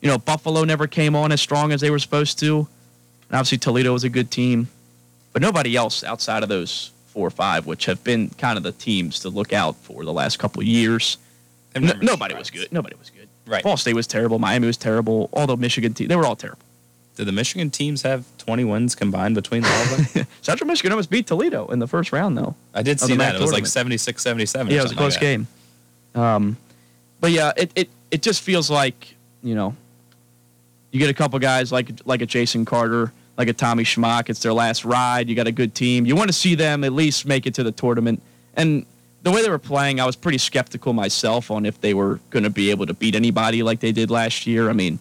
you 0.00 0.08
know 0.08 0.18
Buffalo 0.18 0.64
never 0.64 0.86
came 0.86 1.14
on 1.14 1.32
as 1.32 1.40
strong 1.40 1.70
as 1.70 1.82
they 1.82 1.90
were 1.90 1.98
supposed 1.98 2.38
to. 2.40 2.66
And 3.28 3.36
obviously 3.36 3.58
Toledo 3.58 3.92
was 3.92 4.04
a 4.04 4.08
good 4.08 4.30
team, 4.30 4.68
but 5.34 5.42
nobody 5.42 5.76
else 5.76 6.02
outside 6.02 6.42
of 6.42 6.48
those 6.48 6.92
four 7.16 7.26
or 7.26 7.30
five, 7.30 7.64
which 7.64 7.86
have 7.86 8.04
been 8.04 8.28
kind 8.36 8.58
of 8.58 8.62
the 8.62 8.72
teams 8.72 9.20
to 9.20 9.30
look 9.30 9.54
out 9.54 9.74
for 9.76 10.04
the 10.04 10.12
last 10.12 10.38
couple 10.38 10.62
years. 10.62 11.16
No, 11.74 11.94
nobody 12.02 12.34
was 12.34 12.50
good. 12.50 12.70
Nobody 12.70 12.94
was 12.94 13.08
good. 13.08 13.26
Right. 13.46 13.64
Ball 13.64 13.78
State 13.78 13.94
was 13.94 14.06
terrible. 14.06 14.38
Miami 14.38 14.66
was 14.66 14.76
terrible. 14.76 15.30
All 15.32 15.46
the 15.46 15.56
Michigan 15.56 15.94
teams, 15.94 16.08
they 16.10 16.16
were 16.16 16.26
all 16.26 16.36
terrible. 16.36 16.60
Did 17.14 17.26
the 17.26 17.32
Michigan 17.32 17.70
teams 17.70 18.02
have 18.02 18.26
20 18.36 18.64
wins 18.64 18.94
combined 18.94 19.34
between 19.34 19.64
all 19.64 19.82
of 19.82 20.12
them? 20.12 20.26
Central 20.42 20.68
Michigan 20.68 20.92
almost 20.92 21.08
beat 21.08 21.26
Toledo 21.26 21.66
in 21.68 21.78
the 21.78 21.86
first 21.86 22.12
round, 22.12 22.36
though. 22.36 22.54
I 22.74 22.82
did 22.82 23.00
see 23.00 23.16
MAC 23.16 23.32
that. 23.32 23.36
It 23.36 23.40
was 23.40 23.50
like 23.50 23.64
tournament. 23.64 24.00
76 24.00 24.22
77. 24.22 24.70
Yeah, 24.70 24.80
it 24.80 24.82
was 24.82 24.92
a 24.92 24.94
close 24.94 25.16
game. 25.16 25.46
Um, 26.14 26.58
but 27.20 27.30
yeah, 27.30 27.52
it, 27.56 27.72
it, 27.74 27.88
it 28.10 28.20
just 28.20 28.42
feels 28.42 28.70
like, 28.70 29.14
you 29.42 29.54
know, 29.54 29.74
you 30.90 30.98
get 30.98 31.08
a 31.08 31.14
couple 31.14 31.38
guys 31.38 31.72
like 31.72 31.88
like 32.04 32.20
a 32.20 32.26
Jason 32.26 32.66
Carter, 32.66 33.10
like 33.36 33.48
a 33.48 33.52
Tommy 33.52 33.84
Schmock. 33.84 34.28
It's 34.28 34.40
their 34.40 34.52
last 34.52 34.84
ride. 34.84 35.28
You 35.28 35.34
got 35.34 35.46
a 35.46 35.52
good 35.52 35.74
team. 35.74 36.06
You 36.06 36.16
want 36.16 36.28
to 36.28 36.32
see 36.32 36.54
them 36.54 36.84
at 36.84 36.92
least 36.92 37.26
make 37.26 37.46
it 37.46 37.54
to 37.54 37.62
the 37.62 37.72
tournament. 37.72 38.22
And 38.54 38.86
the 39.22 39.30
way 39.30 39.42
they 39.42 39.50
were 39.50 39.58
playing, 39.58 40.00
I 40.00 40.06
was 40.06 40.16
pretty 40.16 40.38
skeptical 40.38 40.92
myself 40.92 41.50
on 41.50 41.66
if 41.66 41.80
they 41.80 41.94
were 41.94 42.20
going 42.30 42.44
to 42.44 42.50
be 42.50 42.70
able 42.70 42.86
to 42.86 42.94
beat 42.94 43.14
anybody 43.14 43.62
like 43.62 43.80
they 43.80 43.92
did 43.92 44.10
last 44.10 44.46
year. 44.46 44.70
I 44.70 44.72
mean, 44.72 44.98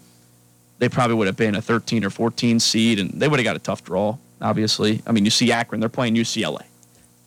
they 0.80 0.90
probably 0.90 1.16
would 1.16 1.28
have 1.28 1.38
been 1.38 1.56
a 1.56 1.62
13 1.62 2.04
or 2.04 2.10
14 2.10 2.60
seed, 2.60 3.00
and 3.00 3.12
they 3.12 3.28
would 3.28 3.40
have 3.40 3.46
got 3.46 3.56
a 3.56 3.60
tough 3.60 3.84
draw. 3.84 4.18
Obviously, 4.42 5.02
I 5.08 5.14
mean, 5.14 5.24
you 5.24 5.32
see 5.32 5.52
Akron; 5.52 5.80
they're 5.80 5.88
playing 5.90 6.16
UCLA. 6.16 6.64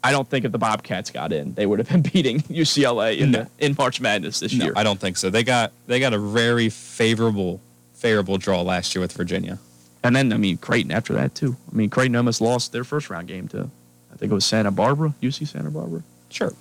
I 0.04 0.12
don't 0.12 0.28
think 0.28 0.44
if 0.44 0.52
the 0.52 0.58
Bobcats 0.58 1.10
got 1.10 1.32
in, 1.32 1.54
they 1.54 1.64
would 1.66 1.78
have 1.78 1.88
been 1.88 2.02
beating 2.12 2.40
UCLA 2.42 3.18
in 3.18 3.30
No. 3.30 3.46
the, 3.58 3.64
in 3.64 3.74
March 3.78 4.00
Madness 4.00 4.40
this 4.40 4.52
No, 4.52 4.66
year. 4.66 4.74
I 4.76 4.82
don't 4.82 5.00
think 5.00 5.16
so. 5.16 5.30
They 5.30 5.42
got 5.44 5.72
they 5.86 6.00
got 6.00 6.12
a 6.12 6.18
very 6.18 6.68
favorable 6.68 7.60
favorable 7.94 8.36
draw 8.38 8.60
last 8.60 8.94
year 8.94 9.00
with 9.00 9.12
Virginia. 9.12 9.58
And 10.02 10.14
then, 10.14 10.32
I 10.32 10.36
mean, 10.36 10.58
Creighton 10.58 10.92
after 10.92 11.12
that, 11.14 11.34
too. 11.34 11.56
I 11.72 11.76
mean, 11.76 11.90
Creighton 11.90 12.16
almost 12.16 12.40
lost 12.40 12.72
their 12.72 12.84
first 12.84 13.10
round 13.10 13.28
game 13.28 13.48
to, 13.48 13.68
I 14.12 14.16
think 14.16 14.30
it 14.30 14.34
was 14.34 14.44
Santa 14.44 14.70
Barbara, 14.70 15.14
UC 15.20 15.48
Santa 15.48 15.70
Barbara. 15.70 16.02
Sure. 16.30 16.52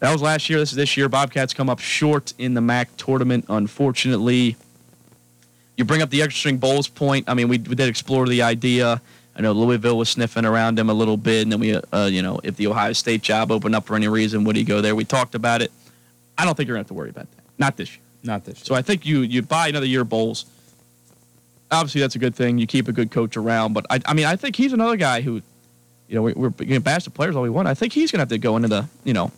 That 0.00 0.12
was 0.12 0.22
last 0.22 0.48
year. 0.50 0.58
This 0.58 0.70
is 0.70 0.76
this 0.76 0.96
year. 0.96 1.08
Bobcats 1.08 1.54
come 1.54 1.70
up 1.70 1.78
short 1.78 2.34
in 2.38 2.54
the 2.54 2.60
MAC 2.60 2.94
tournament, 2.96 3.46
unfortunately. 3.48 4.56
You 5.76 5.84
bring 5.84 6.02
up 6.02 6.10
the 6.10 6.22
extra 6.22 6.38
string 6.38 6.58
bowls 6.58 6.88
point. 6.88 7.28
I 7.28 7.34
mean, 7.34 7.48
we, 7.48 7.58
we 7.58 7.74
did 7.74 7.88
explore 7.88 8.26
the 8.26 8.42
idea. 8.42 9.00
I 9.34 9.42
know 9.42 9.52
Louisville 9.52 9.98
was 9.98 10.08
sniffing 10.08 10.46
around 10.46 10.78
him 10.78 10.88
a 10.88 10.94
little 10.94 11.18
bit, 11.18 11.42
and 11.42 11.52
then 11.52 11.60
we, 11.60 11.74
uh, 11.74 12.06
you 12.06 12.22
know, 12.22 12.40
if 12.42 12.56
the 12.56 12.66
Ohio 12.66 12.94
State 12.94 13.22
job 13.22 13.52
opened 13.52 13.74
up 13.74 13.84
for 13.84 13.94
any 13.94 14.08
reason, 14.08 14.44
would 14.44 14.56
he 14.56 14.64
go 14.64 14.80
there? 14.80 14.94
We 14.94 15.04
talked 15.04 15.34
about 15.34 15.60
it. 15.60 15.70
I 16.38 16.44
don't 16.44 16.54
think 16.56 16.66
you're 16.68 16.76
going 16.76 16.84
to 16.84 16.88
have 16.88 16.88
to 16.88 16.94
worry 16.94 17.10
about 17.10 17.30
that. 17.30 17.42
Not 17.58 17.76
this 17.76 17.92
year. 17.92 18.02
Not 18.22 18.44
this. 18.44 18.58
Year. 18.58 18.64
So 18.64 18.74
I 18.74 18.82
think 18.82 19.04
you 19.04 19.20
you 19.20 19.42
buy 19.42 19.68
another 19.68 19.86
year 19.86 20.02
of 20.02 20.08
Boals. 20.08 20.46
Obviously, 21.70 22.00
that's 22.00 22.14
a 22.14 22.18
good 22.18 22.34
thing. 22.34 22.58
You 22.58 22.66
keep 22.66 22.86
a 22.88 22.92
good 22.92 23.10
coach 23.10 23.36
around, 23.36 23.72
but 23.72 23.86
I, 23.90 24.00
I 24.06 24.14
mean, 24.14 24.26
I 24.26 24.36
think 24.36 24.54
he's 24.56 24.72
another 24.72 24.96
guy 24.96 25.20
who, 25.20 25.42
you 26.08 26.14
know, 26.14 26.22
we, 26.22 26.32
we're 26.34 26.50
going 26.50 26.68
to 26.74 26.80
bash 26.80 27.04
the 27.04 27.10
players 27.10 27.34
all 27.34 27.42
we 27.42 27.50
want. 27.50 27.66
I 27.66 27.74
think 27.74 27.92
he's 27.92 28.12
going 28.12 28.18
to 28.18 28.22
have 28.22 28.28
to 28.28 28.38
go 28.38 28.54
into 28.56 28.68
the, 28.68 28.88
you 29.04 29.12
know, 29.12 29.32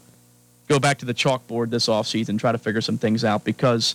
go 0.69 0.79
back 0.79 0.99
to 0.99 1.07
the 1.07 1.15
chalkboard 1.15 1.71
this 1.71 1.87
offseason, 1.87 2.31
and 2.31 2.41
try 2.41 2.53
to 2.53 2.59
figure 2.59 2.83
some 2.83 2.99
things 2.99 3.25
out 3.25 3.45
because 3.45 3.95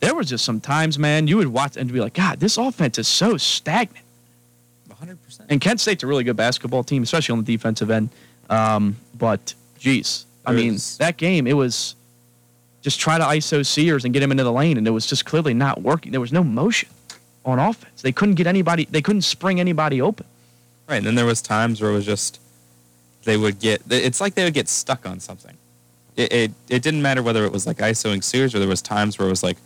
there 0.00 0.14
was 0.14 0.28
just 0.28 0.44
some 0.44 0.60
times, 0.60 0.98
man, 0.98 1.26
you 1.26 1.36
would 1.38 1.48
watch 1.48 1.76
and 1.76 1.92
be 1.92 1.98
like, 2.00 2.14
God, 2.14 2.38
this 2.38 2.56
offense 2.58 2.98
is 2.98 3.08
so 3.08 3.36
stagnant. 3.36 4.04
100%. 5.02 5.40
And 5.48 5.60
Kent 5.60 5.80
State's 5.80 6.04
a 6.04 6.06
really 6.06 6.22
good 6.24 6.36
basketball 6.36 6.84
team, 6.84 7.02
especially 7.02 7.32
on 7.32 7.42
the 7.42 7.52
defensive 7.56 7.90
end. 7.90 8.10
Um, 8.48 8.96
but, 9.18 9.54
geez, 9.78 10.26
I 10.46 10.52
There 10.52 10.62
mean, 10.62 10.74
is- 10.74 10.96
that 10.98 11.16
game, 11.16 11.46
it 11.48 11.54
was 11.54 11.96
just 12.82 13.00
try 13.00 13.18
to 13.18 13.24
ISO 13.24 13.64
Sears 13.66 14.04
and 14.04 14.12
get 14.14 14.22
him 14.22 14.30
into 14.30 14.44
the 14.44 14.52
lane, 14.52 14.76
and 14.78 14.86
it 14.86 14.90
was 14.90 15.06
just 15.06 15.24
clearly 15.24 15.54
not 15.54 15.82
working. 15.82 16.12
There 16.12 16.20
was 16.20 16.32
no 16.32 16.44
motion 16.44 16.88
on 17.44 17.58
offense. 17.58 18.02
They 18.02 18.12
couldn't 18.12 18.36
get 18.36 18.46
anybody, 18.46 18.86
they 18.90 19.02
couldn't 19.02 19.22
spring 19.22 19.60
anybody 19.60 20.00
open. 20.00 20.26
Right, 20.88 20.96
and 20.96 21.06
then 21.06 21.14
there 21.14 21.26
was 21.26 21.40
times 21.40 21.80
where 21.80 21.90
it 21.90 21.94
was 21.94 22.04
just 22.04 22.40
they 23.24 23.36
would 23.36 23.58
get. 23.58 23.82
It's 23.90 24.20
like 24.20 24.34
they 24.34 24.44
would 24.44 24.54
get 24.54 24.68
stuck 24.68 25.06
on 25.06 25.20
something. 25.20 25.56
It 26.16 26.32
it, 26.32 26.52
it 26.68 26.82
didn't 26.82 27.02
matter 27.02 27.22
whether 27.22 27.44
it 27.44 27.52
was 27.52 27.66
like 27.66 27.78
ISOing 27.78 28.22
Sears 28.22 28.54
or 28.54 28.58
there 28.58 28.68
was 28.68 28.82
times 28.82 29.18
where 29.18 29.26
it 29.26 29.30
was 29.30 29.42
like 29.42 29.56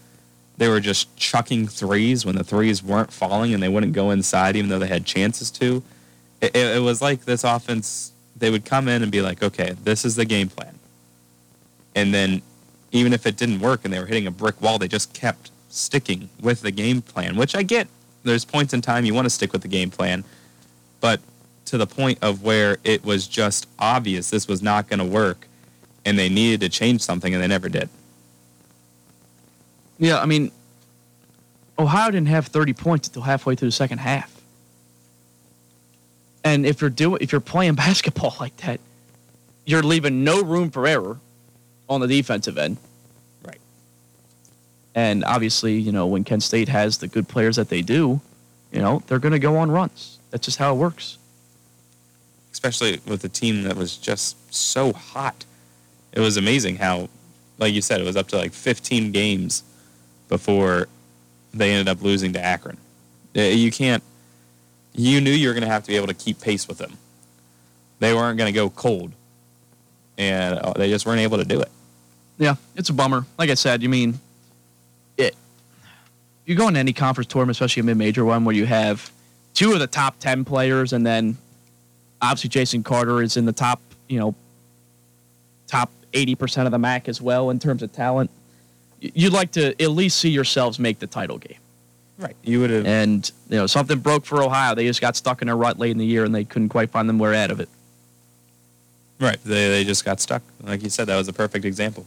they 0.56 0.68
were 0.68 0.80
just 0.80 1.14
chucking 1.16 1.68
threes 1.68 2.24
when 2.24 2.34
the 2.34 2.44
threes 2.44 2.82
weren't 2.82 3.12
falling 3.12 3.54
and 3.54 3.62
they 3.62 3.68
wouldn't 3.68 3.92
go 3.92 4.10
inside 4.10 4.56
even 4.56 4.70
though 4.70 4.78
they 4.78 4.88
had 4.88 5.04
chances 5.04 5.50
to. 5.52 5.82
It, 6.40 6.54
it, 6.54 6.76
it 6.76 6.80
was 6.80 7.02
like 7.02 7.24
this 7.24 7.44
offense. 7.44 8.12
They 8.36 8.50
would 8.50 8.64
come 8.64 8.86
in 8.86 9.02
and 9.02 9.10
be 9.10 9.20
like, 9.20 9.42
okay, 9.42 9.74
this 9.82 10.04
is 10.04 10.14
the 10.14 10.24
game 10.24 10.48
plan, 10.48 10.78
and 11.96 12.14
then 12.14 12.42
even 12.92 13.12
if 13.12 13.26
it 13.26 13.36
didn't 13.36 13.60
work 13.60 13.80
and 13.84 13.92
they 13.92 13.98
were 13.98 14.06
hitting 14.06 14.26
a 14.26 14.30
brick 14.30 14.60
wall, 14.62 14.78
they 14.78 14.88
just 14.88 15.12
kept 15.12 15.50
sticking 15.68 16.28
with 16.40 16.62
the 16.62 16.70
game 16.70 17.02
plan, 17.02 17.36
which 17.36 17.54
I 17.54 17.62
get. 17.62 17.88
There's 18.24 18.44
points 18.44 18.74
in 18.74 18.80
time 18.80 19.04
you 19.04 19.14
want 19.14 19.26
to 19.26 19.30
stick 19.30 19.52
with 19.52 19.62
the 19.62 19.68
game 19.68 19.90
plan, 19.90 20.24
but 21.00 21.20
to 21.66 21.78
the 21.78 21.86
point 21.86 22.18
of 22.22 22.42
where 22.42 22.78
it 22.84 23.04
was 23.04 23.26
just 23.26 23.68
obvious 23.78 24.30
this 24.30 24.48
was 24.48 24.62
not 24.62 24.88
going 24.88 24.98
to 24.98 25.04
work 25.04 25.46
and 26.04 26.18
they 26.18 26.28
needed 26.28 26.60
to 26.60 26.68
change 26.68 27.02
something 27.02 27.34
and 27.34 27.42
they 27.42 27.46
never 27.46 27.68
did. 27.68 27.88
Yeah, 29.98 30.20
I 30.20 30.26
mean, 30.26 30.50
Ohio 31.78 32.10
didn't 32.10 32.28
have 32.28 32.46
30 32.46 32.72
points 32.72 33.08
until 33.08 33.22
halfway 33.22 33.54
through 33.54 33.68
the 33.68 33.72
second 33.72 33.98
half. 33.98 34.34
And 36.44 36.64
if 36.64 36.80
you're 36.80 36.90
doing, 36.90 37.18
if 37.20 37.32
you're 37.32 37.40
playing 37.40 37.74
basketball 37.86 38.34
like 38.40 38.56
that, 38.58 38.80
you're 39.66 39.82
leaving 39.82 40.24
no 40.24 40.42
room 40.42 40.70
for 40.70 40.86
error 40.86 41.18
on 41.88 42.00
the 42.00 42.06
defensive 42.06 42.56
end. 42.56 42.78
And 44.98 45.22
obviously, 45.24 45.78
you 45.78 45.92
know, 45.92 46.08
when 46.08 46.24
Kent 46.24 46.42
State 46.42 46.68
has 46.68 46.98
the 46.98 47.06
good 47.06 47.28
players 47.28 47.54
that 47.54 47.68
they 47.68 47.82
do, 47.82 48.20
you 48.72 48.80
know, 48.80 49.00
they're 49.06 49.20
going 49.20 49.30
to 49.30 49.38
go 49.38 49.56
on 49.56 49.70
runs. 49.70 50.18
That's 50.32 50.44
just 50.44 50.58
how 50.58 50.74
it 50.74 50.76
works. 50.76 51.18
Especially 52.50 53.00
with 53.06 53.22
a 53.22 53.28
team 53.28 53.62
that 53.62 53.76
was 53.76 53.96
just 53.96 54.52
so 54.52 54.92
hot. 54.92 55.44
It 56.10 56.18
was 56.18 56.36
amazing 56.36 56.78
how, 56.78 57.08
like 57.58 57.74
you 57.74 57.80
said, 57.80 58.00
it 58.00 58.04
was 58.04 58.16
up 58.16 58.26
to 58.28 58.38
like 58.38 58.52
15 58.52 59.12
games 59.12 59.62
before 60.28 60.88
they 61.54 61.70
ended 61.70 61.86
up 61.86 62.02
losing 62.02 62.32
to 62.32 62.44
Akron. 62.44 62.76
Uh, 63.36 63.42
You 63.42 63.70
can't, 63.70 64.02
you 64.94 65.20
knew 65.20 65.30
you 65.30 65.46
were 65.46 65.54
going 65.54 65.62
to 65.62 65.70
have 65.70 65.84
to 65.84 65.88
be 65.92 65.96
able 65.96 66.08
to 66.08 66.14
keep 66.14 66.40
pace 66.40 66.66
with 66.66 66.78
them. 66.78 66.98
They 68.00 68.14
weren't 68.14 68.36
going 68.36 68.52
to 68.52 68.56
go 68.60 68.68
cold. 68.68 69.12
And 70.16 70.58
uh, 70.58 70.72
they 70.72 70.90
just 70.90 71.06
weren't 71.06 71.20
able 71.20 71.38
to 71.38 71.44
do 71.44 71.60
it. 71.60 71.70
Yeah, 72.36 72.56
it's 72.74 72.88
a 72.88 72.92
bummer. 72.92 73.26
Like 73.38 73.50
I 73.50 73.54
said, 73.54 73.80
you 73.80 73.88
mean. 73.88 74.18
You 76.48 76.54
go 76.54 76.66
into 76.66 76.80
any 76.80 76.94
conference 76.94 77.28
tournament, 77.28 77.56
especially 77.56 77.82
a 77.82 77.84
mid-major 77.84 78.24
one, 78.24 78.46
where 78.46 78.54
you 78.54 78.64
have 78.64 79.12
two 79.52 79.74
of 79.74 79.80
the 79.80 79.86
top 79.86 80.18
ten 80.18 80.46
players, 80.46 80.94
and 80.94 81.06
then 81.06 81.36
obviously 82.22 82.48
Jason 82.48 82.82
Carter 82.82 83.20
is 83.20 83.36
in 83.36 83.44
the 83.44 83.52
top, 83.52 83.82
you 84.08 84.18
know, 84.18 84.34
top 85.66 85.90
eighty 86.14 86.34
percent 86.34 86.64
of 86.64 86.72
the 86.72 86.78
MAC 86.78 87.06
as 87.06 87.20
well 87.20 87.50
in 87.50 87.58
terms 87.58 87.82
of 87.82 87.92
talent. 87.92 88.30
You'd 88.98 89.34
like 89.34 89.52
to 89.52 89.80
at 89.80 89.90
least 89.90 90.18
see 90.20 90.30
yourselves 90.30 90.78
make 90.78 91.00
the 91.00 91.06
title 91.06 91.36
game. 91.36 91.58
Right. 92.16 92.34
You 92.42 92.60
would 92.60 92.70
have. 92.70 92.86
And 92.86 93.30
you 93.50 93.58
know, 93.58 93.66
something 93.66 93.98
broke 93.98 94.24
for 94.24 94.42
Ohio. 94.42 94.74
They 94.74 94.86
just 94.86 95.02
got 95.02 95.16
stuck 95.16 95.42
in 95.42 95.50
a 95.50 95.54
rut 95.54 95.78
late 95.78 95.90
in 95.90 95.98
the 95.98 96.06
year, 96.06 96.24
and 96.24 96.34
they 96.34 96.44
couldn't 96.44 96.70
quite 96.70 96.88
find 96.88 97.10
them 97.10 97.18
way 97.18 97.36
out 97.36 97.50
of 97.50 97.60
it. 97.60 97.68
Right. 99.20 99.38
They, 99.44 99.68
they 99.68 99.84
just 99.84 100.02
got 100.02 100.18
stuck. 100.18 100.42
Like 100.62 100.82
you 100.82 100.88
said, 100.88 101.08
that 101.08 101.16
was 101.18 101.28
a 101.28 101.34
perfect 101.34 101.66
example. 101.66 102.06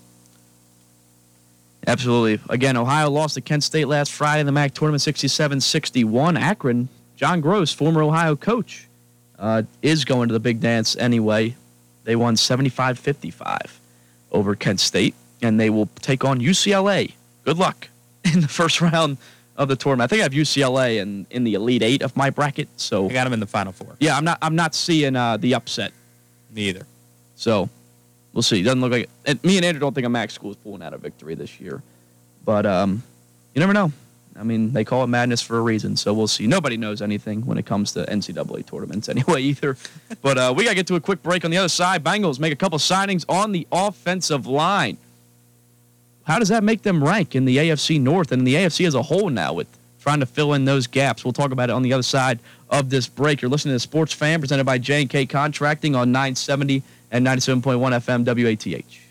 Absolutely. 1.87 2.39
Again, 2.49 2.77
Ohio 2.77 3.09
lost 3.09 3.35
to 3.35 3.41
Kent 3.41 3.63
State 3.63 3.87
last 3.87 4.11
Friday 4.11 4.41
in 4.41 4.45
the 4.45 4.51
MAC 4.51 4.73
tournament 4.73 5.01
67 5.01 5.61
61. 5.61 6.37
Akron, 6.37 6.89
John 7.15 7.41
Groce, 7.41 7.73
former 7.73 8.03
Ohio 8.03 8.35
coach, 8.35 8.87
uh, 9.39 9.63
is 9.81 10.05
going 10.05 10.29
to 10.29 10.33
the 10.33 10.39
big 10.39 10.59
dance 10.59 10.95
anyway. 10.95 11.55
They 12.03 12.15
won 12.15 12.37
75 12.37 12.99
55 12.99 13.79
over 14.31 14.55
Kent 14.55 14.79
State, 14.79 15.15
and 15.41 15.59
they 15.59 15.69
will 15.69 15.87
take 16.01 16.23
on 16.23 16.39
UCLA. 16.39 17.13
Good 17.45 17.57
luck 17.57 17.89
in 18.33 18.41
the 18.41 18.47
first 18.47 18.81
round 18.81 19.17
of 19.57 19.67
the 19.67 19.75
tournament. 19.75 20.07
I 20.07 20.07
think 20.07 20.21
I 20.21 20.23
have 20.23 20.33
UCLA 20.33 20.97
in, 20.97 21.25
in 21.29 21.43
the 21.43 21.55
Elite 21.55 21.83
Eight 21.83 22.01
of 22.01 22.15
my 22.15 22.29
bracket. 22.29 22.69
So, 22.77 23.09
I 23.09 23.13
got 23.13 23.25
them 23.25 23.33
in 23.33 23.39
the 23.39 23.47
final 23.47 23.71
four. 23.71 23.95
yeah, 23.99 24.15
I'm 24.15 24.23
not, 24.23 24.37
I'm 24.41 24.55
not 24.55 24.73
seeing 24.75 25.15
uh, 25.15 25.37
the 25.37 25.55
upset. 25.55 25.91
Neither. 26.53 26.85
So 27.35 27.69
we'll 28.33 28.41
see. 28.41 28.61
It 28.61 28.63
Doesn't 28.63 28.81
look 28.81 28.91
like 28.91 29.03
it. 29.03 29.09
And 29.25 29.43
me 29.43 29.57
and 29.57 29.65
Andrew 29.65 29.79
don't 29.79 29.93
think 29.93 30.05
a 30.05 30.09
MAC 30.09 30.31
school 30.31 30.51
is 30.51 30.57
pulling 30.57 30.81
out 30.81 30.93
a 30.93 30.97
victory 30.97 31.35
this 31.35 31.59
year. 31.59 31.81
But 32.45 32.65
um, 32.65 33.03
you 33.53 33.59
never 33.59 33.73
know. 33.73 33.91
I 34.37 34.43
mean, 34.43 34.71
they 34.71 34.85
call 34.85 35.03
it 35.03 35.07
madness 35.07 35.41
for 35.41 35.57
a 35.57 35.61
reason. 35.61 35.97
So 35.97 36.13
we'll 36.13 36.27
see. 36.27 36.47
Nobody 36.47 36.77
knows 36.77 37.01
anything 37.01 37.45
when 37.45 37.57
it 37.57 37.65
comes 37.65 37.91
to 37.93 38.05
NCAA 38.05 38.65
tournaments 38.65 39.09
anyway, 39.15 39.41
either. 39.41 39.77
But 40.21 40.37
uh, 40.37 40.53
we 40.55 40.63
got 40.63 40.71
to 40.71 40.75
get 40.75 40.87
to 40.87 40.95
a 40.95 41.01
quick 41.01 41.21
break 41.21 41.43
on 41.45 41.51
the 41.51 41.57
other 41.57 41.69
side. 41.69 42.03
Bengals 42.03 42.39
make 42.39 42.53
a 42.53 42.55
couple 42.55 42.79
signings 42.79 43.25
on 43.27 43.51
the 43.51 43.67
offensive 43.71 44.47
line. 44.47 44.97
How 46.23 46.39
does 46.39 46.49
that 46.49 46.63
make 46.63 46.83
them 46.83 47.03
rank 47.03 47.35
in 47.35 47.45
the 47.45 47.57
AFC 47.57 47.99
North 47.99 48.31
and 48.31 48.45
the 48.47 48.55
AFC 48.55 48.87
as 48.87 48.95
a 48.95 49.01
whole 49.01 49.29
now 49.29 49.53
with 49.53 49.67
trying 49.99 50.19
to 50.21 50.25
fill 50.25 50.53
in 50.53 50.65
those 50.65 50.87
gaps? 50.87 51.25
We'll 51.25 51.33
talk 51.33 51.51
about 51.51 51.69
it 51.69 51.73
on 51.73 51.81
the 51.81 51.91
other 51.93 52.03
side 52.03 52.39
of 52.69 52.89
this 52.89 53.07
break. 53.07 53.41
You're 53.41 53.51
listening 53.51 53.75
to 53.75 53.79
Sports 53.79 54.13
Fan 54.13 54.39
presented 54.39 54.63
by 54.65 54.77
J&K 54.77 55.25
Contracting 55.25 55.95
on 55.95 56.11
970 56.11 56.83
and 57.11 57.25
97.1 57.25 57.77
FM 57.77 58.25
WATH. 58.25 59.10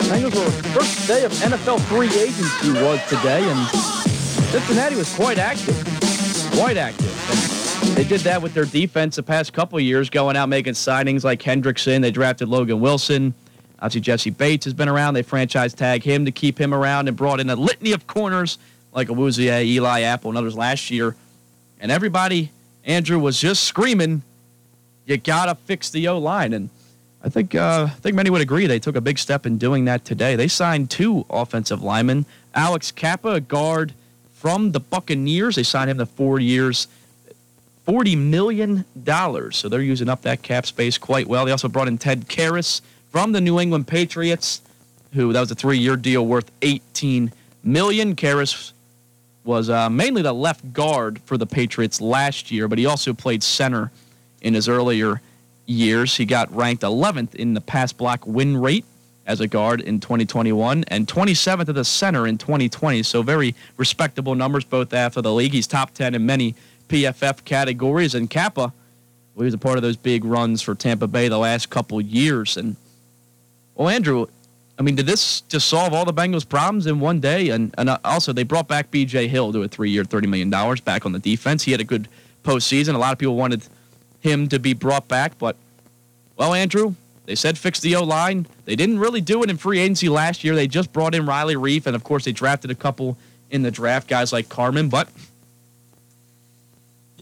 Bengals 0.09 0.75
first 0.75 1.07
day 1.07 1.25
of 1.25 1.33
NFL 1.33 1.81
free 1.83 2.09
agency 2.09 2.73
was 2.83 2.99
today, 3.11 3.45
and 3.51 3.69
Cincinnati 4.49 4.97
was 4.97 5.15
quite 5.15 5.37
active, 5.37 5.77
quite 6.55 6.79
active. 6.79 7.15
And 7.87 7.95
they 7.95 8.05
did 8.05 8.21
that 8.21 8.41
with 8.41 8.55
their 8.55 8.65
defense 8.65 9.17
the 9.17 9.23
past 9.23 9.53
couple 9.53 9.79
years, 9.79 10.09
going 10.09 10.37
out 10.37 10.49
making 10.49 10.73
signings 10.73 11.23
like 11.23 11.43
Hendrickson. 11.43 12.01
They 12.01 12.11
drafted 12.11 12.49
Logan 12.49 12.81
Wilson. 12.81 13.35
Obviously, 13.81 14.01
Jessie 14.01 14.31
Bates 14.31 14.65
has 14.65 14.75
been 14.75 14.89
around. 14.89 15.15
They 15.15 15.23
franchise 15.23 15.73
tag 15.73 16.03
him 16.03 16.25
to 16.25 16.33
keep 16.33 16.61
him 16.61 16.75
around 16.75 17.07
and 17.07 17.17
brought 17.17 17.39
in 17.39 17.49
a 17.49 17.57
litany 17.57 17.93
of 17.93 18.07
corners 18.07 18.59
like 18.93 19.09
Awuzie, 19.09 19.65
Eli 19.65 20.01
Apple, 20.01 20.31
and 20.31 20.39
others 20.39 20.57
last 20.57 20.91
year. 20.91 21.15
And 21.81 21.93
everybody, 21.93 22.51
Andrew, 22.85 23.19
was 23.21 23.41
just 23.41 23.63
screaming, 23.65 24.23
"You 25.07 25.17
gotta 25.17 25.55
fix 25.55 25.91
the 25.91 26.09
O 26.09 26.19
line." 26.19 26.53
And 26.53 26.71
I 27.23 27.29
think 27.29 27.55
uh, 27.55 27.87
I 27.89 28.01
think 28.01 28.17
many 28.17 28.31
would 28.31 28.41
agree 28.41 28.67
they 28.67 28.81
took 28.81 28.97
a 28.97 29.01
big 29.01 29.19
step 29.19 29.47
in 29.47 29.59
doing 29.59 29.85
that 29.85 30.05
today. 30.05 30.35
They 30.35 30.49
signed 30.49 30.91
two 30.91 31.25
offensive 31.31 31.81
linemen, 31.81 32.27
Alex 32.55 32.91
Cappa, 32.91 33.35
a 33.35 33.41
guard 33.41 33.93
from 34.35 34.73
the 34.73 34.81
Buccaneers. 34.81 35.55
They 35.55 35.63
signed 35.63 35.89
him 35.89 35.99
to 35.99 36.07
four 36.07 36.41
years, 36.41 36.89
forty 37.85 38.17
million 38.17 38.85
dollars. 39.05 39.57
So 39.57 39.69
they're 39.69 39.81
using 39.81 40.09
up 40.09 40.23
that 40.23 40.43
cap 40.43 40.67
space 40.67 40.99
quite 40.99 41.29
well. 41.29 41.45
They 41.45 41.53
also 41.53 41.69
brought 41.69 41.87
in 41.87 41.97
Ted 41.99 42.29
Karras 42.29 42.81
from 43.11 43.33
the 43.33 43.41
New 43.41 43.59
England 43.59 43.87
Patriots, 43.87 44.61
who 45.15 45.33
that 45.33 45.41
was 45.41 45.51
a 45.51 45.55
three-year 45.55 45.97
deal 45.97 46.27
worth 46.27 46.51
eighteen 46.63 47.33
million. 47.63 48.15
Karras 48.15 48.73
was 49.45 49.71
uh, 49.71 49.89
mainly 49.89 50.23
the 50.23 50.33
left 50.33 50.73
guard 50.73 51.21
for 51.25 51.39
the 51.39 51.47
Patriots 51.47 52.01
last 52.01 52.51
year, 52.51 52.69
but 52.69 52.79
he 52.79 52.87
also 52.87 53.15
played 53.15 53.43
center 53.43 53.91
in 54.43 54.55
his 54.55 54.69
earlier 54.69 55.23
years. 55.65 56.17
He 56.17 56.27
got 56.27 56.55
ranked 56.55 56.83
11th 56.83 57.35
in 57.35 57.55
the 57.55 57.61
pass 57.61 57.93
block 57.93 58.27
win 58.27 58.57
rate 58.57 58.85
as 59.27 59.41
a 59.41 59.47
guard 59.47 59.81
in 59.81 60.01
2021 60.01 60.85
and 60.89 61.07
27th 61.07 61.69
at 61.69 61.75
the 61.75 61.85
center 61.85 62.27
in 62.27 62.39
2020. 62.39 63.03
So 63.03 63.23
very 63.23 63.55
respectable 63.77 64.35
numbers 64.35 64.65
both 64.65 64.93
after 64.93 65.21
the 65.21 65.33
league. 65.33 65.53
He's 65.53 65.67
top 65.67 65.93
10 65.95 66.15
in 66.15 66.25
many 66.27 66.55
PFF 66.89 67.45
categories. 67.45 68.15
And 68.15 68.29
Cappa, 68.29 68.61
well, 68.61 68.73
he 69.37 69.45
was 69.45 69.55
a 69.55 69.59
part 69.59 69.77
of 69.77 69.83
those 69.83 69.97
big 69.97 70.25
runs 70.25 70.63
for 70.63 70.75
Tampa 70.75 71.07
Bay 71.07 71.29
the 71.29 71.39
last 71.39 71.69
couple 71.69 72.01
years. 72.01 72.57
And 72.57 72.77
well, 73.79 73.89
Andrew, 73.89 74.27
I 74.77 74.83
mean, 74.83 74.97
did 74.97 75.07
this 75.07 75.41
just 75.43 75.69
solve 75.69 75.95
all 75.95 76.05
the 76.05 76.13
Bengals' 76.13 76.47
problems 76.47 76.87
in 76.87 76.99
one 76.99 77.21
day? 77.21 77.51
And, 77.51 77.73
and 77.79 77.89
uh, 77.89 77.99
also, 78.05 78.33
they 78.33 78.43
brought 78.43 78.67
back 78.67 78.91
B.J. 78.91 79.29
Hill 79.29 79.53
to 79.53 79.63
a 79.63 79.69
three-year, 79.69 80.03
$30 80.05 80.29
million 80.29 80.51
back 80.85 81.07
on 81.07 81.13
the 81.13 81.19
defense. 81.21 81.63
He 81.63 81.71
had 81.71 81.81
a 81.81 81.85
good 81.85 82.09
postseason. 82.43 82.95
A 82.95 82.99
lot 82.99 83.13
of 83.13 83.19
people 83.19 83.37
wanted 83.37 83.63
him 84.21 84.49
to 84.49 84.59
be 84.59 84.75
brought 84.75 85.07
back, 85.07 85.39
but, 85.39 85.57
well, 86.37 86.55
Andrew, 86.55 86.97
they 87.27 87.37
said 87.37 87.57
fix 87.57 87.79
the 87.79 87.95
O-line. 87.95 88.47
They 88.65 88.75
didn't 88.75 88.99
really 88.99 89.21
do 89.21 89.45
it 89.45 89.51
in 89.51 89.57
free 89.57 89.79
agency 89.79 90.09
last 90.09 90.43
year. 90.43 90.57
They 90.57 90.67
just 90.67 90.93
brought 90.93 91.15
in 91.15 91.25
Riley 91.25 91.55
Reiff, 91.55 91.87
and, 91.87 91.95
of 91.95 92.03
course, 92.03 92.25
they 92.25 92.33
drafted 92.33 92.73
a 92.73 92.75
couple 92.75 93.17
in 93.51 93.63
the 93.63 93.71
draft, 93.71 94.09
guys 94.09 94.33
like 94.33 94.49
Carman. 94.49 94.89
but 94.89 95.09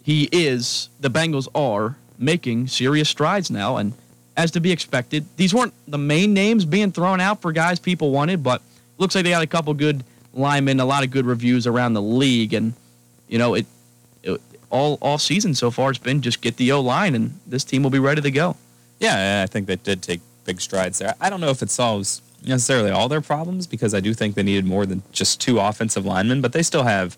he 0.03 0.29
is, 0.33 0.89
the 1.01 1.11
Bengals 1.11 1.49
are 1.55 1.97
making 2.19 2.69
serious 2.69 3.11
strides 3.11 3.51
now, 3.51 3.77
and– 3.77 3.93
as 4.37 4.51
to 4.53 4.61
be 4.61 4.71
expected. 4.73 5.25
These 5.37 5.55
weren't 5.55 5.73
the 5.89 5.99
main 5.99 6.35
names 6.35 6.65
being 6.65 6.93
thrown 6.93 7.21
out 7.21 7.41
for 7.41 7.53
guys 7.53 7.79
people 7.79 8.11
wanted, 8.11 8.43
but 8.43 8.63
looks 8.99 9.15
like 9.15 9.25
they 9.25 9.31
got 9.31 9.43
a 9.43 9.47
couple 9.47 9.73
good 9.75 10.05
linemen, 10.35 10.81
a 10.81 10.85
lot 10.85 11.05
of 11.05 11.11
good 11.11 11.27
reviews 11.27 11.67
around 11.67 11.95
the 11.95 12.03
league, 12.03 12.53
and 12.53 12.75
you 13.29 13.39
know 13.39 13.55
it, 13.55 13.67
it 14.23 14.41
all 14.71 14.99
all 15.01 15.19
season 15.19 15.55
so 15.55 15.71
far 15.71 15.91
it's 15.91 15.99
been 15.99 16.21
just 16.21 16.41
get 16.41 16.57
the 16.57 16.73
O 16.73 16.81
line, 16.81 17.15
and 17.15 17.39
this 17.47 17.65
team 17.65 17.83
will 17.83 17.91
be 17.91 17.99
ready 17.99 18.21
to 18.21 18.31
go. 18.31 18.57
Yeah, 18.99 19.43
I 19.43 19.47
think 19.47 19.67
they 19.67 19.77
did 19.77 20.03
take 20.03 20.21
big 20.45 20.61
strides 20.61 20.99
there. 20.99 21.15
I 21.21 21.29
don't 21.29 21.41
know 21.41 21.51
if 21.51 21.63
it 21.63 21.71
solves 21.71 22.23
necessarily 22.45 22.91
all 22.91 23.09
their 23.09 23.21
problems 23.21 23.67
because 23.67 23.93
I 23.93 24.01
do 24.01 24.15
think 24.15 24.35
they 24.37 24.43
needed 24.43 24.65
more 24.65 24.87
than 24.87 25.03
just 25.13 25.41
two 25.41 25.59
offensive 25.59 26.07
linemen, 26.07 26.41
but 26.41 26.53
they 26.53 26.63
still 26.63 26.85
have 26.85 27.17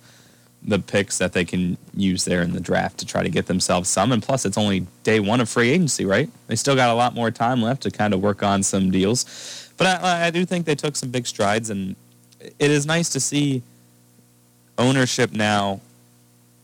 the 0.68 0.78
picks 0.78 1.16
that 1.18 1.32
they 1.32 1.44
can 1.44 1.78
use 1.94 2.26
there 2.26 2.42
in 2.42 2.52
the 2.52 2.60
draft 2.60 2.98
to 2.98 3.06
try 3.06 3.22
to 3.22 3.30
get 3.30 3.46
themselves 3.46 3.88
some. 3.88 4.12
And 4.12 4.22
plus, 4.22 4.44
it's 4.44 4.58
only 4.58 4.86
day 5.02 5.18
one 5.18 5.40
of 5.40 5.48
free 5.48 5.70
agency, 5.70 6.04
right? 6.04 6.28
They 6.46 6.56
still 6.56 6.76
got 6.76 6.90
a 6.90 6.94
lot 6.94 7.14
more 7.14 7.30
time 7.30 7.62
left 7.62 7.82
to 7.82 7.90
kind 7.90 8.12
of 8.12 8.20
work 8.20 8.42
on 8.42 8.62
some 8.62 8.90
deals. 8.90 9.72
But 9.78 10.02
I, 10.02 10.26
I 10.26 10.30
do 10.30 10.44
think 10.44 10.66
they 10.66 10.74
took 10.74 10.94
some 10.94 11.10
big 11.10 11.26
strides, 11.26 11.70
and 11.70 11.96
it 12.40 12.70
is 12.70 12.84
nice 12.84 13.08
to 13.10 13.20
see 13.20 13.62
ownership 14.76 15.32
now 15.32 15.80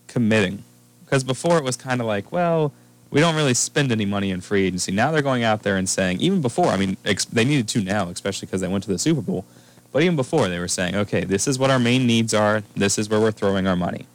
committing. 0.07 0.63
Because 1.05 1.25
before 1.25 1.57
it 1.57 1.65
was 1.65 1.77
kind 1.77 2.01
of 2.01 2.07
like, 2.07 2.31
well, 2.31 2.73
we 3.11 3.21
don't 3.21 3.37
really 3.37 3.55
spend 3.55 3.91
any 3.91 4.05
money 4.05 4.33
in 4.33 4.43
free 4.43 4.67
agency. 4.67 4.93
Now 4.93 5.13
they're 5.13 5.23
going 5.23 5.45
out 5.45 5.63
there 5.63 5.77
and 5.77 5.89
saying, 5.89 6.21
even 6.21 6.43
before, 6.43 6.67
I 6.67 6.77
mean, 6.77 6.99
ex- 7.07 7.25
they 7.25 7.45
needed 7.45 7.69
to 7.69 7.81
now, 7.81 8.11
especially 8.11 8.47
because 8.47 8.61
they 8.61 8.69
went 8.69 8.85
to 8.85 8.91
the 8.91 8.99
Super 8.99 9.23
Bowl 9.23 9.47
but 9.95 10.03
even 10.03 10.17
before, 10.17 10.49
they 10.49 10.59
were 10.59 10.67
saying, 10.67 10.97
okay, 10.97 11.23
this 11.23 11.47
is 11.47 11.57
what 11.57 11.71
our 11.71 11.79
main 11.79 12.05
needs 12.05 12.35
are. 12.35 12.65
This 12.75 12.99
is 12.99 13.09
where 13.09 13.21
we're 13.21 13.31
throwing 13.31 13.69
our 13.69 13.77
money. 13.77 14.07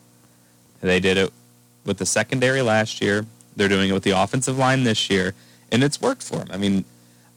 They 0.81 0.99
did 0.99 1.15
it 1.15 1.31
with 1.85 1.99
the 1.99 2.05
secondary 2.05 2.61
last 2.61 3.01
year. 3.01 3.25
They're 3.55 3.69
doing 3.69 3.89
it 3.89 3.93
with 3.93 4.03
the 4.03 4.11
offensive 4.11 4.57
line 4.57 4.83
this 4.83 5.09
year, 5.09 5.33
and 5.71 5.81
it's 5.81 6.01
worked 6.01 6.21
for 6.21 6.35
them. 6.35 6.49
I 6.51 6.57
mean, 6.57 6.83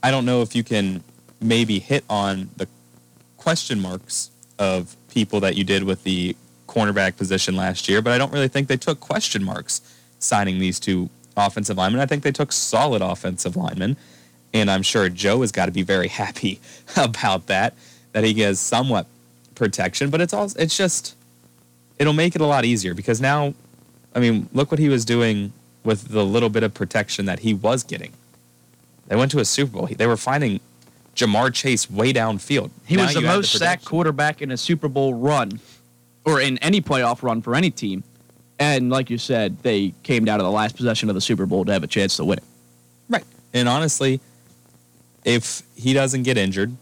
I 0.02 0.10
don't 0.10 0.26
know 0.26 0.42
if 0.42 0.56
you 0.56 0.64
can 0.64 1.04
maybe 1.40 1.78
hit 1.78 2.04
on 2.10 2.50
the 2.56 2.66
question 3.36 3.78
marks 3.78 4.32
of 4.58 4.96
people 5.08 5.38
that 5.38 5.56
you 5.56 5.62
did 5.62 5.84
with 5.84 6.02
the 6.02 6.34
cornerback 6.66 7.16
position 7.16 7.54
last 7.54 7.88
year, 7.88 8.02
but 8.02 8.12
I 8.12 8.18
don't 8.18 8.32
really 8.32 8.48
think 8.48 8.66
they 8.66 8.76
took 8.76 8.98
question 8.98 9.44
marks 9.44 9.82
signing 10.18 10.58
these 10.58 10.80
two 10.80 11.10
offensive 11.36 11.76
linemen. 11.76 12.00
I 12.00 12.06
think 12.06 12.24
they 12.24 12.32
took 12.32 12.50
solid 12.50 13.02
offensive 13.02 13.54
linemen, 13.54 13.96
and 14.52 14.68
I'm 14.68 14.82
sure 14.82 15.08
Joe 15.08 15.42
has 15.42 15.52
got 15.52 15.66
to 15.66 15.72
be 15.72 15.84
very 15.84 16.08
happy 16.22 16.60
about 16.96 17.46
that 17.46 17.74
that 18.12 18.24
he 18.24 18.32
gets 18.32 18.60
somewhat 18.60 19.06
protection, 19.54 20.10
but 20.10 20.20
it's 20.20 20.32
also 20.32 20.58
it's 20.58 20.76
just 20.76 21.16
it'll 21.98 22.12
make 22.12 22.34
it 22.34 22.40
a 22.40 22.46
lot 22.46 22.64
easier 22.64 22.94
because 22.94 23.20
now, 23.20 23.54
I 24.14 24.20
mean, 24.20 24.48
look 24.52 24.70
what 24.70 24.78
he 24.78 24.88
was 24.88 25.04
doing 25.04 25.52
with 25.84 26.08
the 26.08 26.24
little 26.24 26.48
bit 26.48 26.62
of 26.62 26.74
protection 26.74 27.26
that 27.26 27.40
he 27.40 27.54
was 27.54 27.82
getting. 27.82 28.12
They 29.08 29.16
went 29.16 29.30
to 29.32 29.40
a 29.40 29.44
Super 29.44 29.72
Bowl. 29.72 29.86
They 29.86 30.06
were 30.06 30.16
finding 30.16 30.60
Ja'Marr 31.14 31.52
Chase 31.52 31.90
way 31.90 32.12
downfield. 32.12 32.70
He 32.86 32.96
Now 32.96 33.04
was 33.04 33.14
the 33.14 33.20
most 33.20 33.52
sacked 33.52 33.84
quarterback 33.84 34.40
in 34.40 34.50
a 34.50 34.56
Super 34.56 34.88
Bowl 34.88 35.14
run, 35.14 35.60
or 36.24 36.40
in 36.40 36.58
any 36.58 36.80
playoff 36.80 37.22
run 37.22 37.42
for 37.42 37.54
any 37.54 37.70
team. 37.70 38.04
And 38.58 38.90
like 38.90 39.10
you 39.10 39.18
said, 39.18 39.60
they 39.62 39.92
came 40.02 40.24
down 40.24 40.38
to 40.38 40.44
the 40.44 40.50
last 40.50 40.76
possession 40.76 41.08
of 41.08 41.14
the 41.14 41.20
Super 41.20 41.46
Bowl 41.46 41.64
to 41.64 41.72
have 41.72 41.82
a 41.82 41.88
chance 41.88 42.16
to 42.16 42.24
win 42.24 42.38
it. 42.38 42.44
Right. 43.08 43.24
And 43.52 43.68
honestly, 43.68 44.20
if 45.24 45.62
he 45.74 45.92
doesn't 45.92 46.22
get 46.22 46.38
injured, 46.38 46.74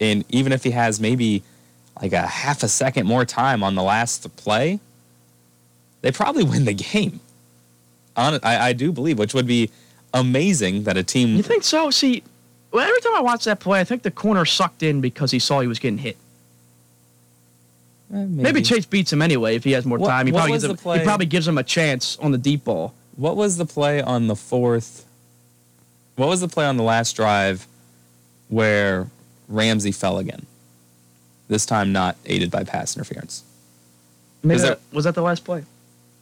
and 0.00 0.24
even 0.28 0.52
if 0.52 0.64
he 0.64 0.70
has 0.70 1.00
maybe 1.00 1.42
like 2.00 2.12
a 2.12 2.26
half 2.26 2.62
a 2.62 2.68
second 2.68 3.06
more 3.06 3.24
time 3.24 3.62
on 3.62 3.74
the 3.74 3.82
last 3.82 4.34
play, 4.36 4.80
they 6.00 6.10
probably 6.12 6.44
win 6.44 6.64
the 6.64 6.74
game. 6.74 7.20
On, 8.16 8.38
I, 8.42 8.68
I 8.68 8.72
do 8.72 8.92
believe, 8.92 9.18
which 9.18 9.34
would 9.34 9.46
be 9.46 9.70
amazing 10.12 10.82
that 10.84 10.96
a 10.96 11.02
team. 11.02 11.36
You 11.36 11.42
think 11.42 11.62
so? 11.64 11.90
See, 11.90 12.22
well, 12.70 12.86
every 12.86 13.00
time 13.00 13.14
I 13.14 13.20
watch 13.20 13.44
that 13.44 13.60
play, 13.60 13.80
I 13.80 13.84
think 13.84 14.02
the 14.02 14.10
corner 14.10 14.44
sucked 14.44 14.82
in 14.82 15.00
because 15.00 15.30
he 15.30 15.38
saw 15.38 15.60
he 15.60 15.66
was 15.68 15.78
getting 15.78 15.98
hit. 15.98 16.16
Eh, 18.12 18.24
Maybe, 18.28 18.60
Chase 18.60 18.84
beats 18.84 19.12
him 19.12 19.22
anyway 19.22 19.56
if 19.56 19.64
he 19.64 19.72
has 19.72 19.86
more 19.86 19.98
What- 19.98 20.08
time. 20.08 20.26
He 20.26 20.32
probably, 20.32 20.52
gives 20.52 20.64
him, 20.64 20.76
he 20.76 21.04
probably 21.04 21.26
gives 21.26 21.48
him 21.48 21.56
a 21.56 21.62
chance 21.62 22.18
on 22.18 22.32
the 22.32 22.38
deep 22.38 22.64
ball. 22.64 22.92
What 23.16 23.36
was 23.36 23.56
the 23.56 23.66
play 23.66 24.02
on 24.02 24.26
the 24.26 24.36
fourth? 24.36 25.06
What 26.16 26.28
was 26.28 26.40
the 26.40 26.48
play 26.48 26.66
on 26.66 26.76
the 26.76 26.82
last 26.82 27.14
drive 27.16 27.66
where 28.48 29.06
Ramsey 29.52 29.92
fell 29.92 30.18
again? 30.18 30.46
This 31.48 31.66
time 31.66 31.92
not 31.92 32.16
aided 32.26 32.50
by 32.50 32.64
pass 32.64 32.96
interference. 32.96 33.44
Maybe 34.42 34.54
Was 34.54 34.62
that, 34.62 34.68
that- 34.80 34.94
was 34.96 35.04
that 35.04 35.14
the 35.14 35.22
last 35.22 35.44
play? 35.44 35.64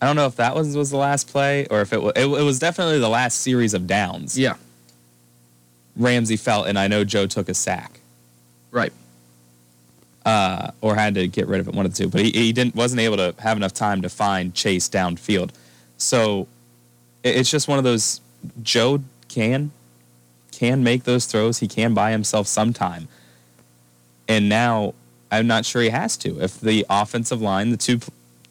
I 0.03 0.07
don't 0.07 0.17
know 0.17 0.27
if 0.27 0.37
that 0.37 0.55
was 0.55 0.75
was 0.75 0.89
the 0.89 0.97
last 0.97 1.29
play 1.29 1.67
or 1.71 1.83
if 1.83 1.93
it 1.93 2.03
was. 2.03 2.15
It, 2.17 2.23
it 2.25 2.43
was 2.43 2.59
definitely 2.59 2.99
the 3.01 3.09
last 3.11 3.43
series 3.43 3.75
of 3.75 3.87
downs. 3.87 4.39
Yeah, 4.39 4.55
Ramsey 5.95 6.39
fell, 6.39 6.65
and 6.65 6.79
I 6.79 6.89
know 6.89 7.05
Joe 7.05 7.27
took 7.27 7.51
a 7.51 7.55
sack 7.55 8.01
right. 8.71 8.95
uh, 10.25 10.71
or 10.81 10.95
had 10.95 11.15
to 11.17 11.29
get 11.29 11.47
rid 11.49 11.61
of 11.61 11.69
it, 11.69 11.75
one 11.75 11.85
of 11.85 11.95
the 11.95 12.03
two. 12.05 12.09
But 12.09 12.23
he, 12.23 12.31
he 12.31 12.53
didn't 12.55 12.75
wasn't 12.75 13.01
able 13.03 13.19
to 13.19 13.35
have 13.41 13.59
enough 13.59 13.75
time 13.75 14.01
to 14.01 14.09
find 14.09 14.55
Chase 14.55 14.89
downfield. 14.89 15.51
So 15.99 16.49
it- 17.23 17.37
it's 17.37 17.51
just 17.51 17.69
one 17.69 17.77
of 17.77 17.85
those. 17.85 18.23
Joe 18.63 19.03
can 19.29 19.71
can 20.51 20.83
make 20.83 21.05
those 21.05 21.27
throws. 21.27 21.59
He 21.59 21.69
can 21.69 21.93
buy 21.93 22.11
himself 22.11 22.47
some 22.47 22.73
time. 22.73 23.09
And 24.31 24.49
now 24.49 24.95
I'm 25.33 25.49
not 25.49 25.65
sure 25.65 25.83
he 25.83 25.89
has 25.89 26.17
to. 26.19 26.41
If 26.41 26.61
the 26.61 26.87
offensive 26.89 27.43
line, 27.43 27.71
the 27.71 27.77
two 27.77 27.99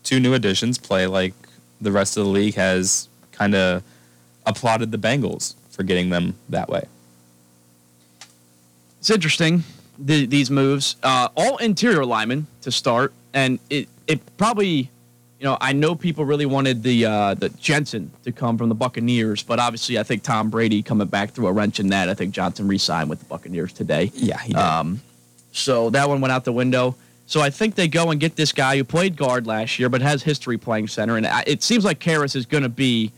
two 0.04 0.20
new 0.20 0.34
additions, 0.34 0.78
play 0.78 1.08
like 1.08 1.34
the 1.80 1.90
rest 1.90 2.18
of 2.18 2.26
the 2.26 2.30
league 2.30 2.56
has 2.56 3.08
kind 3.32 3.56
of 3.56 3.82
applauded 4.46 4.92
the 4.92 4.98
Bengals 4.98 5.56
for 5.70 5.84
getting 5.84 6.10
them 6.10 6.36
that 6.50 6.68
way. 6.68 6.84
It's 9.00 9.10
interesting 9.10 9.64
the, 9.98 10.26
these 10.26 10.52
moves. 10.52 10.98
Uh, 11.02 11.30
all 11.38 11.56
interior 11.58 12.04
linemen 12.04 12.48
to 12.64 12.72
start, 12.74 13.14
and 13.34 13.58
it 13.70 13.88
it 14.06 14.20
probably, 14.36 14.90
you 15.40 15.46
know, 15.46 15.58
I 15.62 15.72
know 15.72 15.96
people 15.96 16.26
really 16.26 16.46
wanted 16.46 16.84
the 16.84 17.06
uh, 17.06 17.34
the 17.36 17.48
Jensen 17.52 18.12
to 18.26 18.34
come 18.34 18.58
from 18.58 18.68
the 18.68 18.76
Buccaneers, 18.76 19.44
but 19.44 19.60
obviously 19.60 19.98
I 19.98 20.04
think 20.04 20.24
Tom 20.24 20.50
Brady 20.50 20.84
coming 20.84 21.08
back 21.08 21.32
through 21.32 21.48
a 21.48 21.54
wrench 21.54 21.80
in 21.80 21.88
that. 21.90 22.10
I 22.10 22.16
think 22.16 22.34
Jensen 22.34 22.68
re-signed 22.68 23.10
with 23.10 23.20
the 23.20 23.26
Buccaneers 23.26 23.72
today. 23.72 24.12
Yeah, 24.14 24.40
he 24.40 24.52
did. 24.52 24.60
Um, 24.62 25.00
so 25.60 25.90
that 25.92 26.08
one 26.08 26.22
went 26.22 26.32
out 26.32 26.46
the 26.46 26.52
window. 26.52 26.96
So 27.26 27.42
I 27.42 27.52
think 27.52 27.76
they 27.76 27.88
go 27.88 28.10
and 28.10 28.20
get 28.20 28.36
this 28.36 28.52
guy 28.52 28.78
who 28.78 28.84
played 28.84 29.16
guard 29.16 29.46
last 29.46 29.78
year, 29.78 29.88
but 29.88 30.02
has 30.02 30.24
history 30.24 30.58
playing 30.58 30.88
center, 30.88 31.16
and 31.16 31.28
it 31.46 31.62
seems 31.62 31.86
like 31.86 32.00
Karras 32.00 32.36
is 32.36 32.46
going 32.46 32.64
to 32.64 32.70
be 32.70 33.12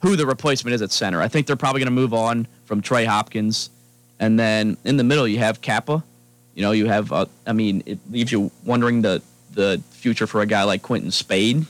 who 0.00 0.16
the 0.16 0.26
replacement 0.26 0.74
is 0.74 0.82
at 0.82 0.90
center. 0.90 1.22
I 1.22 1.28
think 1.28 1.46
they're 1.46 1.54
probably 1.54 1.78
going 1.78 1.86
to 1.86 1.92
move 1.92 2.12
on 2.12 2.48
from 2.64 2.80
Trey 2.80 3.04
Hopkins, 3.04 3.70
and 4.18 4.38
then 4.38 4.76
in 4.84 4.96
the 4.96 5.04
middle 5.04 5.28
you 5.28 5.38
have 5.38 5.60
Cappa. 5.60 6.02
You 6.54 6.62
know, 6.62 6.72
you 6.72 6.86
have. 6.86 7.12
Uh, 7.12 7.26
I 7.46 7.52
mean, 7.52 7.82
it 7.86 7.98
leaves 8.10 8.32
you 8.32 8.50
wondering 8.64 9.02
the 9.02 9.22
the 9.54 9.82
future 9.90 10.26
for 10.26 10.40
a 10.40 10.46
guy 10.46 10.64
like 10.64 10.82
Quinton 10.82 11.10
Spain, 11.10 11.66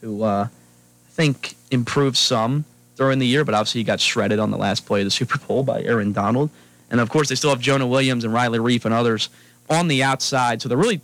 who 0.00 0.22
uh, 0.22 0.46
I 0.48 1.10
think 1.10 1.54
improved 1.70 2.16
some 2.16 2.64
during 2.96 3.18
the 3.18 3.26
year, 3.26 3.44
but 3.44 3.54
obviously 3.54 3.80
he 3.80 3.84
got 3.84 4.00
shredded 4.00 4.38
on 4.38 4.50
the 4.50 4.56
last 4.56 4.86
play 4.86 5.00
of 5.00 5.06
the 5.06 5.10
Super 5.10 5.38
Bowl 5.38 5.62
by 5.62 5.82
Aaron 5.82 6.12
Donald. 6.12 6.50
And 6.92 7.00
of 7.00 7.08
course, 7.08 7.28
they 7.28 7.34
still 7.34 7.50
have 7.50 7.60
Jonah 7.60 7.86
Williams 7.86 8.22
and 8.22 8.32
Riley 8.32 8.60
Reiff 8.60 8.84
and 8.84 8.94
others 8.94 9.30
on 9.68 9.88
the 9.88 10.04
outside. 10.04 10.62
So 10.62 10.68
they're 10.68 10.78
really 10.78 11.00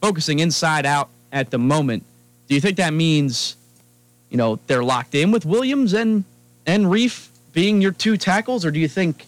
focusing 0.00 0.38
inside 0.38 0.86
out 0.86 1.08
at 1.32 1.50
the 1.50 1.58
moment. 1.58 2.04
Do 2.46 2.54
you 2.54 2.60
think 2.60 2.76
that 2.76 2.92
means, 2.92 3.56
you 4.28 4.36
know, 4.36 4.60
they're 4.66 4.84
locked 4.84 5.14
in 5.14 5.32
with 5.32 5.44
Williams 5.44 5.94
and 5.94 6.24
and 6.66 6.84
Reiff 6.84 7.28
being 7.52 7.80
your 7.80 7.90
two 7.90 8.16
tackles, 8.16 8.64
or 8.64 8.70
do 8.70 8.78
you 8.78 8.86
think, 8.86 9.24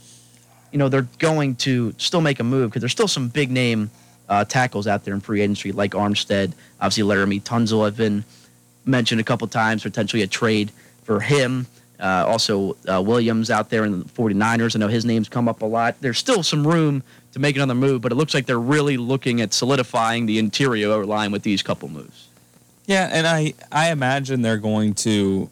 you 0.70 0.78
know, 0.78 0.88
they're 0.88 1.08
going 1.18 1.56
to 1.56 1.94
still 1.98 2.20
make 2.20 2.38
a 2.38 2.44
move 2.44 2.70
because 2.70 2.82
there's 2.82 2.92
still 2.92 3.08
some 3.08 3.28
big 3.28 3.50
name 3.50 3.90
uh, 4.28 4.44
tackles 4.44 4.86
out 4.86 5.04
there 5.04 5.14
in 5.14 5.20
free 5.20 5.40
agency 5.40 5.72
like 5.72 5.92
Armstead, 5.92 6.52
obviously 6.80 7.02
Laremy 7.02 7.42
Tunsil 7.42 7.86
I've 7.86 7.96
been 7.96 8.24
mentioned 8.84 9.20
a 9.20 9.24
couple 9.24 9.48
times, 9.48 9.82
potentially 9.82 10.22
a 10.22 10.26
trade 10.26 10.70
for 11.04 11.20
him. 11.20 11.66
Uh, 12.02 12.24
also, 12.26 12.76
uh, 12.88 13.00
Williams 13.00 13.48
out 13.48 13.70
there 13.70 13.84
in 13.84 14.00
the 14.00 14.04
49ers. 14.04 14.74
I 14.74 14.80
know 14.80 14.88
his 14.88 15.04
name's 15.04 15.28
come 15.28 15.48
up 15.48 15.62
a 15.62 15.66
lot. 15.66 15.94
There's 16.00 16.18
still 16.18 16.42
some 16.42 16.66
room 16.66 17.04
to 17.32 17.38
make 17.38 17.54
another 17.54 17.76
move, 17.76 18.02
but 18.02 18.10
it 18.10 18.16
looks 18.16 18.34
like 18.34 18.46
they're 18.46 18.58
really 18.58 18.96
looking 18.96 19.40
at 19.40 19.54
solidifying 19.54 20.26
the 20.26 20.40
interior 20.40 21.04
line 21.06 21.30
with 21.30 21.44
these 21.44 21.62
couple 21.62 21.88
moves. 21.88 22.26
Yeah, 22.86 23.08
and 23.12 23.26
I 23.26 23.54
I 23.70 23.92
imagine 23.92 24.42
they're 24.42 24.58
going 24.58 24.94
to 24.94 25.48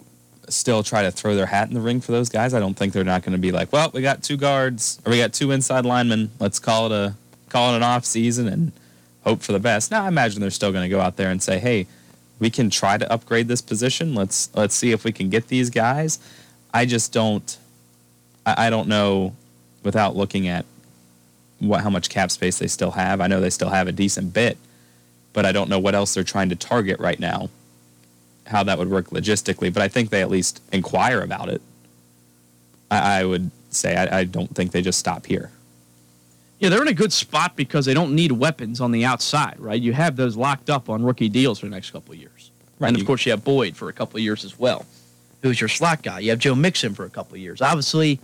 still 0.49 0.83
try 0.83 1.03
to 1.03 1.13
throw 1.13 1.37
their 1.37 1.47
hat 1.47 1.69
in 1.69 1.75
the 1.75 1.81
ring 1.81 2.01
for 2.01 2.11
those 2.11 2.29
guys. 2.29 2.53
I 2.53 2.59
don't 2.59 2.75
think 2.75 2.93
they're 2.93 3.05
not 3.05 3.23
going 3.23 3.33
to 3.33 3.39
be 3.39 3.53
like, 3.53 3.73
well, 3.73 3.91
we 3.95 4.03
got 4.03 4.25
two 4.25 4.37
guards 4.37 5.01
or 5.07 5.13
we 5.13 5.19
got 5.19 5.33
two 5.33 5.53
inside 5.53 5.87
linemen. 5.87 6.33
Let's 6.41 6.59
call 6.59 6.87
it 6.87 6.93
a 6.93 7.15
call 7.49 7.73
it 7.73 7.77
an 7.77 7.83
off 7.85 8.05
season 8.05 8.49
and 8.49 8.73
hope 9.23 9.43
for 9.43 9.53
the 9.53 9.61
best. 9.61 9.91
Now 9.91 10.05
I 10.05 10.09
imagine 10.09 10.41
they're 10.41 10.51
still 10.51 10.73
going 10.73 10.85
to 10.85 10.89
go 10.89 11.01
out 11.01 11.17
there 11.17 11.31
and 11.31 11.41
say, 11.41 11.61
hey, 11.61 11.87
we 12.41 12.51
can 12.51 12.71
try 12.71 12.97
to 12.97 13.11
upgrade 13.13 13.49
this 13.49 13.61
position. 13.61 14.15
Let's 14.15 14.51
let's 14.55 14.75
see 14.75 14.91
if 14.93 15.05
we 15.05 15.13
can 15.13 15.31
get 15.31 15.49
these 15.49 15.71
guys. 15.71 16.19
I 16.73 16.87
just 16.87 17.13
don't 17.13 17.59
I, 18.47 18.67
I 18.67 18.71
don't 18.71 18.89
know 18.89 19.35
without 19.83 20.17
looking 20.17 20.49
at 20.49 20.65
what 21.59 21.83
how 21.83 21.91
much 21.91 22.09
cap 22.09 22.31
space 22.31 22.59
they 22.59 22.67
still 22.69 22.93
have. 22.93 23.21
I 23.21 23.27
know 23.27 23.41
they 23.41 23.51
still 23.51 23.71
have 23.71 23.89
a 23.89 23.93
decent 23.93 24.33
bit 24.33 24.57
but 25.33 25.47
I 25.47 25.53
don't 25.53 25.69
know 25.69 25.79
what 25.79 25.95
else 25.95 26.15
they're 26.15 26.25
trying 26.25 26.49
to 26.49 26.57
target 26.57 26.99
right 26.99 27.19
now, 27.19 27.51
how 28.47 28.63
that 28.65 28.79
would 28.79 28.91
work 28.91 29.11
logistically. 29.11 29.73
But 29.73 29.83
I 29.83 29.89
think 29.89 30.11
they 30.11 30.23
at 30.23 30.31
least 30.31 30.61
inquire 30.73 31.21
about 31.21 31.49
it. 31.49 31.63
I, 32.91 33.21
I 33.21 33.25
would 33.25 33.51
say 33.71 33.97
I, 33.97 34.21
I 34.21 34.25
don't 34.25 34.55
think 34.55 34.73
they 34.73 34.83
just 34.83 34.99
stop 34.99 35.27
here. 35.27 35.51
Yeah, 36.59 36.69
they're 36.69 36.83
in 36.83 36.89
a 36.89 36.95
good 36.95 37.13
spot 37.13 37.57
because 37.57 37.87
they 37.87 37.95
don't 37.95 38.15
need 38.15 38.33
weapons 38.33 38.81
on 38.81 38.91
the 38.91 39.05
outside, 39.05 39.59
right? 39.59 39.81
You 39.81 39.95
have 39.95 40.17
those 40.17 40.37
locked 40.37 40.69
up 40.69 40.91
on 40.91 41.03
rookie 41.03 41.31
deals 41.31 41.59
for 41.59 41.67
the 41.67 41.71
next 41.71 41.91
couple 41.91 42.13
of 42.13 42.21
years. 42.21 42.51
Right, 42.79 42.89
And 42.89 43.01
of 43.01 43.07
course, 43.07 43.25
you 43.25 43.33
have 43.33 43.45
Boyd 43.45 43.77
for 43.77 43.89
a 43.89 43.93
couple 43.93 44.19
of 44.19 44.23
years 44.23 44.45
as 44.45 44.59
well, 44.59 44.85
who's 45.43 45.61
your 45.61 45.69
slot 45.69 46.03
guy. 46.03 46.21
You 46.21 46.31
have 46.31 46.39
Joe 46.39 46.55
Mixon 46.55 46.95
for 46.95 47.05
a 47.05 47.11
couple 47.11 47.35
of 47.35 47.41
years. 47.41 47.61
Obviously, 47.61 48.21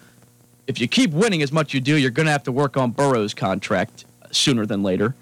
if 0.67 0.81
you 0.81 0.89
keep 0.89 1.11
winning 1.13 1.43
as 1.43 1.53
much 1.53 1.69
as 1.69 1.75
you 1.75 1.81
do, 1.81 1.97
you're 1.97 2.11
going 2.11 2.27
to 2.27 2.33
have 2.33 2.45
to 2.45 2.53
work 2.53 2.77
on 2.77 2.91
Burrow's 2.91 3.35
contract 3.35 4.05
sooner 4.31 4.67
than 4.67 4.83
later. 4.83 5.15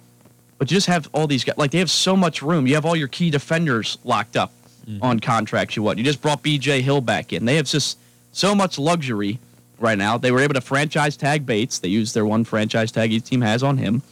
But 0.58 0.70
you 0.70 0.76
just 0.76 0.86
have 0.86 1.08
all 1.12 1.26
these 1.26 1.44
guys. 1.44 1.56
Like, 1.58 1.70
they 1.70 1.78
have 1.78 1.90
so 1.90 2.16
much 2.16 2.42
room. 2.42 2.66
You 2.66 2.74
have 2.74 2.86
all 2.86 2.96
your 2.96 3.08
key 3.08 3.30
defenders 3.30 3.98
locked 4.04 4.36
up 4.36 4.52
mm-hmm. 4.86 5.02
on 5.02 5.20
contracts 5.20 5.76
you 5.76 5.82
want. 5.82 5.98
You 5.98 6.04
just 6.04 6.22
brought 6.22 6.42
B.J. 6.42 6.82
Hill 6.82 7.00
back 7.00 7.32
in. 7.32 7.44
They 7.44 7.56
have 7.56 7.66
just 7.66 7.98
so 8.32 8.54
much 8.54 8.78
luxury 8.78 9.38
right 9.78 9.98
now. 9.98 10.16
They 10.18 10.30
were 10.30 10.40
able 10.40 10.54
to 10.54 10.60
franchise 10.60 11.16
tag 11.16 11.44
Bates. 11.46 11.78
They 11.78 11.88
used 11.88 12.14
their 12.14 12.26
one 12.26 12.44
franchise 12.44 12.92
tag 12.92 13.12
each 13.12 13.24
team 13.24 13.40
has 13.40 13.62
on 13.62 13.78
him. 13.78 14.02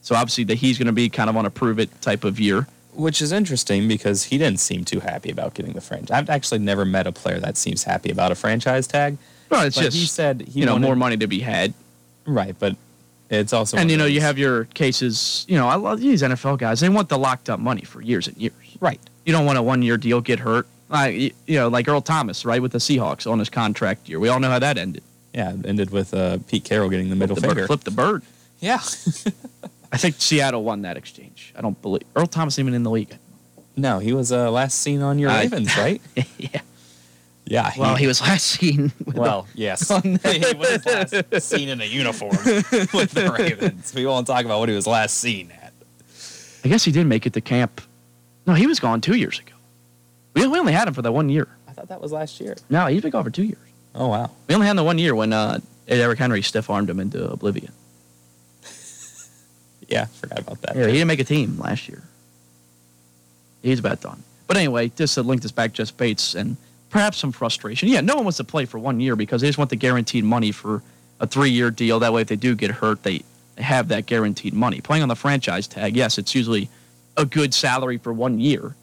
So 0.00 0.14
obviously 0.14 0.44
that 0.44 0.56
he's 0.56 0.78
going 0.78 0.86
to 0.86 0.92
be 0.92 1.08
kind 1.08 1.30
of 1.30 1.36
on 1.36 1.46
a 1.46 1.50
prove 1.50 1.78
it 1.78 2.00
type 2.00 2.24
of 2.24 2.40
year. 2.40 2.66
Which 2.94 3.22
is 3.22 3.32
interesting 3.32 3.88
because 3.88 4.24
he 4.24 4.36
didn't 4.38 4.60
seem 4.60 4.84
too 4.84 5.00
happy 5.00 5.30
about 5.30 5.54
getting 5.54 5.72
the 5.72 5.80
franchise. 5.80 6.10
I've 6.10 6.28
actually 6.28 6.58
never 6.58 6.84
met 6.84 7.06
a 7.06 7.12
player 7.12 7.38
that 7.40 7.56
seems 7.56 7.84
happy 7.84 8.10
about 8.10 8.32
a 8.32 8.34
franchise 8.34 8.86
tag. 8.86 9.16
No, 9.50 9.60
it's 9.64 9.76
But 9.76 9.82
just 9.84 9.96
he 9.96 10.04
said 10.06 10.42
he 10.42 10.60
you 10.60 10.66
know 10.66 10.72
wanted- 10.72 10.86
more 10.86 10.96
money 10.96 11.16
to 11.16 11.26
be 11.26 11.40
had. 11.40 11.72
Right, 12.26 12.54
but 12.58 12.76
it's 13.30 13.52
also 13.54 13.76
and 13.78 13.90
you 13.90 13.96
know 13.96 14.04
you 14.04 14.20
have 14.20 14.36
your 14.38 14.64
cases. 14.66 15.44
You 15.48 15.56
know 15.56 15.66
I 15.68 15.76
love 15.76 16.00
these 16.00 16.22
NFL 16.22 16.58
guys. 16.58 16.80
They 16.80 16.88
want 16.90 17.08
the 17.08 17.18
locked 17.18 17.48
up 17.48 17.58
money 17.60 17.82
for 17.82 18.00
years 18.02 18.28
and 18.28 18.36
years. 18.36 18.52
right. 18.80 19.00
You 19.24 19.32
don't 19.32 19.46
want 19.46 19.56
a 19.58 19.62
one 19.62 19.80
year 19.82 19.96
deal 19.96 20.20
get 20.20 20.38
hurt. 20.40 20.66
Like 20.90 21.14
you 21.46 21.56
know 21.56 21.68
like 21.68 21.88
Earl 21.88 22.02
Thomas 22.02 22.44
right 22.44 22.60
with 22.60 22.72
the 22.72 22.78
Seahawks 22.78 23.30
on 23.30 23.38
his 23.38 23.48
contract 23.48 24.08
year. 24.08 24.20
We 24.20 24.28
all 24.28 24.38
know 24.38 24.50
how 24.50 24.58
that 24.58 24.76
ended. 24.76 25.02
Yeah, 25.32 25.54
it 25.54 25.64
ended 25.64 25.90
with 25.90 26.12
uh, 26.12 26.38
Pete 26.46 26.64
Carroll 26.64 26.90
getting 26.90 27.08
the 27.08 27.16
middle 27.16 27.34
the 27.36 27.40
bird, 27.40 27.48
finger. 27.48 27.66
flip 27.66 27.80
the 27.84 27.90
bird. 27.90 28.22
Yeah. 28.60 28.80
I 29.92 29.98
think 29.98 30.16
Seattle 30.18 30.64
won 30.64 30.82
that 30.82 30.96
exchange. 30.96 31.52
I 31.56 31.60
don't 31.60 31.80
believe 31.82 32.02
Earl 32.16 32.26
Thomas 32.26 32.58
even 32.58 32.72
in 32.74 32.82
the 32.82 32.90
league. 32.90 33.16
no, 33.76 33.98
he 33.98 34.12
was 34.12 34.32
uh, 34.32 34.50
last 34.50 34.80
seen 34.80 35.02
on 35.02 35.18
your 35.18 35.30
I- 35.30 35.42
Ravens, 35.42 35.76
right? 35.76 36.00
yeah. 36.38 36.60
Yeah. 37.44 37.70
Well, 37.76 37.96
he 37.96 38.06
was 38.06 38.20
last 38.20 38.46
seen. 38.46 38.92
With 39.04 39.16
Well, 39.16 39.46
yes. 39.54 39.90
on 39.90 40.02
he 40.02 40.54
was 40.56 40.86
last 40.86 41.42
seen 41.42 41.68
in 41.68 41.80
a 41.80 41.84
uniform 41.84 42.30
with 42.94 43.10
the 43.12 43.34
Ravens. 43.36 43.92
We 43.94 44.06
won't 44.06 44.26
talk 44.26 44.44
about 44.44 44.60
what 44.60 44.68
he 44.68 44.74
was 44.74 44.86
last 44.86 45.18
seen 45.18 45.50
at. 45.50 45.72
I 46.64 46.68
guess 46.68 46.84
he 46.84 46.92
did 46.92 47.06
make 47.06 47.26
it 47.26 47.32
to 47.34 47.40
camp. 47.40 47.80
No, 48.46 48.54
he 48.54 48.66
was 48.66 48.78
gone 48.80 49.00
two 49.00 49.16
years 49.16 49.38
ago. 49.40 49.52
We, 50.34 50.46
we 50.46 50.58
only 50.58 50.72
had 50.72 50.88
him 50.88 50.94
for 50.94 51.02
that 51.02 51.12
one 51.12 51.28
year. 51.28 51.48
I 51.68 51.72
thought 51.72 51.88
that 51.88 52.00
was 52.00 52.12
last 52.12 52.40
year. 52.40 52.56
No, 52.70 52.86
he's 52.86 53.02
been 53.02 53.10
gone 53.10 53.24
for 53.24 53.30
two 53.30 53.42
years. 53.44 53.58
Oh 53.94 54.08
wow. 54.08 54.30
We 54.48 54.54
only 54.54 54.66
had 54.66 54.72
him 54.72 54.76
the 54.78 54.84
one 54.84 54.98
year 54.98 55.14
when 55.14 55.32
uh, 55.32 55.58
Eric 55.88 56.18
Henry 56.20 56.40
stiff 56.42 56.70
armed 56.70 56.88
him 56.88 57.00
into 57.00 57.28
oblivion. 57.30 57.72
Yeah, 59.92 60.06
forgot 60.06 60.38
about 60.38 60.62
that. 60.62 60.74
Yeah, 60.74 60.86
he 60.86 60.92
didn't 60.92 61.08
make 61.08 61.20
a 61.20 61.24
team 61.24 61.58
last 61.58 61.88
year. 61.88 62.02
He's 63.62 63.78
about 63.78 64.00
done. 64.00 64.22
But 64.46 64.56
anyway, 64.56 64.88
just 64.88 65.16
uh, 65.16 65.22
to 65.22 65.28
link 65.28 65.42
this 65.42 65.52
back, 65.52 65.72
just 65.72 65.96
Bates 65.96 66.34
and 66.34 66.56
perhaps 66.90 67.18
some 67.18 67.30
frustration. 67.30 67.88
Yeah, 67.88 68.00
no 68.00 68.16
one 68.16 68.24
wants 68.24 68.38
to 68.38 68.44
play 68.44 68.64
for 68.64 68.78
one 68.78 69.00
year 69.00 69.16
because 69.16 69.42
they 69.42 69.48
just 69.48 69.58
want 69.58 69.70
the 69.70 69.76
guaranteed 69.76 70.24
money 70.24 70.50
for 70.50 70.82
a 71.20 71.26
three-year 71.26 71.70
deal. 71.70 72.00
That 72.00 72.12
way, 72.12 72.22
if 72.22 72.28
they 72.28 72.36
do 72.36 72.54
get 72.54 72.70
hurt, 72.70 73.02
they 73.02 73.22
have 73.58 73.88
that 73.88 74.06
guaranteed 74.06 74.54
money. 74.54 74.80
Playing 74.80 75.02
on 75.02 75.08
the 75.08 75.16
franchise 75.16 75.66
tag, 75.68 75.94
yes, 75.94 76.18
it's 76.18 76.34
usually 76.34 76.68
a 77.16 77.24
good 77.24 77.52
salary 77.52 77.98
for 77.98 78.12
one 78.12 78.40
year. 78.40 78.74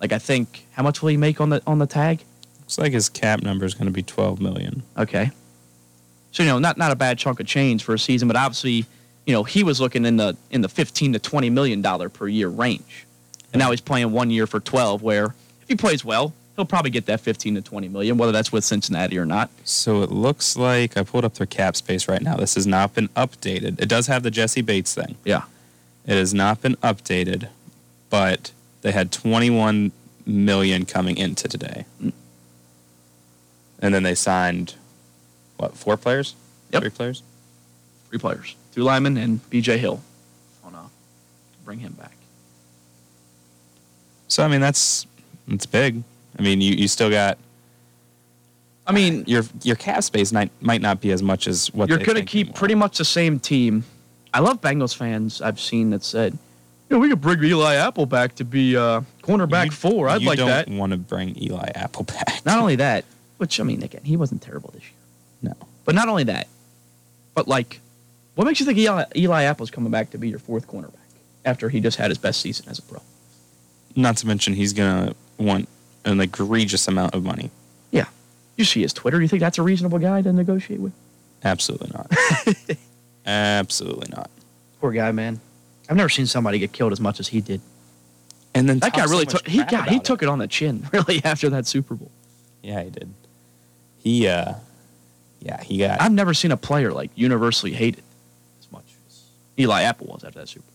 Like 0.00 0.12
I 0.12 0.18
think, 0.18 0.66
how 0.72 0.82
much 0.82 1.02
will 1.02 1.08
he 1.08 1.16
make 1.16 1.40
on 1.40 1.50
the 1.50 1.62
on 1.66 1.78
the 1.78 1.86
tag? 1.86 2.24
Looks 2.60 2.78
like 2.78 2.92
his 2.92 3.08
cap 3.08 3.42
number 3.42 3.64
is 3.64 3.74
going 3.74 3.86
to 3.86 3.92
be 3.92 4.02
12 4.02 4.40
million. 4.40 4.82
Okay. 4.96 5.30
So 6.32 6.42
you 6.42 6.48
know, 6.48 6.58
not 6.58 6.76
not 6.76 6.92
a 6.92 6.96
bad 6.96 7.18
chunk 7.18 7.40
of 7.40 7.46
change 7.46 7.82
for 7.82 7.94
a 7.94 7.98
season, 7.98 8.28
but 8.28 8.36
obviously, 8.36 8.86
you 9.28 9.34
know, 9.34 9.44
he 9.44 9.62
was 9.62 9.78
looking 9.78 10.06
in 10.06 10.16
the 10.16 10.38
in 10.50 10.62
the 10.62 10.70
fifteen 10.70 11.12
to 11.12 11.18
twenty 11.18 11.50
million 11.50 11.82
dollar 11.82 12.08
per 12.08 12.26
year 12.26 12.48
range, 12.48 13.06
and 13.52 13.60
now 13.60 13.70
he's 13.70 13.82
playing 13.82 14.10
one 14.10 14.30
year 14.30 14.46
for 14.46 14.58
twelve. 14.58 15.02
Where 15.02 15.34
if 15.60 15.68
he 15.68 15.76
plays 15.76 16.02
well, 16.02 16.32
he'll 16.56 16.64
probably 16.64 16.90
get 16.90 17.04
that 17.06 17.20
fifteen 17.20 17.54
to 17.54 17.60
twenty 17.60 17.88
million, 17.88 18.16
whether 18.16 18.32
that's 18.32 18.50
with 18.50 18.64
Cincinnati 18.64 19.18
or 19.18 19.26
not. 19.26 19.50
So 19.64 20.02
it 20.02 20.10
looks 20.10 20.56
like 20.56 20.96
I 20.96 21.02
pulled 21.02 21.26
up 21.26 21.34
their 21.34 21.46
cap 21.46 21.76
space 21.76 22.08
right 22.08 22.22
now. 22.22 22.36
This 22.36 22.54
has 22.54 22.66
not 22.66 22.94
been 22.94 23.08
updated. 23.08 23.78
It 23.78 23.90
does 23.90 24.06
have 24.06 24.22
the 24.22 24.30
Jessie 24.30 24.62
Bates 24.62 24.94
thing. 24.94 25.16
Yeah. 25.26 25.42
It 26.06 26.14
has 26.14 26.32
not 26.32 26.62
been 26.62 26.76
updated, 26.76 27.48
but 28.08 28.52
they 28.80 28.92
had 28.92 29.12
21 29.12 29.92
million 30.24 30.86
coming 30.86 31.18
into 31.18 31.48
today. 31.48 31.84
Mm. 32.02 32.12
And 33.80 33.94
then 33.94 34.04
they 34.04 34.14
signed 34.14 34.76
what, 35.58 35.76
four 35.76 35.98
players? 35.98 36.34
Yep. 36.72 36.80
Three 36.80 36.90
players? 36.90 37.22
Three 38.08 38.18
players, 38.18 38.56
two 38.78 38.84
linemen, 38.84 39.16
and 39.16 39.50
B.J. 39.50 39.78
Hill. 39.78 40.00
On 40.64 40.72
uh, 40.72 40.86
bring 41.64 41.80
him 41.80 41.92
back. 41.94 42.12
So 44.28 44.44
I 44.44 44.48
mean 44.48 44.60
that's 44.60 45.06
it's 45.48 45.66
big. 45.66 46.02
I 46.38 46.42
mean 46.42 46.60
you, 46.60 46.74
you 46.74 46.86
still 46.88 47.10
got 47.10 47.38
I 48.86 48.92
mean, 48.92 49.24
your 49.26 49.42
your 49.64 49.76
cap 49.76 50.02
space 50.02 50.32
might 50.32 50.50
might 50.62 50.80
not 50.80 51.00
be 51.00 51.10
as 51.10 51.22
much 51.22 51.46
as 51.48 51.72
what 51.74 51.88
you're 51.88 51.98
they 51.98 52.04
going 52.04 52.14
to 52.16 52.20
think 52.20 52.30
keep 52.30 52.46
want. 52.48 52.56
pretty 52.56 52.74
much 52.74 52.98
the 52.98 53.04
same 53.04 53.38
team. 53.40 53.84
I 54.32 54.40
love 54.40 54.60
Bengals 54.62 54.94
fans 54.96 55.42
I've 55.42 55.58
seen 55.60 55.90
that 55.90 56.02
said, 56.04 56.38
Yeah, 56.88 56.96
we 56.98 57.08
could 57.10 57.20
bring 57.20 57.42
Eli 57.42 57.74
Apple 57.74 58.06
back 58.06 58.34
to 58.36 58.44
be 58.44 58.76
uh, 58.76 59.02
cornerback 59.22 59.66
You- 59.66 59.70
four. 59.72 60.08
I'd 60.08 60.22
like 60.22 60.22
that. 60.22 60.22
you 60.22 60.28
like 60.28 60.38
don't 60.38 60.48
that. 60.74 60.80
want 60.80 60.92
to 60.92 60.98
bring 60.98 61.36
Eli 61.42 61.68
Apple 61.74 62.04
back. 62.04 62.40
Not 62.46 62.58
only 62.60 62.76
that, 62.86 63.04
which 63.38 63.58
I 63.60 63.64
mean, 63.64 63.82
again, 63.82 64.02
he 64.04 64.16
wasn't 64.16 64.40
terrible 64.42 64.70
this 64.72 64.82
year. 64.84 64.92
no. 65.42 65.54
But 65.84 65.94
not 65.94 66.08
only 66.08 66.24
that, 66.24 66.48
but 67.34 67.48
like, 67.48 67.80
what 68.38 68.44
makes 68.44 68.60
you 68.60 68.66
think 68.66 68.78
Eli, 68.78 69.02
Eli 69.16 69.42
Apple's 69.42 69.68
coming 69.68 69.90
back 69.90 70.10
to 70.10 70.18
be 70.18 70.28
your 70.28 70.38
fourth 70.38 70.68
cornerback 70.68 70.92
after 71.44 71.68
he 71.68 71.80
just 71.80 71.96
had 71.96 72.08
his 72.08 72.18
best 72.18 72.40
season 72.40 72.68
as 72.68 72.78
a 72.78 72.82
pro? 72.82 73.02
Not 73.96 74.16
to 74.18 74.28
mention 74.28 74.54
he's 74.54 74.72
gonna 74.72 75.12
want 75.38 75.68
an 76.04 76.20
egregious 76.20 76.86
amount 76.86 77.16
of 77.16 77.24
money. 77.24 77.50
Yeah. 77.90 78.04
You 78.56 78.64
see 78.64 78.82
his 78.82 78.92
Twitter. 78.92 79.20
You 79.20 79.26
think 79.26 79.40
that's 79.40 79.58
a 79.58 79.62
reasonable 79.64 79.98
guy 79.98 80.22
to 80.22 80.32
negotiate 80.32 80.78
with? 80.78 80.92
Absolutely 81.42 81.90
not. 81.92 82.12
Absolutely 83.26 84.06
not. 84.14 84.30
Poor 84.80 84.92
guy, 84.92 85.10
man. 85.10 85.40
I've 85.90 85.96
never 85.96 86.08
seen 86.08 86.26
somebody 86.26 86.60
get 86.60 86.70
killed 86.70 86.92
as 86.92 87.00
much 87.00 87.18
as 87.18 87.26
he 87.26 87.40
did. 87.40 87.60
And 88.54 88.68
then 88.68 88.78
That 88.78 88.92
guy 88.92 89.00
talk 89.00 89.08
so 89.08 89.12
really 89.14 89.26
took. 89.26 89.48
He 89.48 89.64
got. 89.64 89.88
He 89.88 89.96
about 89.96 90.04
took 90.04 90.22
it 90.22 90.28
on 90.28 90.38
the 90.38 90.46
chin 90.46 90.86
really 90.92 91.20
after 91.24 91.50
that 91.50 91.66
Super 91.66 91.96
Bowl. 91.96 92.12
Yeah, 92.62 92.84
he 92.84 92.90
did. 92.90 93.12
He 93.98 94.28
uh 94.28 94.54
yeah, 95.40 95.60
he 95.60 95.78
got 95.78 96.00
I've 96.00 96.12
never 96.12 96.34
seen 96.34 96.52
a 96.52 96.56
player 96.56 96.92
like 96.92 97.10
universally 97.16 97.72
hated 97.72 97.96
as 97.96 97.96
much 97.96 98.04
as 98.04 98.07
Eli 99.58 99.82
Apple 99.82 100.06
was 100.08 100.24
after 100.24 100.38
that 100.40 100.48
Super 100.48 100.62
Bowl. 100.64 100.72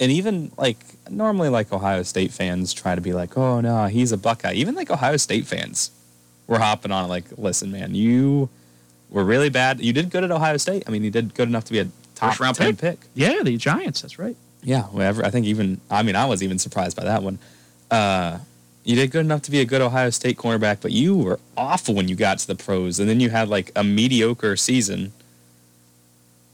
and 0.00 0.12
even 0.12 0.50
like 0.56 0.78
normally 1.10 1.48
like 1.48 1.72
Ohio 1.72 2.02
State 2.02 2.32
fans 2.32 2.72
try 2.72 2.94
to 2.94 3.00
be 3.00 3.12
like, 3.12 3.36
"Oh 3.36 3.60
no, 3.60 3.86
he's 3.86 4.12
a 4.12 4.16
Buckeye." 4.16 4.54
Even 4.54 4.74
like 4.74 4.90
Ohio 4.90 5.16
State 5.16 5.46
fans 5.46 5.90
were 6.46 6.58
hopping 6.58 6.92
on 6.92 7.04
it 7.04 7.08
like, 7.08 7.24
"Listen, 7.36 7.70
man, 7.72 7.94
you 7.94 8.48
were 9.10 9.24
really 9.24 9.48
bad. 9.50 9.80
You 9.80 9.92
did 9.92 10.10
good 10.10 10.24
at 10.24 10.30
Ohio 10.30 10.56
State. 10.56 10.84
I 10.86 10.90
mean, 10.90 11.04
you 11.04 11.10
did 11.10 11.34
good 11.34 11.48
enough 11.48 11.64
to 11.64 11.72
be 11.72 11.78
a 11.80 11.88
top 12.14 12.30
First 12.30 12.40
round 12.40 12.56
10 12.56 12.76
pick. 12.76 13.00
pick. 13.00 13.08
Yeah, 13.14 13.42
the 13.42 13.56
Giants. 13.56 14.02
That's 14.02 14.18
right. 14.18 14.36
Yeah, 14.62 14.82
whatever. 14.84 15.24
I 15.24 15.30
think 15.30 15.46
even 15.46 15.80
I 15.90 16.02
mean 16.02 16.16
I 16.16 16.26
was 16.26 16.42
even 16.42 16.58
surprised 16.58 16.96
by 16.96 17.04
that 17.04 17.22
one. 17.22 17.38
Uh, 17.90 18.38
you 18.84 18.94
did 18.96 19.10
good 19.10 19.24
enough 19.24 19.42
to 19.42 19.50
be 19.50 19.60
a 19.60 19.64
good 19.64 19.80
Ohio 19.80 20.10
State 20.10 20.36
cornerback, 20.38 20.78
but 20.80 20.92
you 20.92 21.16
were 21.16 21.38
awful 21.56 21.94
when 21.94 22.08
you 22.08 22.14
got 22.16 22.38
to 22.38 22.46
the 22.46 22.54
pros, 22.54 22.98
and 23.00 23.08
then 23.08 23.18
you 23.20 23.30
had 23.30 23.48
like 23.48 23.70
a 23.76 23.82
mediocre 23.84 24.56
season 24.56 25.12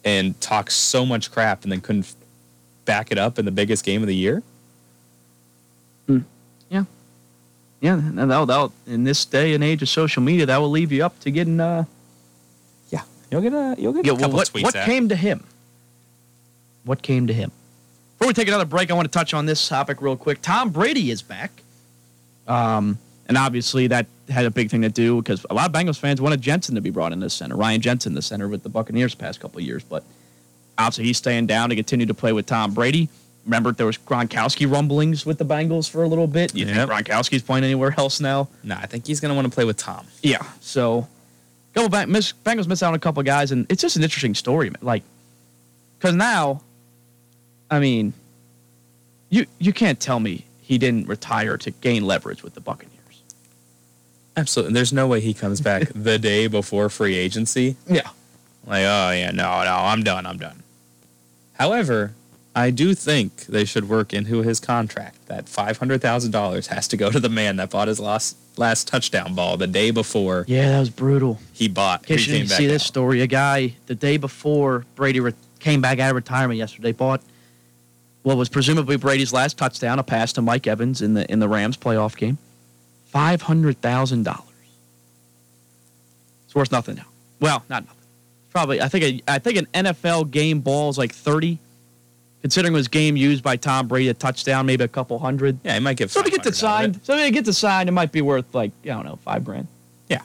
and 0.05 0.39
talk 0.41 0.71
so 0.71 1.05
much 1.07 1.31
crap, 1.31 1.63
and 1.63 1.73
then 1.73 1.81
couldn't 1.81 2.15
back 2.85 3.13
it 3.13 3.19
up 3.19 3.39
in 3.39 3.45
the 3.45 3.51
biggest 3.51 3.85
game 3.85 4.03
of 4.03 4.09
the 4.09 4.17
year. 4.17 4.43
Yeah, 7.81 7.95
and 7.95 8.17
that'll, 8.17 8.47
that'll, 8.47 8.73
in 8.87 9.03
this 9.03 9.25
day 9.25 9.55
and 9.55 9.65
age 9.65 9.83
of 9.83 9.89
social 9.89 10.23
media, 10.23 10.47
that 10.47 10.59
will 10.59 10.71
leave 10.71 10.93
you 10.93 11.05
up 11.05 11.19
to 11.19 11.33
getting. 11.33 11.59
Uh, 11.59 11.85
Yeah, 12.91 13.03
you'll 13.29 13.41
get 13.43 13.53
a 13.53 13.75
you'll 13.77 13.93
get 13.93 14.07
yeah, 14.07 14.13
a 14.13 14.15
well, 14.15 14.23
couple 14.23 14.37
what 14.37 14.49
tweets. 14.49 14.63
what 14.63 14.77
at. 14.77 14.87
came 14.87 15.09
to 15.09 15.17
him? 15.17 15.43
What 16.85 17.03
came 17.03 17.27
to 17.27 17.33
him? 17.35 17.51
Before 18.17 18.29
we 18.29 18.35
take 18.35 18.47
another 18.47 18.67
break, 18.67 18.93
I 18.93 18.95
want 18.95 19.11
to 19.11 19.19
touch 19.19 19.35
on 19.35 19.47
this 19.47 19.67
topic 19.67 20.01
real 20.01 20.17
quick. 20.17 20.41
Tom 20.43 20.71
Brady 20.71 21.11
is 21.11 21.23
back, 21.23 21.51
um, 22.47 22.99
and 23.29 23.37
obviously 23.37 23.87
that 23.89 24.07
had 24.29 24.45
a 24.45 24.51
big 24.51 24.71
thing 24.71 24.83
to 24.83 24.89
do 24.89 25.21
because 25.23 25.45
a 25.51 25.55
lot 25.55 25.67
of 25.67 25.73
Bengals 25.73 25.99
fans 25.99 26.21
wanted 26.21 26.41
Jensen 26.41 26.75
to 26.75 26.81
be 26.81 26.91
brought 26.91 27.13
in 27.13 27.21
this 27.21 27.35
center. 27.35 27.57
Ryan 27.57 27.81
Jensen, 27.81 28.15
the 28.15 28.23
center 28.23 28.49
with 28.49 28.63
the 28.63 28.69
Buccaneers, 28.69 29.15
the 29.15 29.19
past 29.21 29.41
couple 29.41 29.61
years, 29.61 29.83
but 29.85 30.05
obviously 30.79 31.05
he's 31.05 31.19
staying 31.19 31.47
down 31.47 31.69
to 31.71 31.77
continue 31.77 32.07
to 32.07 32.15
play 32.15 32.33
with 32.33 32.47
Tom 32.47 32.73
Brady. 32.75 33.09
Remember, 33.45 33.73
there 33.73 33.87
was 33.87 33.99
Gronkowski 33.99 34.71
rumblings 34.71 35.27
with 35.27 35.39
the 35.39 35.45
Bengals 35.45 35.91
for 35.91 36.03
a 36.05 36.09
little 36.09 36.29
bit. 36.29 36.55
You 36.55 36.65
Yep. 36.67 36.89
think 36.89 36.91
Gronkowski's 37.09 37.43
playing 37.43 37.65
anywhere 37.65 37.93
else 37.99 38.21
now? 38.21 38.49
No, 38.63 38.77
I 38.77 38.87
think 38.87 39.07
he's 39.07 39.19
gonna 39.21 39.35
want 39.35 39.47
to 39.47 39.53
play 39.55 39.65
with 39.65 39.77
Tom. 39.77 40.07
Yeah. 40.23 40.39
So, 40.61 41.09
couple 41.75 41.89
back, 41.89 42.07
miss, 42.09 42.33
Bengals 42.45 42.67
miss 42.69 42.83
out 42.83 42.89
on 42.89 42.95
a 42.95 42.99
couple 43.01 43.23
guys, 43.25 43.51
and 43.51 43.67
it's 43.69 43.83
just 43.83 43.97
an 43.97 44.03
interesting 44.05 44.35
story. 44.35 44.71
man. 44.71 44.79
Like, 44.83 45.03
because 45.99 46.15
now, 46.15 46.63
I 47.71 47.81
mean, 47.81 48.13
you 49.31 49.47
you 49.59 49.73
can't 49.73 49.99
tell 49.99 50.21
me 50.21 50.45
he 50.61 50.79
didn't 50.79 51.09
retire 51.09 51.57
to 51.59 51.71
gain 51.71 52.05
leverage 52.05 52.43
with 52.43 52.55
the 52.55 52.61
Buccaneers. 52.61 52.93
Absolutely. 54.37 54.75
There's 54.75 54.93
no 54.93 55.07
way 55.07 55.21
he 55.21 55.35
comes 55.35 55.61
back 55.61 55.89
the 55.95 56.19
day 56.19 56.47
before 56.47 56.89
free 56.89 57.17
agency. 57.17 57.77
Yeah. 57.89 58.09
Like, 58.67 58.85
oh 58.85 59.11
yeah, 59.11 59.31
no, 59.33 59.65
no, 59.65 59.75
I'm 59.75 60.03
done, 60.03 60.25
I'm 60.27 60.39
done. 60.39 60.63
However, 61.55 62.15
I 62.55 62.71
do 62.71 62.95
think 62.95 63.47
they 63.47 63.65
should 63.65 63.89
work 63.89 64.13
into 64.13 64.43
his 64.43 64.61
contract 64.61 65.27
that 65.27 65.49
five 65.49 65.79
hundred 65.79 66.01
thousand 66.01 66.31
dollars 66.31 66.69
has 66.69 66.87
to 66.89 66.97
go 66.97 67.11
to 67.11 67.19
the 67.21 67.29
man 67.29 67.57
that 67.57 67.71
bought 67.71 67.89
his 67.89 67.99
last 68.01 68.37
last 68.59 68.87
touchdown 68.89 69.35
ball 69.35 69.57
the 69.57 69.67
day 69.67 69.91
before 69.91 70.45
Yeah, 70.47 70.69
that 70.71 70.81
was 70.81 70.91
brutal. 70.91 71.39
he 71.53 71.67
bought. 71.69 72.03
In 72.03 72.07
case 72.17 72.27
you 72.27 72.35
didn't 72.35 72.51
see 72.51 72.67
back 72.67 72.73
this 72.73 72.85
story, 72.85 73.21
a 73.23 73.27
guy 73.27 73.75
the 73.87 73.95
day 73.95 74.17
before 74.17 74.85
Brady 74.95 75.21
re- 75.21 75.33
came 75.59 75.81
back 75.81 75.99
out 75.99 76.11
of 76.11 76.17
retirement 76.17 76.59
yesterday 76.59 76.93
bought 76.93 77.23
what 78.23 78.37
was 78.37 78.49
presumably 78.49 78.97
Brady's 78.97 79.33
last 79.33 79.57
touchdown, 79.59 79.99
a 79.99 80.03
pass 80.03 80.33
to 80.35 80.43
Mike 80.43 80.67
Evans 80.67 81.03
in 81.03 81.15
the 81.15 81.31
in 81.33 81.39
the 81.41 81.49
Rams 81.49 81.77
playoff 81.77 82.17
game. 82.17 82.39
Five 83.13 83.43
hundred 83.43 83.81
thousand 83.83 84.25
dollars. 84.25 84.47
It's 86.47 86.55
worth 86.55 86.73
nothing 86.73 86.97
now. 86.97 87.05
Well, 87.41 87.63
not 87.69 87.85
nothing. 87.85 87.99
Probably, 88.51 88.81
I 88.81 88.89
think 88.89 89.05
a, 89.05 89.33
I 89.33 89.39
think 89.39 89.59
an 89.59 89.67
NFL 89.85 90.31
game 90.31 90.61
ball 90.61 90.89
is 90.89 90.97
like 90.99 91.13
thirty. 91.13 91.59
Considering 92.41 92.73
it 92.73 92.77
was 92.77 92.89
game 92.89 93.17
used 93.17 93.45
by 93.45 93.55
Tom 93.57 93.87
Brady, 93.87 94.09
a 94.09 94.15
touchdown, 94.15 94.67
maybe 94.67 94.83
a 94.83 94.89
couple 94.89 95.19
hundred. 95.19 95.59
Yeah, 95.63 95.75
he 95.75 95.81
might 95.81 95.97
get. 95.97 96.11
So 96.11 96.21
if 96.21 96.27
he 96.27 96.33
gets 96.33 96.47
it 96.47 96.57
500 96.57 96.67
out 96.67 96.89
of 96.89 96.95
signed, 96.95 97.07
so 97.07 97.15
if 97.17 97.25
he 97.25 97.31
gets 97.31 97.49
it 97.49 97.53
signed, 97.53 97.89
it 97.89 97.93
might 97.93 98.11
be 98.11 98.21
worth 98.23 98.53
like 98.55 98.73
I 98.85 98.89
don't 98.89 99.05
know, 99.05 99.17
five 99.17 99.45
grand. 99.45 99.69
Yeah, 100.09 100.23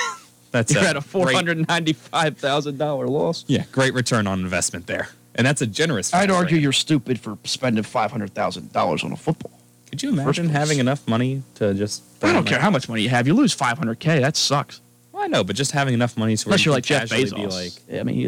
that's 0.52 0.72
You're 0.72 0.84
at 0.84 0.96
a 0.96 1.00
four 1.00 1.30
hundred 1.32 1.66
ninety-five 1.68 2.38
thousand 2.38 2.78
dollar 2.78 3.08
loss. 3.08 3.44
Yeah, 3.48 3.64
great 3.72 3.94
return 3.94 4.26
on 4.28 4.40
investment 4.40 4.86
there, 4.86 5.08
and 5.34 5.44
that's 5.44 5.60
a 5.60 5.66
generous. 5.66 6.14
I'd 6.14 6.28
five 6.30 6.36
argue 6.36 6.50
grand. 6.52 6.62
you're 6.62 6.72
stupid 6.72 7.18
for 7.20 7.36
spending 7.44 7.82
five 7.82 8.12
hundred 8.12 8.32
thousand 8.32 8.72
dollars 8.72 9.02
on 9.04 9.12
a 9.12 9.16
football. 9.16 9.57
Could 9.88 10.02
you 10.02 10.10
imagine 10.10 10.48
having 10.48 10.78
enough 10.78 11.06
money 11.08 11.42
to 11.56 11.72
just? 11.74 12.02
I 12.22 12.32
don't 12.32 12.46
care 12.46 12.58
how 12.60 12.70
much 12.70 12.88
money 12.88 13.02
you 13.02 13.08
have. 13.08 13.26
You 13.26 13.34
lose 13.34 13.56
500k. 13.56 14.20
That 14.20 14.36
sucks. 14.36 14.80
Well, 15.12 15.22
I 15.22 15.26
know, 15.26 15.42
but 15.44 15.56
just 15.56 15.72
having 15.72 15.94
enough 15.94 16.16
money 16.16 16.36
to 16.36 16.46
where 16.48 16.52
Unless 16.52 16.64
you 16.66 16.70
you're 16.70 16.76
like 16.76 16.84
Jeff 16.84 17.08
Bezos. 17.08 17.34
Be 17.34 17.46
like, 17.46 17.72
Yeah, 17.88 18.00
I 18.00 18.02
mean, 18.02 18.14
he, 18.16 18.24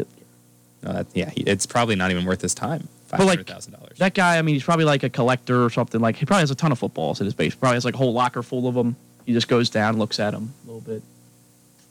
no, 0.83 0.93
that, 0.95 1.07
yeah, 1.15 1.29
he, 1.31 1.43
it's 1.43 1.67
probably 1.67 1.95
not 1.97 2.11
even 2.11 2.25
worth 2.25 2.41
his 2.41 2.55
time. 2.55 2.89
Five 3.09 3.19
But, 3.19 3.27
like, 3.27 3.47
dollars. 3.47 3.69
that 3.99 4.15
guy. 4.15 4.39
I 4.39 4.43
mean, 4.43 4.55
he's 4.55 4.65
probably 4.65 4.85
like 4.87 5.03
a 5.03 5.11
collector 5.11 5.65
or 5.65 5.71
something. 5.71 6.01
Like 6.01 6.17
he 6.17 6.25
probably 6.25 6.43
has 6.43 6.51
a 6.51 6.55
ton 6.55 6.73
of 6.73 6.79
footballs 6.79 7.21
in 7.21 7.27
his 7.27 7.35
base. 7.35 7.55
Probably 7.55 7.75
has 7.77 7.85
like 7.85 7.95
a 7.95 7.99
whole 7.99 8.13
locker 8.13 8.43
full 8.43 8.67
of 8.69 8.75
them. 8.75 8.97
He 9.27 9.33
just 9.33 9.49
goes 9.49 9.69
down, 9.69 9.99
looks 9.99 10.19
at 10.19 10.31
them 10.31 10.55
a 10.65 10.67
little 10.67 10.81
bit 10.81 11.03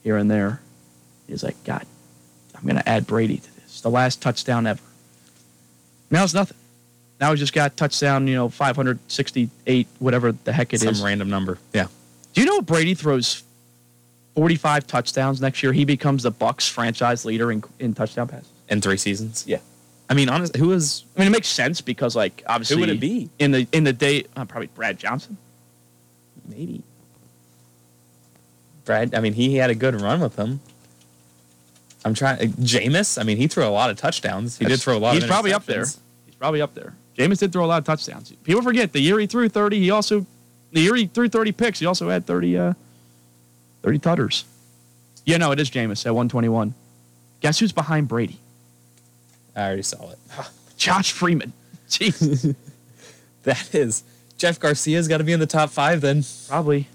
here 0.03 0.17
and 0.17 0.31
there. 0.31 0.61
He's 1.27 1.43
like, 1.43 1.61
God, 1.63 1.85
I'm 2.55 2.65
gonna 2.65 2.83
add 2.85 3.05
Brady 3.05 3.37
to 3.37 3.55
this. 3.61 3.81
The 3.81 3.89
last 3.91 4.21
touchdown 4.21 4.65
ever. 4.65 4.81
Now 6.09 6.23
it's 6.23 6.33
nothing. 6.33 6.57
Now 7.19 7.31
he's 7.31 7.39
just 7.39 7.53
got 7.53 7.75
touchdown. 7.75 8.27
You 8.27 8.35
know, 8.35 8.49
568, 8.49 9.87
whatever 9.99 10.31
the 10.31 10.53
heck 10.53 10.73
it 10.73 10.83
is. 10.83 10.97
Some 10.97 11.05
random 11.05 11.29
number. 11.29 11.57
Yeah. 11.73 11.87
Do 12.33 12.41
you 12.41 12.47
know 12.47 12.61
Brady 12.61 12.93
throws 12.93 13.43
45 14.35 14.87
touchdowns 14.87 15.41
next 15.41 15.61
year? 15.63 15.73
He 15.73 15.85
becomes 15.85 16.23
the 16.23 16.31
Bucs 16.31 16.69
franchise 16.69 17.25
leader 17.25 17.51
in, 17.51 17.63
in 17.79 17.93
touchdown 17.93 18.27
passes. 18.27 18.49
In 18.69 18.81
three 18.81 18.97
seasons. 18.97 19.43
Yeah. 19.47 19.59
I 20.09 20.13
mean, 20.15 20.29
honestly, 20.29 20.59
who 20.59 20.71
is 20.71 21.03
I 21.15 21.19
mean, 21.19 21.27
it 21.27 21.31
makes 21.31 21.47
sense 21.47 21.81
because, 21.81 22.15
like, 22.15 22.43
obviously, 22.47 22.77
who 22.77 22.81
would 22.81 22.89
it 22.89 22.99
be? 22.99 23.29
in 23.37 23.51
the 23.51 23.67
in 23.71 23.83
the 23.83 23.93
day? 23.93 24.25
Uh, 24.35 24.45
probably 24.45 24.67
Brad 24.67 24.97
Johnson. 24.97 25.37
Maybe. 26.47 26.81
Brad. 28.85 29.13
I 29.13 29.19
mean, 29.19 29.33
he 29.33 29.55
had 29.57 29.69
a 29.69 29.75
good 29.75 30.01
run 30.01 30.19
with 30.19 30.35
them. 30.35 30.61
I'm 32.03 32.15
trying. 32.15 32.39
Uh, 32.39 32.51
Jameis. 32.53 33.19
I 33.19 33.23
mean, 33.23 33.37
he 33.37 33.47
threw 33.47 33.63
a 33.65 33.69
lot 33.69 33.91
of 33.91 33.97
touchdowns. 33.97 34.57
He 34.57 34.65
did 34.65 34.81
throw 34.81 34.97
a 34.97 34.99
lot. 34.99 35.13
He's 35.13 35.25
probably 35.25 35.53
up 35.53 35.65
there. 35.65 35.85
He's 35.85 36.35
probably 36.39 36.61
up 36.61 36.73
there. 36.73 36.95
Jameis 37.19 37.39
did 37.39 37.51
throw 37.51 37.65
a 37.65 37.67
lot 37.67 37.79
of 37.79 37.83
touchdowns. 37.83 38.31
People 38.43 38.61
forget 38.61 38.93
the 38.93 39.01
year 39.01 39.19
he 39.19 39.27
threw 39.27 39.49
30. 39.49 39.77
He 39.79 39.91
also 39.91 40.25
the 40.71 40.79
year 40.79 40.95
he 40.95 41.05
threw 41.05 41.27
30 41.27 41.51
picks. 41.51 41.79
He 41.79 41.85
also 41.85 42.09
had 42.09 42.25
30 42.25 42.57
uh 42.57 42.73
30 43.83 43.99
tutters. 43.99 44.45
Yeah, 45.25 45.37
no, 45.37 45.51
it 45.51 45.59
is 45.59 45.69
Jameis 45.69 46.05
at 46.05 46.15
121. 46.15 46.73
Guess 47.41 47.59
who's 47.59 47.71
behind 47.73 48.07
Brady? 48.07 48.39
I 49.55 49.61
already 49.67 49.81
saw 49.81 50.11
it. 50.11 50.17
Josh 50.77 51.11
Freeman. 51.11 51.51
Jeez, 51.89 52.55
That 53.43 53.75
is 53.75 54.03
Jeff 54.37 54.59
Garcia's 54.59 55.07
got 55.09 55.17
to 55.17 55.23
be 55.25 55.33
in 55.33 55.39
the 55.41 55.45
top 55.45 55.69
five 55.69 55.99
then. 56.01 56.23
probably. 56.47 56.87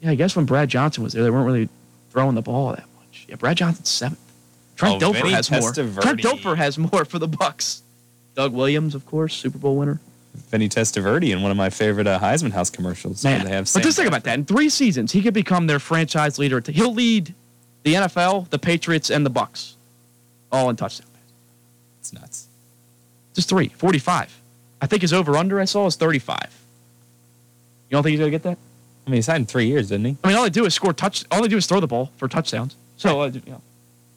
Yeah, 0.00 0.10
I 0.10 0.14
guess 0.14 0.36
when 0.36 0.44
Brad 0.44 0.68
Johnson 0.68 1.02
was 1.02 1.12
there, 1.12 1.24
they 1.24 1.30
weren't 1.30 1.46
really 1.46 1.68
throwing 2.10 2.34
the 2.36 2.42
ball 2.42 2.70
that 2.70 2.84
much. 2.98 3.26
Yeah, 3.28 3.34
Brad 3.36 3.56
Johnson's 3.56 3.88
seventh. 3.88 4.20
Trent 4.76 5.02
Oh, 5.02 5.10
Dilfer 5.12 5.22
Vinny 5.22 5.30
has 5.32 5.50
more. 5.50 5.72
Trent 5.72 6.20
Dilfer 6.20 6.56
has 6.56 6.78
more 6.78 7.04
for 7.04 7.18
the 7.18 7.28
Bucs. 7.28 7.80
Doug 8.34 8.52
Williams, 8.52 8.94
of 8.94 9.06
course, 9.06 9.34
Super 9.34 9.58
Bowl 9.58 9.76
winner. 9.76 10.00
Vinny 10.50 10.68
Testaverde 10.68 11.30
in 11.30 11.42
one 11.42 11.50
of 11.50 11.56
my 11.56 11.70
favorite 11.70 12.06
uh, 12.06 12.18
Heisman 12.18 12.50
House 12.52 12.70
commercials. 12.70 13.22
Man, 13.22 13.44
they 13.44 13.50
have 13.50 13.70
but 13.72 13.82
just 13.82 13.96
think 13.96 14.08
about 14.08 14.24
that. 14.24 14.34
In 14.34 14.44
three 14.44 14.68
seasons, 14.68 15.12
he 15.12 15.22
could 15.22 15.34
become 15.34 15.66
their 15.66 15.78
franchise 15.78 16.38
leader. 16.38 16.60
He'll 16.66 16.92
lead 16.92 17.34
the 17.84 17.94
NFL, 17.94 18.50
the 18.50 18.58
Patriots, 18.58 19.10
and 19.10 19.24
the 19.24 19.30
Bucs, 19.30 19.74
all 20.50 20.70
in 20.70 20.76
touchdown. 20.76 21.06
passes. 21.12 21.32
It's 22.00 22.12
nuts. 22.12 22.48
Just 23.34 23.48
three, 23.48 23.68
45. 23.68 24.40
I 24.82 24.86
think 24.86 25.02
his 25.02 25.12
over/under 25.12 25.60
I 25.60 25.64
saw 25.64 25.86
is 25.86 25.96
35. 25.96 26.36
You 27.88 27.96
don't 27.96 28.02
think 28.02 28.12
he's 28.12 28.20
gonna 28.20 28.30
get 28.30 28.42
that? 28.42 28.58
I 29.06 29.10
mean, 29.10 29.16
he 29.16 29.22
signed 29.22 29.48
three 29.48 29.66
years, 29.66 29.90
didn't 29.90 30.06
he? 30.06 30.16
I 30.24 30.28
mean, 30.28 30.36
all 30.36 30.44
they 30.44 30.50
do 30.50 30.64
is 30.64 30.74
score 30.74 30.92
touch. 30.92 31.24
All 31.30 31.42
they 31.42 31.48
do 31.48 31.56
is 31.56 31.66
throw 31.66 31.80
the 31.80 31.86
ball 31.86 32.10
for 32.16 32.26
touchdowns. 32.26 32.76
So, 32.96 33.20
uh, 33.22 33.26
you 33.26 33.42
know. 33.46 33.60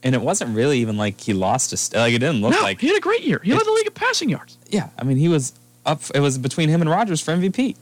And 0.08 0.16
it 0.16 0.22
wasn't 0.22 0.56
really 0.56 0.80
even 0.80 0.96
like 0.96 1.20
he 1.20 1.34
lost 1.34 1.74
a 1.74 1.78
st- 1.78 2.00
like 2.00 2.14
it 2.14 2.20
didn't 2.20 2.40
look 2.42 2.52
no, 2.54 2.62
like 2.62 2.80
he 2.80 2.88
had 2.88 2.96
a 2.96 3.02
great 3.02 3.24
year. 3.24 3.42
He 3.44 3.52
led 3.54 3.66
the 3.66 3.72
league 3.72 3.88
in 3.88 3.92
passing 3.94 4.30
yards. 4.30 4.58
yeah. 4.70 4.90
I 4.98 5.04
mean, 5.04 5.18
he 5.18 5.28
was 5.28 5.52
up. 5.86 6.02
It 6.16 6.22
was 6.22 6.38
between 6.38 6.70
him 6.70 6.80
and 6.80 6.90
Rodgers 6.90 7.20
for 7.22 7.34
MVP. 7.36 7.76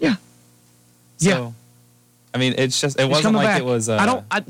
Yeah. 0.00 0.16
So, 1.18 1.28
Yeah. 1.30 1.50
I 2.34 2.38
mean, 2.38 2.54
it's 2.58 2.80
just 2.80 2.98
it 2.98 3.02
He's 3.04 3.10
wasn't 3.10 3.36
like 3.36 3.46
back. 3.46 3.60
it 3.60 3.64
was. 3.64 3.88
Uh, 3.88 3.96
I 3.96 4.06
don't. 4.06 4.24
I, 4.30 4.42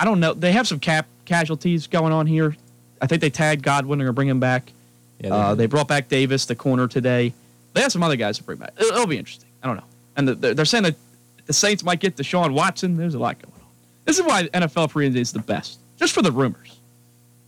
I 0.00 0.04
don't 0.04 0.18
know. 0.20 0.34
They 0.34 0.52
have 0.52 0.66
some 0.66 0.80
cap 0.80 1.06
casualties 1.24 1.86
going 1.86 2.12
on 2.12 2.26
here. 2.26 2.56
I 3.00 3.06
think 3.06 3.20
they 3.20 3.30
tagged 3.30 3.62
Godwin 3.62 4.00
and 4.00 4.14
bringing 4.14 4.32
him 4.32 4.40
back. 4.40 4.72
Yeah, 5.20 5.34
uh, 5.34 5.54
they 5.54 5.66
brought 5.66 5.86
back 5.88 6.08
Davis, 6.08 6.46
the 6.46 6.56
corner 6.56 6.88
today. 6.88 7.32
They 7.74 7.80
have 7.82 7.92
some 7.92 8.02
other 8.02 8.16
guys 8.16 8.38
to 8.38 8.42
bring 8.42 8.58
back. 8.58 8.72
It'll, 8.76 8.92
it'll 8.92 9.06
be 9.06 9.18
interesting. 9.18 9.48
I 9.62 9.66
don't 9.68 9.76
know. 9.76 9.84
And 10.16 10.28
the, 10.28 10.34
they're 10.34 10.54
they're 10.54 10.64
saying 10.64 10.84
that 10.84 10.96
the 11.44 11.52
Saints 11.52 11.84
might 11.84 12.00
get 12.00 12.16
Deshaun 12.16 12.52
Watson. 12.54 12.96
There's 12.96 13.14
a 13.14 13.18
lot 13.18 13.40
going 13.40 13.52
on. 13.54 13.68
This 14.06 14.18
is 14.18 14.24
why 14.24 14.44
NFL 14.48 14.90
free 14.90 15.06
agency 15.06 15.20
is 15.20 15.32
the 15.32 15.38
best, 15.40 15.78
just 15.96 16.12
for 16.12 16.22
the 16.22 16.32
rumors. 16.32 16.78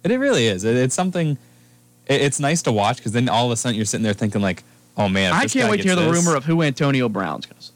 It, 0.04 0.10
it 0.10 0.18
really 0.18 0.46
is. 0.46 0.64
It, 0.64 0.76
it's 0.76 0.94
something. 0.94 1.38
It, 2.06 2.20
it's 2.20 2.40
nice 2.40 2.62
to 2.62 2.72
watch 2.72 2.96
because 2.98 3.12
then 3.12 3.28
all 3.28 3.46
of 3.46 3.52
a 3.52 3.56
sudden 3.56 3.76
you're 3.76 3.84
sitting 3.84 4.04
there 4.04 4.12
thinking 4.14 4.40
like, 4.40 4.62
oh 4.96 5.08
man, 5.08 5.32
I 5.32 5.46
can't 5.46 5.70
wait 5.70 5.78
to 5.78 5.82
hear 5.84 5.96
gets 5.96 6.06
the 6.06 6.12
rumor 6.12 6.36
of 6.36 6.44
who 6.44 6.62
Antonio 6.62 7.08
Brown's 7.08 7.46
going 7.46 7.58
to 7.58 7.64
say. 7.66 7.72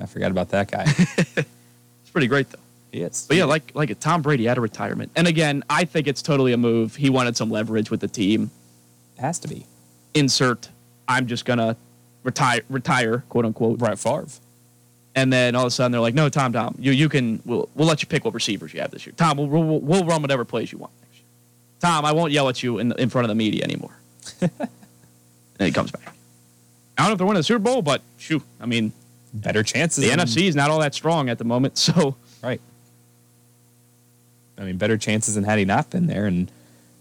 I 0.00 0.06
forgot 0.06 0.30
about 0.30 0.50
that 0.50 0.70
guy. 0.70 0.86
It's 2.02 2.12
pretty 2.12 2.28
great 2.28 2.48
though. 2.50 2.58
he 2.92 3.02
is. 3.02 3.26
But 3.28 3.36
yeah, 3.36 3.44
like 3.44 3.72
like 3.74 3.90
a 3.90 3.94
Tom 3.94 4.22
Brady 4.22 4.48
out 4.48 4.56
of 4.56 4.62
retirement. 4.62 5.10
And 5.16 5.26
again, 5.26 5.62
I 5.68 5.84
think 5.84 6.06
it's 6.06 6.22
totally 6.22 6.52
a 6.52 6.56
move. 6.56 6.96
He 6.96 7.10
wanted 7.10 7.36
some 7.36 7.50
leverage 7.50 7.90
with 7.90 8.00
the 8.00 8.08
team. 8.08 8.50
it 9.18 9.20
has 9.20 9.38
to 9.40 9.48
be 9.48 9.66
Insert. 10.14 10.70
I'm 11.08 11.26
just 11.26 11.44
gonna 11.44 11.76
retire, 12.22 12.62
retire, 12.70 13.24
quote 13.28 13.44
unquote. 13.44 13.78
Brett 13.78 13.98
Favre. 13.98 14.26
And 15.16 15.32
then 15.32 15.56
all 15.56 15.62
of 15.62 15.68
a 15.68 15.70
sudden 15.70 15.90
they're 15.92 16.00
like, 16.00 16.14
no, 16.14 16.28
Tom, 16.28 16.52
Tom, 16.52 16.76
you 16.78 16.92
you 16.92 17.08
can 17.08 17.40
we'll 17.44 17.68
we'll 17.74 17.88
let 17.88 18.02
you 18.02 18.06
pick 18.06 18.24
what 18.24 18.34
receivers 18.34 18.72
you 18.74 18.80
have 18.80 18.90
this 18.90 19.04
year. 19.06 19.14
Tom, 19.16 19.38
we'll 19.38 19.48
we'll, 19.48 19.80
we'll 19.80 20.04
run 20.04 20.20
whatever 20.22 20.44
plays 20.44 20.70
you 20.70 20.78
want 20.78 20.92
next 21.00 21.16
year. 21.16 21.24
Tom, 21.80 22.04
I 22.04 22.12
won't 22.12 22.32
yell 22.32 22.48
at 22.48 22.62
you 22.62 22.78
in 22.78 22.92
in 22.92 23.08
front 23.08 23.24
of 23.24 23.30
the 23.30 23.34
media 23.34 23.64
anymore. 23.64 23.96
and 24.40 24.50
he 25.58 25.72
comes 25.72 25.90
back. 25.90 26.14
I 26.98 27.02
don't 27.02 27.08
know 27.08 27.12
if 27.12 27.18
they're 27.18 27.26
winning 27.26 27.40
the 27.40 27.44
Super 27.44 27.58
Bowl, 27.60 27.82
but 27.82 28.02
shoot, 28.18 28.42
I 28.60 28.66
mean, 28.66 28.92
Better 29.34 29.62
chances. 29.62 30.02
the 30.02 30.10
NFC 30.10 30.44
is 30.48 30.54
not 30.54 30.70
all 30.70 30.78
that 30.80 30.94
strong 30.94 31.28
at 31.28 31.38
the 31.38 31.44
moment. 31.44 31.76
So 31.78 32.16
Right. 32.42 32.60
I 34.58 34.62
mean, 34.64 34.76
better 34.78 34.96
chances 34.96 35.34
than 35.34 35.44
had 35.44 35.58
he 35.58 35.64
not 35.64 35.90
been 35.90 36.06
there. 36.06 36.26
And 36.26 36.50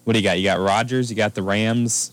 what 0.03 0.13
do 0.13 0.19
you 0.19 0.23
got? 0.23 0.37
You 0.37 0.43
got 0.43 0.59
Rodgers. 0.59 1.09
You 1.09 1.15
got 1.15 1.33
the 1.35 1.43
Rams. 1.43 2.11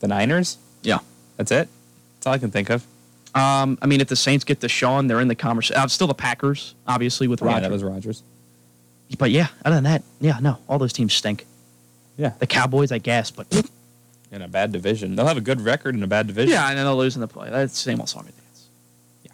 The 0.00 0.08
Niners. 0.08 0.56
yeah. 0.82 0.98
That's 1.36 1.50
it. 1.50 1.68
That's 2.16 2.26
all 2.26 2.32
I 2.32 2.38
can 2.38 2.50
think 2.50 2.70
of. 2.70 2.86
Um, 3.34 3.78
I 3.82 3.86
mean, 3.86 4.00
if 4.00 4.08
the 4.08 4.16
Saints 4.16 4.44
get 4.44 4.60
Deshaun, 4.60 5.08
they're 5.08 5.20
in 5.20 5.28
the 5.28 5.34
conversation. 5.34 5.80
Uh, 5.82 5.88
still 5.88 6.06
the 6.06 6.14
Packers, 6.14 6.74
obviously 6.86 7.26
with 7.26 7.40
Yeah, 7.42 7.58
that 7.60 7.70
was 7.70 7.82
Rodgers. 7.82 8.22
but 9.18 9.30
yeah, 9.32 9.48
other 9.64 9.74
than 9.76 9.84
that, 9.84 10.02
yeah, 10.20 10.38
no, 10.40 10.58
all 10.68 10.78
those 10.78 10.92
teams 10.92 11.12
stink. 11.14 11.44
Yeah. 12.16 12.32
The 12.38 12.46
Cowboys, 12.46 12.92
I 12.92 12.98
guess, 12.98 13.32
but 13.32 13.46
In 14.30 14.42
a 14.42 14.46
bad 14.48 14.70
division, 14.70 15.16
they'll 15.16 15.26
have 15.26 15.36
a 15.36 15.40
good 15.40 15.60
record 15.60 15.96
in 15.96 16.02
a 16.04 16.06
bad 16.06 16.28
division. 16.28 16.50
yeah, 16.52 16.68
and 16.68 16.78
then 16.78 16.84
they'll 16.84 16.96
lose 16.96 17.16
in 17.16 17.20
the 17.20 17.26
play. 17.28 17.50
That's 17.50 17.72
the 17.72 17.78
same 17.90 17.98
old 18.00 18.08
song 18.08 18.24
and 18.26 18.36
dance. 18.36 18.66
Yeah. 19.24 19.32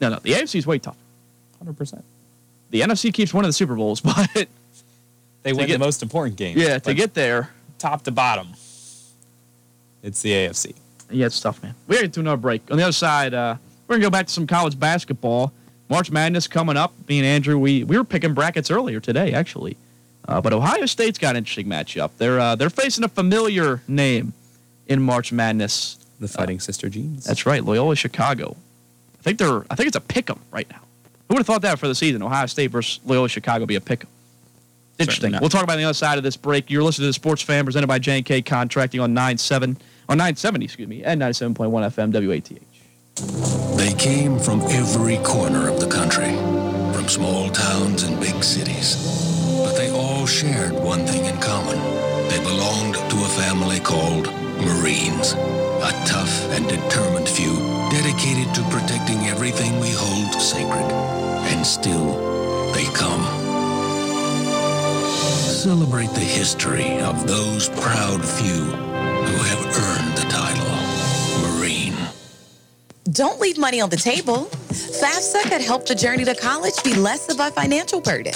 No, 0.00 0.08
no, 0.14 0.18
the 0.22 0.32
AFC 0.32 0.54
is 0.58 0.66
way 0.66 0.78
tougher. 0.78 0.96
hundred 1.58 1.76
percent. 1.76 2.04
The 2.70 2.80
NFC 2.80 3.12
keeps 3.12 3.32
winning 3.34 3.48
the 3.50 3.52
Super 3.52 3.74
Bowls, 3.76 4.00
but 4.02 4.48
They 5.42 5.52
win 5.52 5.66
get- 5.66 5.74
the 5.74 5.78
most 5.84 6.02
important 6.02 6.36
game. 6.36 6.56
yeah, 6.58 6.78
to 6.78 6.94
get 6.94 7.12
there, 7.12 7.50
top 7.78 8.02
to 8.04 8.10
bottom, 8.10 8.48
it's 10.02 10.22
the 10.22 10.30
AFC. 10.32 10.74
Yeah, 11.10 11.26
it's 11.26 11.40
tough, 11.40 11.62
man. 11.62 11.74
We 11.86 11.96
gotta 11.96 12.06
get 12.08 12.14
to 12.14 12.20
another 12.20 12.36
break. 12.36 12.62
On 12.70 12.76
the 12.76 12.82
other 12.82 12.92
side, 12.92 13.34
uh, 13.34 13.56
we're 13.86 13.96
gonna 13.96 14.06
go 14.06 14.10
back 14.10 14.26
to 14.26 14.32
some 14.32 14.46
college 14.46 14.78
basketball. 14.78 15.52
March 15.88 16.10
Madness 16.10 16.48
coming 16.48 16.76
up. 16.76 16.92
Me 17.08 17.18
and 17.18 17.26
Andrew, 17.26 17.58
we 17.58 17.84
we 17.84 17.96
were 17.96 18.04
picking 18.04 18.34
brackets 18.34 18.70
earlier 18.70 18.98
today, 19.00 19.32
actually. 19.32 19.76
Uh, 20.28 20.40
but 20.40 20.52
Ohio 20.52 20.86
State's 20.86 21.18
got 21.18 21.30
an 21.30 21.36
interesting 21.36 21.66
matchup. 21.66 22.10
They're 22.18 22.40
uh, 22.40 22.56
they're 22.56 22.70
facing 22.70 23.04
a 23.04 23.08
familiar 23.08 23.80
name 23.86 24.32
in 24.86 25.00
March 25.02 25.32
Madness. 25.32 25.98
The 26.18 26.28
Fighting 26.28 26.60
Sister 26.60 26.88
Jeans. 26.88 27.24
That's 27.24 27.44
right, 27.44 27.62
Loyola 27.62 27.94
Chicago. 27.94 28.56
I 29.20 29.22
think 29.22 29.38
they're 29.38 29.64
I 29.70 29.74
think 29.74 29.86
it's 29.88 29.96
a 29.96 30.00
pick 30.00 30.30
'em 30.30 30.40
right 30.50 30.68
now. 30.70 30.80
Who 31.28 31.34
would 31.34 31.38
have 31.40 31.46
thought 31.46 31.62
that 31.62 31.78
for 31.78 31.88
the 31.88 31.94
season? 31.94 32.22
Ohio 32.22 32.46
State 32.46 32.68
versus 32.70 33.00
Loyola 33.04 33.28
Chicago 33.28 33.66
be 33.66 33.74
a 33.76 33.80
pick 33.80 34.02
'em. 34.02 34.08
Interesting. 34.98 35.32
We'll 35.40 35.50
talk 35.50 35.62
about 35.62 35.74
it 35.74 35.76
on 35.76 35.82
the 35.82 35.84
other 35.88 35.94
side 35.94 36.16
of 36.16 36.24
this 36.24 36.36
break. 36.38 36.70
You're 36.70 36.82
listening 36.82 37.04
to 37.04 37.08
the 37.08 37.12
Sports 37.12 37.42
Fan 37.42 37.64
presented 37.66 37.86
by 37.86 37.98
J&K 37.98 38.40
Contracting 38.42 38.98
on 39.00 39.12
97 39.12 39.76
on 40.08 40.18
970, 40.18 40.64
excuse 40.64 40.88
me, 40.88 41.02
and 41.02 41.20
97.1 41.20 41.70
FM 41.70 42.12
WATH. 42.12 43.76
They 43.76 43.92
came 43.94 44.38
from 44.38 44.60
every 44.62 45.18
corner 45.18 45.68
of 45.68 45.80
the 45.80 45.88
country, 45.88 46.32
from 46.92 47.08
small 47.08 47.50
towns 47.50 48.02
and 48.04 48.20
big 48.20 48.44
cities. 48.44 48.96
But 49.64 49.74
they 49.74 49.90
all 49.90 50.26
shared 50.26 50.72
one 50.72 51.06
thing 51.06 51.24
in 51.24 51.38
common. 51.40 51.78
They 52.28 52.38
belonged 52.40 52.94
to 52.94 53.16
a 53.16 53.28
family 53.40 53.80
called 53.80 54.26
Marines, 54.60 55.32
a 55.32 55.90
tough 56.06 56.50
and 56.52 56.68
determined 56.68 57.28
few 57.28 57.54
dedicated 57.90 58.54
to 58.54 58.62
protecting 58.70 59.18
everything 59.26 59.78
we 59.80 59.90
hold 59.90 60.34
sacred. 60.40 60.90
And 61.50 61.66
still, 61.66 62.72
they 62.72 62.84
come. 62.92 63.24
Celebrate 65.66 66.10
the 66.10 66.20
history 66.20 67.00
of 67.00 67.26
those 67.26 67.68
proud 67.70 68.24
few 68.24 68.95
have 69.26 69.64
earned 69.64 70.16
the 70.16 70.26
title 70.28 71.58
Marine. 71.58 71.94
Don't 73.12 73.40
leave 73.40 73.58
money 73.58 73.80
on 73.80 73.90
the 73.90 73.96
table. 73.96 74.46
FAFSA 74.46 75.42
could 75.50 75.60
help 75.60 75.86
the 75.86 75.94
journey 75.94 76.24
to 76.24 76.34
college 76.34 76.74
be 76.82 76.94
less 76.94 77.28
of 77.28 77.38
a 77.40 77.50
financial 77.50 78.00
burden. 78.00 78.32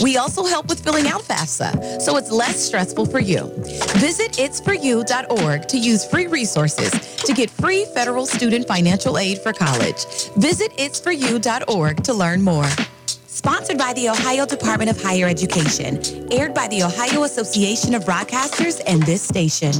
We 0.00 0.16
also 0.16 0.44
help 0.44 0.68
with 0.68 0.82
filling 0.82 1.06
out 1.06 1.22
FAFSA, 1.22 2.00
so 2.00 2.16
it's 2.16 2.30
less 2.30 2.58
stressful 2.58 3.06
for 3.06 3.20
you. 3.20 3.52
Visit 3.98 4.32
itsforyou.org 4.32 5.68
to 5.68 5.78
use 5.78 6.04
free 6.04 6.26
resources 6.26 6.90
to 7.18 7.32
get 7.32 7.50
free 7.50 7.84
federal 7.94 8.26
student 8.26 8.66
financial 8.66 9.18
aid 9.18 9.38
for 9.38 9.52
college. 9.52 10.04
Visit 10.36 10.72
itsforyou.org 10.78 12.02
to 12.02 12.14
learn 12.14 12.42
more. 12.42 12.68
Sponsored 13.34 13.76
by 13.76 13.92
the 13.92 14.08
Ohio 14.08 14.46
Department 14.46 14.90
of 14.90 15.02
Higher 15.02 15.26
Education, 15.26 16.00
aired 16.32 16.54
by 16.54 16.68
the 16.68 16.82
Ohio 16.82 17.24
Association 17.24 17.94
of 17.94 18.04
Broadcasters 18.04 18.80
and 18.86 19.02
this 19.02 19.22
station. 19.22 19.72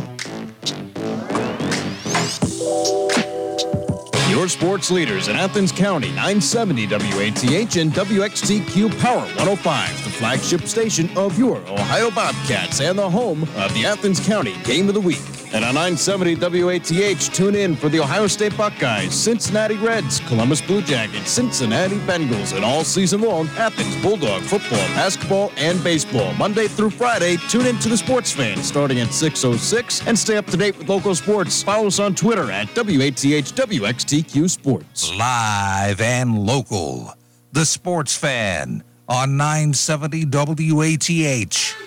Your 4.35 4.49
sports 4.49 4.91
leaders 4.91 5.29
in 5.29 5.37
Athens 5.37 5.71
County, 5.71 6.09
970 6.09 6.89
WATH 6.89 7.77
and 7.77 7.93
WXTQ 7.93 8.99
Power 8.99 9.21
105, 9.21 10.05
the 10.05 10.11
flagship 10.11 10.63
station 10.63 11.09
of 11.17 11.39
your 11.39 11.59
Ohio 11.59 12.11
Bobcats 12.11 12.81
and 12.81 12.99
the 12.99 13.09
home 13.09 13.45
of 13.55 13.73
the 13.75 13.87
Athens 13.87 14.19
County 14.19 14.57
Game 14.65 14.89
of 14.89 14.95
the 14.95 15.01
Week. 15.01 15.34
And 15.55 15.65
on 15.65 15.75
970 15.77 16.35
WATH, 16.65 17.33
tune 17.33 17.55
in 17.55 17.77
for 17.77 17.89
the 17.89 18.01
Ohio 18.01 18.27
State 18.27 18.57
Buckeyes, 18.57 19.15
Cincinnati 19.15 19.77
Reds, 19.77 20.19
Columbus 20.27 20.61
Blue 20.61 20.83
Jackets, 20.83 21.31
Cincinnati 21.31 21.95
Bengals, 21.99 22.57
and 22.57 22.65
all 22.65 22.83
season 22.83 23.21
long, 23.21 23.47
Athens 23.57 23.95
Bulldog 24.03 24.43
football, 24.43 24.85
basketball, 24.97 25.53
and 25.57 25.83
baseball. 25.85 26.35
Monday 26.35 26.67
through 26.67 26.91
Friday, 26.91 27.37
tune 27.49 27.67
in 27.67 27.79
to 27.79 27.89
the 27.89 27.97
Sports 27.97 28.33
Fan 28.33 28.65
starting 28.65 28.99
at 28.99 29.11
6.06 29.11 30.05
and 30.09 30.19
stay 30.19 30.37
up 30.37 30.47
to 30.47 30.57
date 30.57 30.77
with 30.77 30.89
local 30.89 31.15
sports. 31.15 31.63
Follow 31.63 31.87
us 31.87 32.01
on 32.01 32.17
Twitter 32.17 32.51
at 32.51 32.67
WATHWXTQ 32.75 34.51
Sports. 34.51 35.13
Live 35.15 36.01
and 36.01 36.37
local. 36.37 37.15
The 37.53 37.65
Sports 37.65 38.17
Fan 38.17 38.83
on 39.09 39.37
970 39.37 40.25
WATH. 40.73 41.84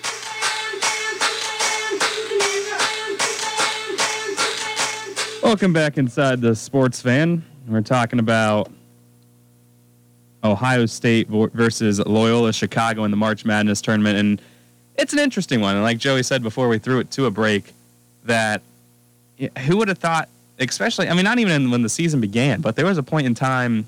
Welcome 5.47 5.71
back 5.71 5.97
inside 5.97 6.41
the 6.41 6.53
sports 6.53 7.01
fan. 7.01 7.41
We're 7.69 7.79
talking 7.79 8.19
about 8.19 8.69
Ohio 10.43 10.85
State 10.87 11.29
versus 11.29 12.05
Loyola 12.05 12.51
Chicago 12.51 13.05
in 13.05 13.11
the 13.11 13.17
March 13.17 13.45
Madness 13.45 13.79
tournament, 13.79 14.17
and 14.17 14.41
it's 14.97 15.13
an 15.13 15.19
interesting 15.19 15.61
one. 15.61 15.75
And 15.75 15.85
like 15.85 15.99
Joey 15.99 16.23
said 16.23 16.43
before 16.43 16.67
we 16.67 16.79
threw 16.79 16.99
it 16.99 17.11
to 17.11 17.27
a 17.27 17.31
break, 17.31 17.73
that 18.25 18.61
who 19.59 19.77
would 19.77 19.87
have 19.87 19.99
thought, 19.99 20.27
especially, 20.59 21.07
I 21.07 21.13
mean, 21.13 21.23
not 21.23 21.39
even 21.39 21.71
when 21.71 21.81
the 21.81 21.87
season 21.87 22.19
began, 22.19 22.59
but 22.59 22.75
there 22.75 22.85
was 22.85 22.97
a 22.97 23.03
point 23.03 23.25
in 23.25 23.33
time, 23.33 23.87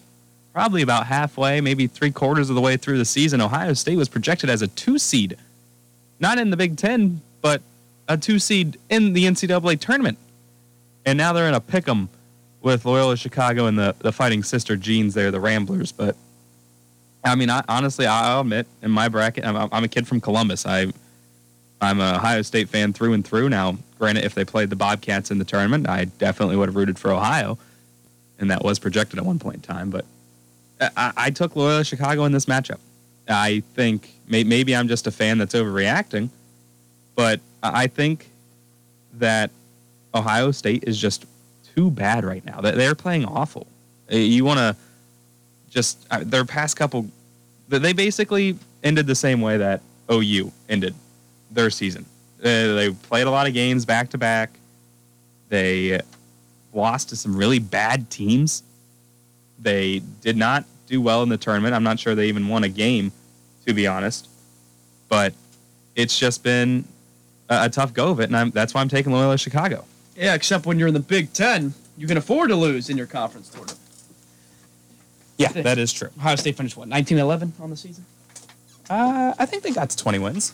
probably 0.53 0.81
about 0.81 1.07
halfway, 1.07 1.59
maybe 1.59 1.87
three 1.87 2.11
quarters 2.11 2.49
of 2.49 2.55
the 2.55 2.61
way 2.61 2.77
through 2.77 2.99
the 2.99 3.05
season, 3.05 3.41
Ohio 3.41 3.73
State 3.73 3.97
was 3.97 4.07
projected 4.07 4.49
as 4.49 4.61
a 4.61 4.67
two 4.67 4.97
seed, 4.97 5.35
not 6.21 6.37
in 6.37 6.51
the 6.51 6.57
Big 6.57 6.77
Ten, 6.77 7.19
but 7.41 7.61
a 8.07 8.15
two 8.15 8.39
seed 8.39 8.79
in 8.89 9.11
the 9.11 9.25
NCAA 9.25 9.77
tournament 9.77 10.17
and 11.09 11.17
now 11.17 11.33
they're 11.33 11.47
in 11.47 11.53
a 11.53 11.61
pick 11.61 11.87
'em 11.87 12.09
with 12.61 12.85
Loyola 12.85 13.17
Chicago 13.17 13.65
and 13.65 13.77
the, 13.77 13.95
the 13.99 14.11
Fighting 14.11 14.43
Sister 14.43 14.75
Jeans 14.75 15.13
there, 15.13 15.31
the 15.31 15.39
Ramblers. 15.39 15.91
But 15.91 16.15
I 17.23 17.35
mean, 17.35 17.49
I, 17.49 17.63
honestly, 17.67 18.05
I'll 18.05 18.41
admit 18.41 18.67
in 18.81 18.91
my 18.91 19.09
bracket, 19.09 19.45
I'm, 19.45 19.69
I'm 19.71 19.83
a 19.83 19.87
kid 19.87 20.07
from 20.07 20.21
Columbus. 20.21 20.65
I 20.65 20.91
I'm 21.81 21.99
a 22.01 22.15
Ohio 22.15 22.41
State 22.41 22.69
fan 22.69 22.93
through 22.93 23.13
and 23.13 23.25
through. 23.25 23.49
Now, 23.49 23.77
granted, 23.97 24.25
if 24.25 24.35
they 24.35 24.43
played 24.45 24.69
the 24.69 24.75
Bobcats 24.75 25.31
in 25.31 25.39
the 25.39 25.45
tournament, 25.45 25.87
I 25.87 26.05
definitely 26.05 26.57
would 26.57 26.67
have 26.67 26.75
rooted 26.75 26.99
for 26.99 27.11
Ohio, 27.11 27.57
and 28.37 28.51
that 28.51 28.63
was 28.63 28.79
projected 28.79 29.17
at 29.17 29.25
one 29.25 29.39
point 29.39 29.55
in 29.55 29.61
time. 29.61 29.89
But 29.89 30.05
I, 30.79 31.13
I 31.15 31.29
took 31.29 31.55
Loyola 31.55 31.83
Chicago 31.85 32.25
in 32.25 32.31
this 32.33 32.45
matchup. 32.45 32.79
I 33.27 33.63
think 33.75 34.09
may, 34.27 34.43
maybe 34.43 34.75
I'm 34.75 34.87
just 34.87 35.07
a 35.07 35.11
fan 35.11 35.37
that's 35.37 35.55
overreacting, 35.55 36.29
but 37.15 37.39
I 37.63 37.83
I 37.83 37.87
think 37.87 38.29
that 39.13 39.51
Ohio 40.13 40.51
State 40.51 40.83
is 40.87 40.97
just 40.99 41.25
too 41.75 41.89
bad 41.91 42.23
right 42.25 42.43
now. 42.45 42.61
They- 42.61 42.71
They're 42.71 42.95
playing 42.95 43.25
awful. 43.25 43.67
Uh, 44.11 44.15
You 44.17 44.43
want 44.45 44.59
to 44.59 44.75
just 45.69 46.05
uh, 46.09 46.23
their 46.25 46.45
past 46.45 46.75
couple. 46.75 47.07
they- 47.67 47.77
They 47.79 47.93
basically 47.93 48.57
ended 48.83 49.05
the 49.07 49.15
same 49.15 49.41
way 49.41 49.57
that 49.57 49.81
OU 50.11 50.51
ended 50.67 50.95
their 51.51 51.69
season. 51.69 52.05
Uh, 52.39 52.43
they 52.75 52.89
played 53.03 53.27
a 53.27 53.31
lot 53.31 53.47
of 53.47 53.53
games 53.53 53.85
back 53.85 54.09
to 54.11 54.17
back. 54.17 54.51
They 55.49 55.99
lost 56.73 57.09
to 57.09 57.15
some 57.15 57.35
really 57.35 57.59
bad 57.59 58.09
teams. 58.09 58.63
They 59.59 59.99
did 60.21 60.37
not 60.37 60.63
do 60.87 61.01
well 61.01 61.21
in 61.23 61.29
the 61.29 61.37
tournament. 61.37 61.75
I'm 61.75 61.83
not 61.83 61.99
sure 61.99 62.15
they 62.15 62.27
even 62.29 62.47
won 62.47 62.63
a 62.63 62.69
game, 62.69 63.11
to 63.65 63.73
be 63.73 63.85
honest. 63.87 64.27
But 65.09 65.33
it's 65.95 66.17
just 66.17 66.43
been 66.43 66.85
a, 67.49 67.65
a 67.65 67.69
tough 67.69 67.93
go 67.93 68.09
of 68.11 68.19
it, 68.19 68.25
and 68.25 68.37
I'm, 68.37 68.51
that's 68.51 68.73
why 68.73 68.81
I'm 68.81 68.89
taking 68.89 69.11
Loyola 69.11 69.37
Chicago. 69.37 69.83
Yeah, 70.19 70.33
except 70.33 70.65
when 70.65 70.77
you're 70.77 70.89
in 70.89 70.93
the 70.93 70.99
Big 70.99 71.31
Ten, 71.31 71.73
you 71.97 72.05
can 72.05 72.17
afford 72.17 72.49
to 72.49 72.55
lose 72.55 72.89
in 72.89 72.97
your 72.97 73.07
conference 73.07 73.47
tournament. 73.47 73.79
Yeah, 75.37 75.53
that 75.53 75.77
is 75.77 75.93
true. 75.93 76.09
Ohio 76.17 76.35
State 76.35 76.57
finished 76.57 76.75
what 76.75 76.89
19-11 76.89 77.53
on 77.61 77.69
the 77.69 77.77
season. 77.77 78.05
Uh, 78.89 79.33
I 79.39 79.45
think 79.45 79.63
they 79.63 79.71
got 79.71 79.89
to 79.89 79.95
20 79.95 80.19
wins. 80.19 80.53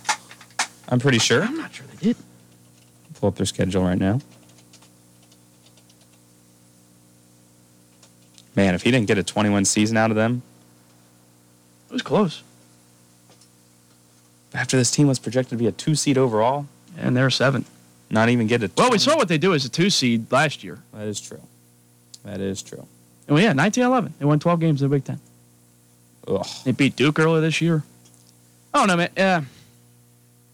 I'm 0.87 0.99
pretty 0.99 1.17
sure. 1.17 1.41
I'm 1.41 1.57
not 1.57 1.73
sure 1.73 1.87
they 1.87 1.97
did. 1.97 2.17
Pull 3.19 3.29
up 3.29 3.35
their 3.37 3.47
schedule 3.47 3.83
right 3.83 3.97
now. 3.97 4.19
Man, 8.55 8.75
if 8.75 8.83
he 8.83 8.91
didn't 8.91 9.07
get 9.07 9.17
a 9.17 9.23
21 9.23 9.65
season 9.65 9.97
out 9.97 10.11
of 10.11 10.15
them, 10.15 10.43
It 11.89 11.93
was 11.93 12.03
close, 12.03 12.43
after 14.53 14.77
this 14.77 14.91
team 14.91 15.07
was 15.07 15.17
projected 15.17 15.51
to 15.51 15.55
be 15.57 15.65
a 15.65 15.71
two 15.71 15.95
seed 15.95 16.19
overall, 16.19 16.67
and 16.97 17.17
they're 17.17 17.31
seven. 17.31 17.65
Not 18.09 18.29
even 18.29 18.47
get 18.47 18.63
a. 18.63 18.71
Well, 18.77 18.91
we 18.91 18.97
saw 18.97 19.15
what 19.15 19.27
they 19.27 19.37
do 19.37 19.53
as 19.53 19.65
a 19.65 19.69
two 19.69 19.89
seed 19.89 20.31
last 20.31 20.63
year. 20.63 20.79
That 20.93 21.07
is 21.07 21.19
true. 21.19 21.41
That 22.23 22.41
is 22.41 22.61
true. 22.61 22.85
Oh 23.29 23.37
yeah, 23.37 23.53
1911. 23.53 24.13
They 24.19 24.25
won 24.25 24.39
12 24.39 24.59
games 24.59 24.81
in 24.81 24.89
the 24.89 24.95
Big 24.95 25.03
Ten. 25.03 25.19
Ugh. 26.27 26.45
They 26.63 26.71
beat 26.71 26.95
Duke 26.95 27.19
earlier 27.19 27.41
this 27.41 27.61
year. 27.61 27.83
I 28.73 28.79
don't 28.79 28.87
know, 28.87 28.97
man. 28.97 29.09
Yeah. 29.15 29.43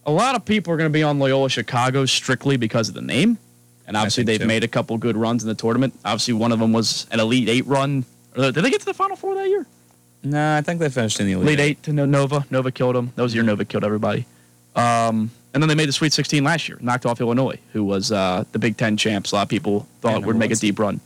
A 0.04 0.10
lot 0.10 0.34
of 0.34 0.44
people 0.44 0.72
are 0.72 0.76
going 0.76 0.90
to 0.90 0.92
be 0.92 1.02
on 1.02 1.18
Loyola 1.18 1.48
Chicago 1.48 2.06
strictly 2.06 2.56
because 2.56 2.88
of 2.88 2.94
the 2.94 3.02
name. 3.02 3.38
And 3.86 3.96
obviously, 3.96 4.24
they've 4.24 4.40
too. 4.40 4.46
made 4.46 4.64
a 4.64 4.68
couple 4.68 4.96
good 4.96 5.16
runs 5.16 5.42
in 5.42 5.48
the 5.48 5.54
tournament. 5.54 5.94
Obviously, 6.04 6.34
one 6.34 6.52
of 6.52 6.58
them 6.58 6.72
was 6.72 7.06
an 7.10 7.20
Elite 7.20 7.48
Eight 7.48 7.66
run. 7.66 8.04
Did 8.34 8.54
they 8.54 8.70
get 8.70 8.80
to 8.80 8.86
the 8.86 8.94
Final 8.94 9.16
Four 9.16 9.34
that 9.34 9.48
year? 9.48 9.66
No, 10.22 10.56
I 10.56 10.60
think 10.60 10.80
they 10.80 10.88
finished 10.88 11.18
in 11.20 11.26
the 11.26 11.32
Elite, 11.32 11.46
Elite 11.46 11.60
Eight 11.60 11.82
to 11.84 11.92
Nova. 11.92 12.46
Nova 12.50 12.70
killed 12.70 12.94
them. 12.94 13.12
That 13.16 13.22
was 13.22 13.32
the 13.32 13.36
year 13.36 13.44
Nova 13.44 13.64
killed 13.64 13.84
everybody. 13.84 14.26
Um, 14.76 15.30
and 15.54 15.62
then 15.62 15.68
they 15.68 15.74
made 15.74 15.88
the 15.88 15.92
Sweet 15.92 16.12
16 16.12 16.42
last 16.42 16.68
year, 16.68 16.78
knocked 16.80 17.04
off 17.04 17.20
Illinois, 17.20 17.58
who 17.72 17.84
was 17.84 18.10
uh, 18.10 18.44
the 18.52 18.58
Big 18.58 18.76
Ten 18.76 18.96
champs. 18.96 19.32
A 19.32 19.36
lot 19.36 19.42
of 19.42 19.48
people 19.48 19.86
thought 20.00 20.24
would 20.24 20.36
make 20.36 20.50
a 20.50 20.56
deep 20.56 20.78
run. 20.78 21.00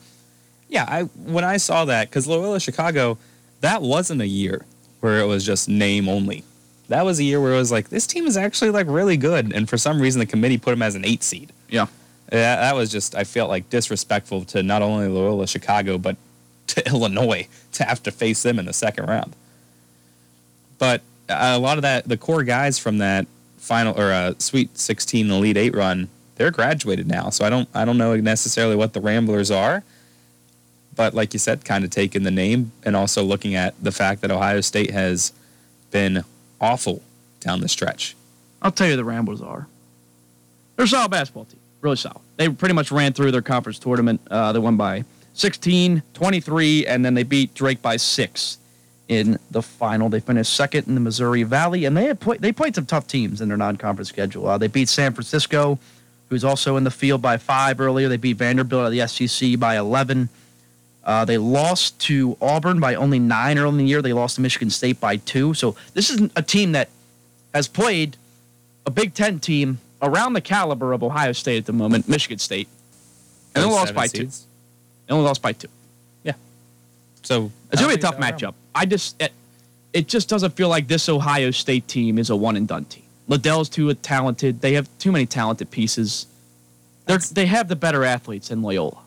Yeah, 0.68 0.84
I 0.88 1.02
when 1.02 1.44
I 1.44 1.56
saw 1.58 1.84
that 1.84 2.08
because 2.08 2.26
Loyola 2.26 2.60
Chicago, 2.60 3.18
that 3.60 3.82
wasn't 3.82 4.20
a 4.20 4.26
year 4.26 4.64
where 5.00 5.20
it 5.20 5.26
was 5.26 5.44
just 5.44 5.68
name 5.68 6.08
only. 6.08 6.44
That 6.88 7.04
was 7.04 7.18
a 7.18 7.24
year 7.24 7.40
where 7.40 7.54
it 7.54 7.58
was 7.58 7.72
like 7.72 7.88
this 7.88 8.06
team 8.06 8.26
is 8.26 8.36
actually 8.36 8.70
like 8.70 8.86
really 8.88 9.16
good, 9.16 9.52
and 9.52 9.68
for 9.68 9.78
some 9.78 10.00
reason 10.00 10.18
the 10.20 10.26
committee 10.26 10.58
put 10.58 10.70
them 10.70 10.82
as 10.82 10.94
an 10.94 11.04
eight 11.04 11.22
seed. 11.22 11.52
Yeah. 11.68 11.86
Yeah, 12.32 12.56
that 12.56 12.74
was 12.74 12.90
just 12.90 13.14
I 13.14 13.24
felt 13.24 13.50
like 13.50 13.70
disrespectful 13.70 14.44
to 14.46 14.62
not 14.62 14.82
only 14.82 15.06
Loyola 15.08 15.46
Chicago 15.46 15.98
but 15.98 16.16
to 16.68 16.86
Illinois 16.86 17.46
to 17.72 17.84
have 17.84 18.02
to 18.04 18.10
face 18.10 18.42
them 18.42 18.58
in 18.58 18.64
the 18.64 18.72
second 18.72 19.06
round. 19.06 19.34
But 20.78 21.02
a 21.28 21.58
lot 21.58 21.78
of 21.78 21.82
that, 21.82 22.08
the 22.08 22.16
core 22.16 22.42
guys 22.42 22.78
from 22.78 22.98
that 22.98 23.26
final 23.66 23.98
or 24.00 24.10
a 24.10 24.34
Sweet 24.38 24.78
16 24.78 25.30
Elite 25.30 25.56
Eight 25.56 25.74
run, 25.74 26.08
they're 26.36 26.50
graduated 26.50 27.06
now. 27.06 27.30
So 27.30 27.44
I 27.44 27.50
don't 27.50 27.68
I 27.74 27.84
don't 27.84 27.98
know 27.98 28.16
necessarily 28.16 28.76
what 28.76 28.92
the 28.92 29.00
Ramblers 29.00 29.50
are. 29.50 29.82
But 30.94 31.12
like 31.12 31.34
you 31.34 31.38
said, 31.38 31.64
kind 31.64 31.84
of 31.84 31.90
taking 31.90 32.22
the 32.22 32.30
name 32.30 32.72
and 32.84 32.96
also 32.96 33.22
looking 33.22 33.54
at 33.54 33.74
the 33.82 33.92
fact 33.92 34.22
that 34.22 34.30
Ohio 34.30 34.62
State 34.62 34.90
has 34.90 35.32
been 35.90 36.24
awful 36.58 37.02
down 37.40 37.60
the 37.60 37.68
stretch. 37.68 38.16
I'll 38.62 38.72
tell 38.72 38.88
you 38.88 38.96
the 38.96 39.04
Ramblers 39.04 39.42
are. 39.42 39.66
They're 40.76 40.86
a 40.86 40.88
solid 40.88 41.10
basketball 41.10 41.44
team. 41.44 41.60
Really 41.82 41.96
solid. 41.96 42.20
They 42.36 42.48
pretty 42.48 42.74
much 42.74 42.90
ran 42.90 43.12
through 43.12 43.30
their 43.32 43.42
conference 43.42 43.78
tournament. 43.78 44.22
Uh, 44.30 44.52
they 44.52 44.58
won 44.58 44.76
by 44.76 45.04
16, 45.34 46.02
23, 46.14 46.86
and 46.86 47.04
then 47.04 47.12
they 47.12 47.22
beat 47.22 47.52
Drake 47.52 47.82
by 47.82 47.98
six 47.98 48.56
in 49.08 49.38
the 49.50 49.62
final. 49.62 50.08
They 50.08 50.20
finished 50.20 50.54
second 50.54 50.88
in 50.88 50.94
the 50.94 51.00
Missouri 51.00 51.42
Valley, 51.42 51.84
and 51.84 51.96
they 51.96 52.04
had 52.06 52.20
play, 52.20 52.38
they 52.38 52.52
played 52.52 52.74
some 52.74 52.86
tough 52.86 53.06
teams 53.06 53.40
in 53.40 53.48
their 53.48 53.56
non-conference 53.56 54.08
schedule. 54.08 54.46
Uh, 54.46 54.58
they 54.58 54.66
beat 54.66 54.88
San 54.88 55.12
Francisco, 55.12 55.78
who's 56.28 56.44
also 56.44 56.76
in 56.76 56.84
the 56.84 56.90
field 56.90 57.22
by 57.22 57.36
five 57.36 57.80
earlier. 57.80 58.08
They 58.08 58.16
beat 58.16 58.36
Vanderbilt 58.36 58.86
at 58.86 58.90
the 58.90 59.06
SEC 59.06 59.58
by 59.58 59.76
11. 59.76 60.28
Uh, 61.04 61.24
they 61.24 61.38
lost 61.38 61.98
to 62.00 62.36
Auburn 62.40 62.80
by 62.80 62.96
only 62.96 63.20
nine 63.20 63.58
early 63.58 63.70
in 63.70 63.76
the 63.78 63.84
year. 63.84 64.02
They 64.02 64.12
lost 64.12 64.34
to 64.36 64.40
Michigan 64.40 64.70
State 64.70 65.00
by 65.00 65.18
two. 65.18 65.54
So 65.54 65.76
this 65.94 66.10
is 66.10 66.28
a 66.34 66.42
team 66.42 66.72
that 66.72 66.88
has 67.54 67.68
played 67.68 68.16
a 68.84 68.90
Big 68.90 69.14
Ten 69.14 69.38
team 69.38 69.78
around 70.02 70.32
the 70.32 70.40
caliber 70.40 70.92
of 70.92 71.04
Ohio 71.04 71.32
State 71.32 71.58
at 71.58 71.66
the 71.66 71.72
moment, 71.72 72.08
Michigan 72.08 72.38
State, 72.38 72.68
and 73.54 73.64
they 73.64 73.68
lost 73.68 73.94
by 73.94 74.08
two. 74.08 74.22
seeds. 74.22 74.46
They 75.06 75.14
only 75.14 75.26
lost 75.26 75.42
by 75.42 75.52
two. 75.52 75.68
So 77.26 77.50
It's 77.72 77.82
gonna 77.82 77.92
be 77.94 77.98
a 77.98 78.02
tough 78.02 78.18
matchup. 78.18 78.54
I 78.74 78.86
just 78.86 79.20
it, 79.20 79.32
it 79.92 80.06
just 80.06 80.28
doesn't 80.28 80.52
feel 80.52 80.68
like 80.68 80.86
this 80.86 81.08
Ohio 81.08 81.50
State 81.50 81.88
team 81.88 82.18
is 82.18 82.30
a 82.30 82.36
one 82.36 82.56
and 82.56 82.68
done 82.68 82.84
team. 82.84 83.02
Liddell's 83.26 83.68
too 83.68 83.92
talented. 83.94 84.60
They 84.60 84.74
have 84.74 84.88
too 84.98 85.10
many 85.10 85.26
talented 85.26 85.70
pieces. 85.72 86.26
They're, 87.06 87.18
they 87.18 87.46
have 87.46 87.66
the 87.66 87.74
better 87.74 88.04
athletes 88.04 88.52
in 88.52 88.62
Loyola. 88.62 88.98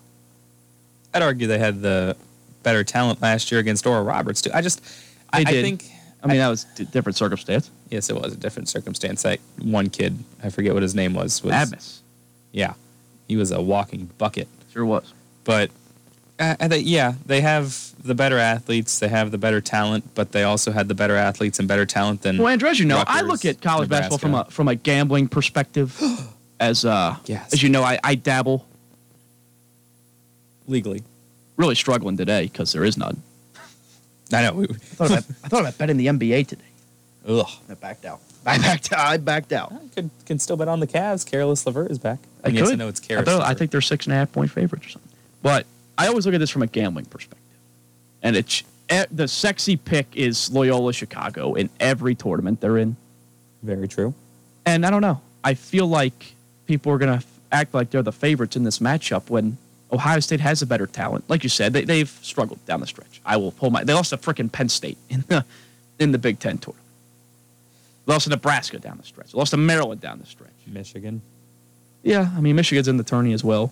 I'd 1.13 1.22
argue 1.22 1.47
they 1.47 1.59
had 1.59 1.82
the 1.82 2.17
better 2.63 2.84
talent 2.84 3.22
last 3.22 3.51
year 3.51 3.61
against 3.61 3.88
Oral 3.88 4.03
Roberts 4.03 4.41
too. 4.41 4.51
I 4.53 4.61
just, 4.61 4.84
I, 5.32 5.43
They 5.45 5.59
I 5.59 5.61
think, 5.61 5.86
I 6.22 6.28
mean, 6.28 6.38
that 6.38 6.49
was 6.49 6.65
a 6.78 6.84
different 6.84 7.15
circumstance. 7.15 7.72
yes, 7.89 8.09
it 8.09 8.15
was 8.22 8.34
a 8.34 8.38
different 8.38 8.67
circumstance. 8.67 9.22
That 9.24 9.39
one 9.61 9.89
kid, 9.89 10.17
I 10.43 10.49
forget 10.49 10.74
what 10.74 10.84
his 10.84 10.93
name 10.95 11.13
was, 11.13 11.41
was 11.41 11.53
Abmas. 11.53 11.99
yeah, 12.51 12.74
he 13.30 13.38
was 13.38 13.51
a 13.51 13.61
walking 13.61 14.09
bucket. 14.17 14.49
Sure 14.74 14.86
was. 14.86 15.13
But 15.45 15.72
uh, 16.39 16.55
I 16.59 16.67
think, 16.67 16.87
yeah, 16.87 17.13
they 17.25 17.41
have 17.41 17.91
the 18.03 18.15
better 18.15 18.37
athletes, 18.37 18.99
they 18.99 19.09
have 19.09 19.31
the 19.31 19.37
better 19.37 19.59
talent, 19.61 20.15
but 20.15 20.31
they 20.31 20.43
also 20.43 20.71
had 20.71 20.87
the 20.87 20.95
better 20.95 21.15
athletes 21.15 21.59
and 21.59 21.67
better 21.67 21.85
talent 21.85 22.21
than. 22.21 22.37
Well, 22.37 22.47
Andres, 22.47 22.79
you 22.79 22.85
know, 22.85 23.03
I 23.05 23.21
look 23.21 23.43
at 23.45 23.61
college 23.61 23.89
basketball 23.89 24.17
from 24.19 24.33
a 24.35 24.45
from 24.45 24.67
a 24.67 24.75
gambling 24.75 25.27
perspective. 25.27 25.99
as 26.59 26.83
uh, 26.85 27.15
Yes. 27.25 27.53
as 27.53 27.61
you 27.63 27.69
know, 27.69 27.83
I, 27.83 27.99
I 28.03 28.15
dabble. 28.15 28.65
legally. 30.67 31.03
Really 31.57 31.75
struggling 31.75 32.15
today 32.17 32.43
because 32.43 32.71
there 32.71 32.83
is 32.85 32.97
none. 32.97 33.21
I 34.33 34.43
know. 34.43 34.61
I 34.63 34.65
thought 34.73 35.07
about, 35.11 35.23
I 35.43 35.47
thought 35.47 35.59
about 35.61 35.77
betting 35.77 35.97
the 35.97 36.07
NBA 36.07 36.47
today. 36.47 36.63
ugh. 37.27 37.49
I 37.69 37.73
backed 37.73 38.05
out. 38.05 38.21
I 38.45 38.57
backed 38.57 38.93
out. 38.93 38.99
I 39.05 39.17
backed 39.17 39.51
out. 39.51 39.73
I 39.73 39.87
could 39.93 40.09
can 40.25 40.39
still 40.39 40.55
bet 40.55 40.67
on 40.69 40.79
the 40.79 40.87
Cavs. 40.87 41.29
Caris 41.29 41.65
LeVert 41.65 41.91
is 41.91 41.99
back. 41.99 42.19
I 42.43 42.49
yes, 42.49 42.67
I 42.67 42.69
could. 42.71 42.79
know 42.79 42.87
it's 42.87 43.01
I, 43.01 43.05
Caris. 43.07 43.25
thought- 43.25 43.41
I 43.41 43.53
think 43.53 43.71
they're 43.71 43.81
six 43.81 44.05
and 44.05 44.13
a 44.13 44.15
half 44.15 44.31
point 44.31 44.51
favorites 44.51 44.85
or 44.85 44.89
something. 44.89 45.11
But 45.41 45.65
I 46.00 46.08
always 46.08 46.26
look 46.26 46.34
at 46.34 46.39
this 46.39 46.50
from 46.50 46.62
a 46.62 46.68
gambling 46.68 47.06
perspective, 47.06 47.58
and 48.24 48.38
it's 48.38 48.64
the 49.12 49.28
sexy 49.28 49.76
pick 49.76 50.08
is 50.16 50.50
Loyola 50.50 50.93
Chicago 50.93 51.54
in 51.56 51.70
every 51.80 52.16
tournament 52.16 52.62
they're 52.62 52.78
in. 52.78 52.95
very 53.62 53.88
true. 53.88 54.14
And 54.66 54.86
I 54.86 54.89
don't 54.89 55.02
know. 55.02 55.22
I 55.43 55.54
feel 55.54 55.88
like 55.88 56.34
people 56.66 56.91
are 56.93 56.97
going 56.97 57.20
to 57.20 57.26
act 57.52 57.74
like 57.74 57.89
they're 57.89 58.02
the 58.02 58.12
favorites 58.12 58.56
in 58.56 58.64
this 58.64 58.80
matchup 58.80 59.30
when 59.30 59.58
Ohio 59.91 60.20
State 60.20 60.39
has 60.39 60.62
a 60.62 60.66
better 60.66 60.88
talent. 60.88 61.30
Like 61.30 61.43
you 61.43 61.50
said, 61.50 61.74
they, 61.74 61.84
they've 61.84 62.10
struggled 62.22 62.64
down 62.66 62.80
the 62.80 62.88
stretch. 62.88 63.22
I 63.26 63.38
will 63.38 63.52
pull 63.52 63.70
my. 63.70 63.84
They 63.84 63.93
lost 63.93 64.12
to 64.12 64.18
freaking 64.18 64.52
Penn 64.52 64.70
State 64.70 64.97
in 65.10 65.26
the 65.28 65.43
in 66.00 66.12
the 66.12 66.18
Big 66.18 66.39
Ten 66.39 66.58
tournament. 66.58 66.86
They 68.06 68.14
lost 68.14 68.24
to 68.24 68.30
Nebraska 68.30 68.80
down 68.80 68.97
the 68.97 69.04
stretch. 69.04 69.34
They 69.34 69.38
lost 69.38 69.52
to 69.52 69.58
Maryland 69.58 70.02
down 70.02 70.20
the 70.20 70.26
stretch. 70.26 70.50
Michigan. 70.66 71.22
Yeah, 72.04 72.30
I 72.36 72.39
mean 72.41 72.56
Michigan's 72.56 72.88
in 72.88 72.97
the 72.97 73.04
tourney 73.04 73.34
as 73.34 73.43
well. 73.43 73.72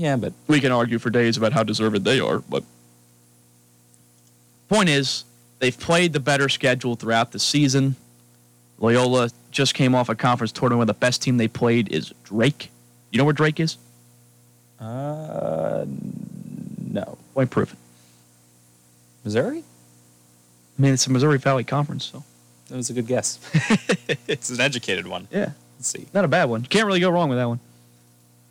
Yeah, 0.00 0.16
but 0.16 0.32
We 0.46 0.60
can 0.60 0.72
argue 0.72 0.98
for 0.98 1.10
days 1.10 1.36
about 1.36 1.52
how 1.52 1.62
deserved 1.62 2.04
they 2.04 2.20
are, 2.20 2.38
but 2.38 2.64
point 4.70 4.88
is 4.88 5.24
they've 5.58 5.78
played 5.78 6.14
the 6.14 6.20
better 6.20 6.48
schedule 6.48 6.96
throughout 6.96 7.32
the 7.32 7.38
season. 7.38 7.96
Loyola 8.78 9.28
just 9.50 9.74
came 9.74 9.94
off 9.94 10.08
a 10.08 10.14
conference 10.14 10.52
tournament 10.52 10.78
where 10.78 10.86
the 10.86 10.94
best 10.94 11.20
team 11.20 11.36
they 11.36 11.48
played 11.48 11.92
is 11.92 12.14
Drake. 12.24 12.70
You 13.10 13.18
know 13.18 13.24
where 13.24 13.34
Drake 13.34 13.60
is? 13.60 13.76
uh, 14.80 15.84
no. 16.90 17.18
Point 17.34 17.50
proven. 17.50 17.76
Missouri. 19.22 19.58
I 20.78 20.82
mean, 20.82 20.94
it's 20.94 21.06
a 21.06 21.10
Missouri 21.12 21.36
Valley 21.36 21.62
Conference, 21.64 22.06
so 22.06 22.24
That 22.70 22.76
was 22.76 22.88
a 22.88 22.94
good 22.94 23.06
guess. 23.06 23.38
it's 24.26 24.48
an 24.48 24.60
educated 24.60 25.06
one. 25.06 25.28
yeah, 25.30 25.50
Let's 25.76 25.88
see. 25.88 26.06
not 26.14 26.24
a 26.24 26.28
bad 26.28 26.46
one. 26.48 26.62
You 26.62 26.68
can't 26.70 26.86
really 26.86 27.00
go 27.00 27.10
wrong 27.10 27.28
with 27.28 27.36
that 27.36 27.48
one. 27.48 27.60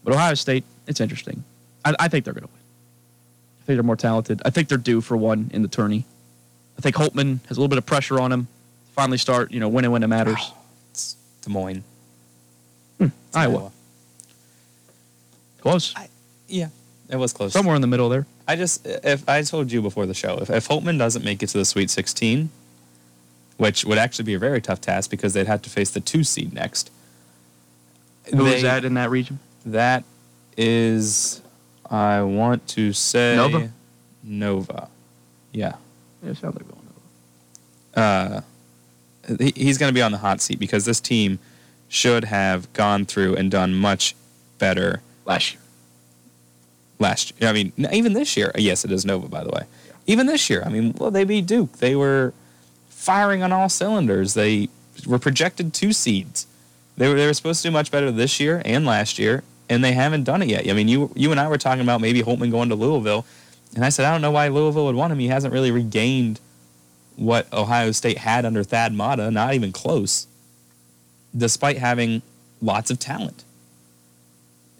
But 0.04 0.14
Ohio 0.14 0.36
State, 0.36 0.64
it's 0.90 1.00
interesting. 1.00 1.44
I, 1.86 1.96
I 2.00 2.08
think 2.10 2.26
they're 2.26 2.34
going 2.34 2.46
to 2.48 2.52
win. 2.52 2.60
I 3.62 3.66
think 3.66 3.78
they're 3.78 3.84
more 3.84 3.96
talented. 3.96 4.42
I 4.44 4.50
think 4.50 4.68
they're 4.68 4.78
due 4.78 5.00
for 5.00 5.16
one 5.16 5.50
in 5.54 5.62
the 5.62 5.68
tourney. 5.70 6.04
I 6.78 6.82
think 6.82 6.96
Holtman 6.98 7.40
has 7.48 7.56
a 7.58 7.60
little 7.62 7.70
bit 7.70 7.78
of 7.78 7.86
pressure 7.86 8.20
on 8.20 8.32
him. 8.32 8.46
to 8.46 8.94
Finally, 8.94 9.18
start 9.20 9.52
you 9.52 9.60
know 9.60 9.70
winning 9.70 9.92
when 9.92 10.04
it 10.04 10.08
matters. 10.08 10.52
It's 10.92 11.16
Des 11.42 11.50
Moines. 11.52 11.84
Hmm. 12.98 13.08
Iowa. 13.34 13.58
Iowa. 13.60 13.72
Close. 15.62 15.94
Yeah, 16.48 16.70
it 17.10 17.18
was 17.18 17.32
close. 17.34 17.54
Somewhere 17.54 17.76
in 17.76 17.82
the 17.82 17.88
middle 17.88 18.10
there. 18.10 18.26
I 18.48 18.56
just 18.56 18.86
if 18.86 19.28
I 19.30 19.44
told 19.44 19.72
you 19.72 19.82
before 19.82 20.06
the 20.06 20.14
show, 20.14 20.38
if, 20.42 20.50
if 20.50 20.68
Holtman 20.68 20.98
doesn't 20.98 21.24
make 21.24 21.44
it 21.44 21.48
to 21.48 21.58
the 21.60 21.66
Sweet 21.66 21.90
16, 21.90 22.50
which 23.58 23.86
would 23.86 23.98
actually 23.98 24.26
be 24.26 24.34
a 24.34 24.40
very 24.40 24.62
tough 24.62 24.82
task 24.82 25.12
because 25.12 25.34
they'd 25.34 25.48
have 25.48 25.62
to 25.64 25.70
face 25.70 25.92
the 25.92 26.00
two 26.00 26.24
seed 26.24 26.54
next. 26.54 26.90
Who 28.34 28.46
is 28.48 28.56
They- 28.56 28.62
that 28.64 28.86
in 28.86 28.96
that 28.96 29.10
region? 29.12 29.40
That 29.66 30.04
is, 30.60 31.42
I 31.90 32.22
want 32.22 32.68
to 32.70 32.92
say 32.92 33.36
Nova? 33.38 33.72
Nova. 34.24 34.90
Yeah. 35.54 35.76
Yeah, 36.22 36.32
it 36.32 36.38
sounds 36.38 36.58
like 36.58 36.68
going. 36.68 36.80
Uh, 37.96 38.42
he, 39.40 39.54
he's 39.56 39.78
going 39.78 39.90
to 39.90 39.94
be 39.94 40.02
on 40.02 40.12
the 40.12 40.18
hot 40.18 40.42
seat 40.42 40.60
because 40.60 40.86
this 40.86 41.00
team 41.00 41.40
should 41.88 42.26
have 42.26 42.72
gone 42.74 43.06
through 43.06 43.36
and 43.36 43.50
done 43.50 43.74
much 43.74 44.16
better 44.58 45.02
last 45.26 45.54
year. 45.54 45.62
Last 47.00 47.34
year, 47.40 47.50
I 47.50 47.54
mean, 47.54 47.72
even 47.94 48.14
this 48.14 48.36
year. 48.36 48.52
Yes, 48.56 48.84
it 48.84 48.92
is 48.92 49.06
Nova, 49.06 49.28
by 49.30 49.44
the 49.44 49.50
way. 49.50 49.64
Even 50.06 50.26
this 50.28 50.50
year, 50.50 50.62
I 50.66 50.70
mean, 50.70 50.94
well, 50.98 51.12
they 51.12 51.24
beat 51.24 51.46
Duke. 51.46 51.78
They 51.78 51.96
were 51.96 52.34
firing 52.90 53.42
on 53.44 53.54
all 53.54 53.70
cylinders. 53.70 54.34
They 54.34 54.68
were 55.08 55.20
projected 55.20 55.74
two 55.74 55.94
seeds. 55.94 56.46
They 56.98 57.08
were 57.08 57.16
they 57.16 57.26
were 57.26 57.34
supposed 57.34 57.62
to 57.62 57.70
do 57.70 57.72
much 57.72 57.92
better 57.92 58.12
this 58.12 58.42
year 58.42 58.62
and 58.66 58.86
last 58.86 59.18
year, 59.18 59.44
and 59.70 59.84
they 59.84 59.94
haven't 59.94 60.24
done 60.24 60.42
it 60.42 60.50
yet. 60.50 60.68
I 60.68 60.74
mean, 60.74 60.88
you 60.88 61.12
you 61.16 61.32
and 61.32 61.40
I 61.40 61.48
were 61.48 61.58
talking 61.58 61.82
about 61.82 62.02
maybe 62.02 62.22
Holtman 62.22 62.52
going 62.52 62.70
to 62.70 62.76
Louisville, 62.76 63.26
and 63.76 63.86
I 63.86 63.90
said 63.90 64.06
I 64.06 64.12
don't 64.12 64.22
know 64.22 64.32
why 64.32 64.48
Louisville 64.48 64.86
would 64.86 64.96
want 64.96 65.14
him. 65.14 65.20
He 65.20 65.28
hasn't 65.28 65.54
really 65.54 65.72
regained 65.72 66.40
what 67.16 67.52
Ohio 67.54 67.92
State 67.92 68.18
had 68.18 68.46
under 68.46 68.64
Thad 68.64 68.94
Matta, 68.94 69.30
not 69.30 69.54
even 69.54 69.72
close, 69.72 70.28
despite 71.36 71.78
having 71.78 72.22
lots 72.62 72.90
of 72.90 72.98
talent. 73.00 73.44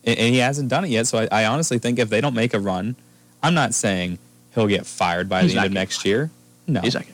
And, 0.06 0.18
and 0.18 0.34
he 0.34 0.40
hasn't 0.40 0.70
done 0.70 0.86
it 0.86 0.90
yet. 0.90 1.08
So 1.08 1.20
I, 1.20 1.28
I 1.32 1.46
honestly 1.46 1.78
think 1.78 2.00
if 2.00 2.10
they 2.10 2.22
don't 2.22 2.34
make 2.34 2.54
a 2.54 2.60
run, 2.60 2.96
I'm 3.44 3.54
not 3.54 3.74
saying 3.74 4.20
he'll 4.56 4.68
get 4.68 4.86
fired 4.86 5.28
by 5.28 5.44
He's 5.44 5.54
the 5.54 5.60
end 5.60 5.68
of 5.68 5.74
next 5.74 6.06
year. 6.06 6.32
No. 6.66 6.82
He's 6.82 6.94
not 6.94 7.06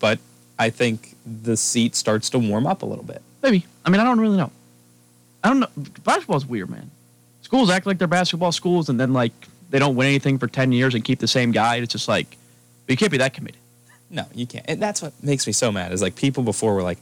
But 0.00 0.18
I 0.58 0.70
think 0.70 1.14
the 1.24 1.56
seat 1.56 1.94
starts 1.94 2.30
to 2.30 2.38
warm 2.38 2.66
up 2.66 2.82
a 2.82 2.86
little 2.86 3.04
bit. 3.04 3.22
Maybe. 3.42 3.64
I 3.84 3.90
mean, 3.90 4.00
I 4.00 4.04
don't 4.04 4.18
really 4.18 4.36
know. 4.36 4.50
I 5.44 5.48
don't 5.48 5.60
know. 5.60 5.68
Basketball's 6.02 6.44
weird, 6.46 6.70
man. 6.70 6.90
Schools 7.46 7.70
act 7.70 7.86
like 7.86 7.98
they're 7.98 8.08
basketball 8.08 8.50
schools, 8.50 8.88
and 8.88 8.98
then 8.98 9.12
like 9.12 9.30
they 9.70 9.78
don't 9.78 9.94
win 9.94 10.08
anything 10.08 10.36
for 10.36 10.48
ten 10.48 10.72
years 10.72 10.96
and 10.96 11.04
keep 11.04 11.20
the 11.20 11.28
same 11.28 11.52
guy. 11.52 11.76
It's 11.76 11.92
just 11.92 12.08
like, 12.08 12.36
you 12.88 12.96
can't 12.96 13.12
be 13.12 13.18
that 13.18 13.34
committed. 13.34 13.60
No, 14.10 14.24
you 14.34 14.48
can't. 14.48 14.64
And 14.66 14.82
that's 14.82 15.00
what 15.00 15.12
makes 15.22 15.46
me 15.46 15.52
so 15.52 15.70
mad. 15.70 15.92
Is 15.92 16.02
like 16.02 16.16
people 16.16 16.42
before 16.42 16.74
were 16.74 16.82
like, 16.82 16.98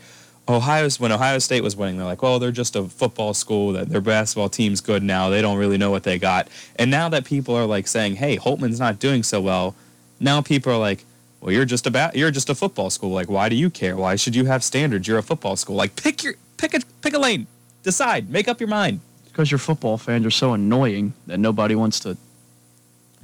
Ohio's 0.46 1.00
when 1.00 1.12
Ohio 1.12 1.38
State 1.38 1.62
was 1.62 1.76
winning, 1.76 1.96
they're 1.96 2.04
like, 2.04 2.22
"Well, 2.22 2.38
they're 2.38 2.52
just 2.52 2.76
a 2.76 2.84
football 2.84 3.32
school. 3.32 3.72
That 3.72 3.88
their 3.88 4.02
basketball 4.02 4.50
team's 4.50 4.82
good 4.82 5.02
now. 5.02 5.30
They 5.30 5.40
don't 5.40 5.56
really 5.56 5.78
know 5.78 5.90
what 5.90 6.02
they 6.02 6.18
got." 6.18 6.48
And 6.76 6.90
now 6.90 7.08
that 7.08 7.24
people 7.24 7.54
are 7.54 7.64
like 7.64 7.86
saying, 7.86 8.16
"Hey, 8.16 8.36
Holtman's 8.36 8.78
not 8.78 8.98
doing 8.98 9.22
so 9.22 9.40
well," 9.40 9.74
now 10.20 10.42
people 10.42 10.70
are 10.70 10.78
like, 10.78 11.06
"Well, 11.40 11.52
you're 11.52 11.64
just 11.64 11.86
about 11.86 12.16
you're 12.16 12.30
just 12.30 12.50
a 12.50 12.54
football 12.54 12.90
school. 12.90 13.12
Like, 13.12 13.30
why 13.30 13.48
do 13.48 13.56
you 13.56 13.70
care? 13.70 13.96
Why 13.96 14.16
should 14.16 14.36
you 14.36 14.44
have 14.44 14.62
standards? 14.62 15.08
You're 15.08 15.16
a 15.16 15.22
football 15.22 15.56
school. 15.56 15.76
Like, 15.76 15.96
pick 15.96 16.22
your 16.22 16.34
pick 16.58 16.74
a 16.74 16.80
pick 17.00 17.14
a 17.14 17.18
lane. 17.18 17.46
Decide. 17.82 18.28
Make 18.28 18.46
up 18.46 18.60
your 18.60 18.68
mind." 18.68 19.00
Because 19.34 19.50
your 19.50 19.58
football 19.58 19.98
fans 19.98 20.24
are 20.24 20.30
so 20.30 20.52
annoying 20.52 21.12
that 21.26 21.38
nobody 21.38 21.74
wants 21.74 21.98
to. 22.00 22.16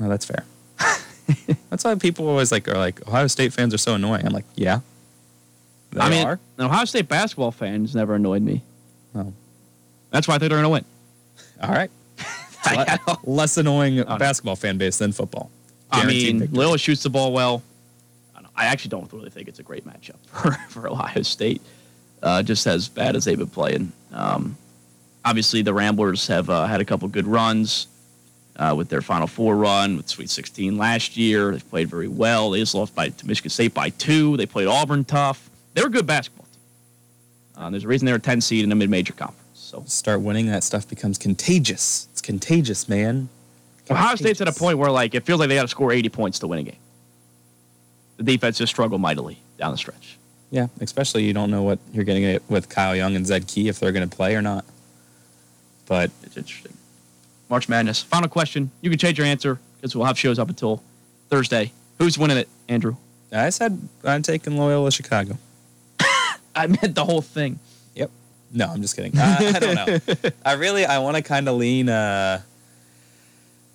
Oh, 0.00 0.08
that's 0.08 0.24
fair. 0.24 0.44
that's 1.70 1.84
why 1.84 1.94
people 1.94 2.28
always 2.28 2.50
like 2.50 2.66
are 2.66 2.76
like 2.76 3.06
Ohio 3.06 3.28
State 3.28 3.52
fans 3.52 3.72
are 3.72 3.78
so 3.78 3.94
annoying. 3.94 4.26
I'm 4.26 4.32
like, 4.32 4.44
yeah, 4.56 4.80
they 5.92 6.00
I 6.00 6.10
mean, 6.10 6.26
are. 6.26 6.40
Ohio 6.58 6.84
State 6.84 7.06
basketball 7.06 7.52
fans 7.52 7.94
never 7.94 8.16
annoyed 8.16 8.42
me. 8.42 8.60
Oh. 9.14 9.32
That's 10.10 10.26
why 10.26 10.34
I 10.34 10.38
think 10.38 10.50
they're 10.50 10.60
to 10.60 10.68
win. 10.68 10.84
All 11.62 11.70
right. 11.70 11.92
Less 13.24 13.56
annoying 13.56 14.02
basketball 14.02 14.56
fan 14.56 14.78
base 14.78 14.98
than 14.98 15.12
football. 15.12 15.48
I 15.92 16.06
mean, 16.06 16.40
victory. 16.40 16.58
Loyola 16.58 16.78
shoots 16.78 17.04
the 17.04 17.10
ball 17.10 17.32
well. 17.32 17.62
I 18.36 18.42
don't- 18.42 18.52
I 18.56 18.64
actually 18.64 18.88
don't 18.90 19.12
really 19.12 19.30
think 19.30 19.46
it's 19.46 19.60
a 19.60 19.62
great 19.62 19.86
matchup 19.86 20.16
for, 20.26 20.50
for 20.70 20.88
Ohio 20.88 21.22
State. 21.22 21.62
Uh, 22.20 22.42
just 22.42 22.66
as 22.66 22.88
bad 22.88 23.14
as 23.14 23.24
they've 23.24 23.38
been 23.38 23.46
playing. 23.46 23.92
Um, 24.12 24.56
obviously, 25.24 25.62
the 25.62 25.74
Ramblers 25.74 26.26
have 26.28 26.50
uh, 26.50 26.66
had 26.66 26.80
a 26.80 26.84
couple 26.84 27.08
good 27.08 27.26
runs 27.26 27.86
uh, 28.56 28.74
with 28.76 28.88
their 28.88 29.02
Final 29.02 29.26
Four 29.26 29.56
run 29.56 29.96
with 29.96 30.08
Sweet 30.08 30.30
16 30.30 30.76
last 30.76 31.16
year. 31.16 31.52
They've 31.52 31.70
played 31.70 31.88
very 31.88 32.08
well. 32.08 32.50
They 32.50 32.60
just 32.60 32.74
lost 32.74 32.94
by 32.94 33.08
to 33.08 33.26
Michigan 33.26 33.50
State 33.50 33.74
by 33.74 33.90
two. 33.90 34.36
They 34.36 34.46
played 34.46 34.68
Auburn 34.68 35.04
tough. 35.04 35.50
They 35.74 35.82
were 35.82 35.88
a 35.88 35.90
good 35.90 36.06
basketball 36.06 36.46
team. 36.46 37.64
Uh, 37.64 37.70
there's 37.70 37.84
a 37.84 37.88
reason 37.88 38.06
they're 38.06 38.16
a 38.16 38.20
10 38.20 38.40
seed 38.40 38.64
in 38.64 38.72
a 38.72 38.74
mid-major 38.74 39.12
conference. 39.12 39.40
So 39.54 39.84
start 39.86 40.20
winning, 40.20 40.46
that 40.46 40.64
stuff 40.64 40.88
becomes 40.88 41.16
contagious. 41.16 42.08
It's 42.12 42.20
contagious, 42.20 42.88
man. 42.88 43.28
Ohio 43.90 44.14
State's 44.14 44.40
at 44.40 44.48
a 44.48 44.52
point 44.52 44.78
where 44.78 44.90
like 44.90 45.14
it 45.14 45.24
feels 45.24 45.40
like 45.40 45.48
they 45.48 45.56
got 45.56 45.62
to 45.62 45.68
score 45.68 45.92
80 45.92 46.08
points 46.10 46.38
to 46.40 46.46
win 46.46 46.60
a 46.60 46.62
game. 46.62 46.78
The 48.16 48.22
defense 48.24 48.58
just 48.58 48.72
struggled 48.72 49.00
mightily 49.00 49.38
down 49.58 49.72
the 49.72 49.78
stretch. 49.78 50.18
Yeah, 50.50 50.66
especially 50.80 51.24
you 51.24 51.32
don't 51.32 51.50
know 51.50 51.62
what 51.62 51.78
you're 51.92 52.04
getting 52.04 52.40
with 52.48 52.68
Kyle 52.68 52.94
Young 52.94 53.14
and 53.16 53.26
Zed 53.26 53.46
Key 53.46 53.68
if 53.68 53.80
they're 53.80 53.92
going 53.92 54.08
to 54.08 54.14
play 54.14 54.34
or 54.34 54.42
not. 54.42 54.64
But 55.90 56.12
it's 56.22 56.36
interesting. 56.36 56.72
March 57.48 57.68
Madness. 57.68 58.00
Final 58.00 58.28
question. 58.28 58.70
You 58.80 58.90
can 58.90 58.98
change 59.00 59.18
your 59.18 59.26
answer 59.26 59.58
because 59.76 59.96
we'll 59.96 60.06
have 60.06 60.16
shows 60.16 60.38
up 60.38 60.48
until 60.48 60.84
Thursday. 61.30 61.72
Who's 61.98 62.16
winning 62.16 62.36
it, 62.36 62.48
Andrew? 62.68 62.94
I 63.32 63.50
said 63.50 63.76
I'm 64.04 64.22
taking 64.22 64.56
Loyola 64.56 64.92
Chicago. 64.92 65.36
I 66.54 66.68
meant 66.68 66.94
the 66.94 67.04
whole 67.04 67.22
thing. 67.22 67.58
Yep. 67.96 68.08
No, 68.52 68.66
I'm 68.66 68.80
just 68.80 68.94
kidding. 68.94 69.18
I, 69.18 69.52
I 69.56 69.58
don't 69.58 69.74
know. 69.74 70.30
I 70.46 70.52
really 70.52 70.86
I 70.86 71.00
want 71.00 71.16
to 71.16 71.24
kind 71.24 71.48
of 71.48 71.56
lean. 71.56 71.88
Uh, 71.88 72.40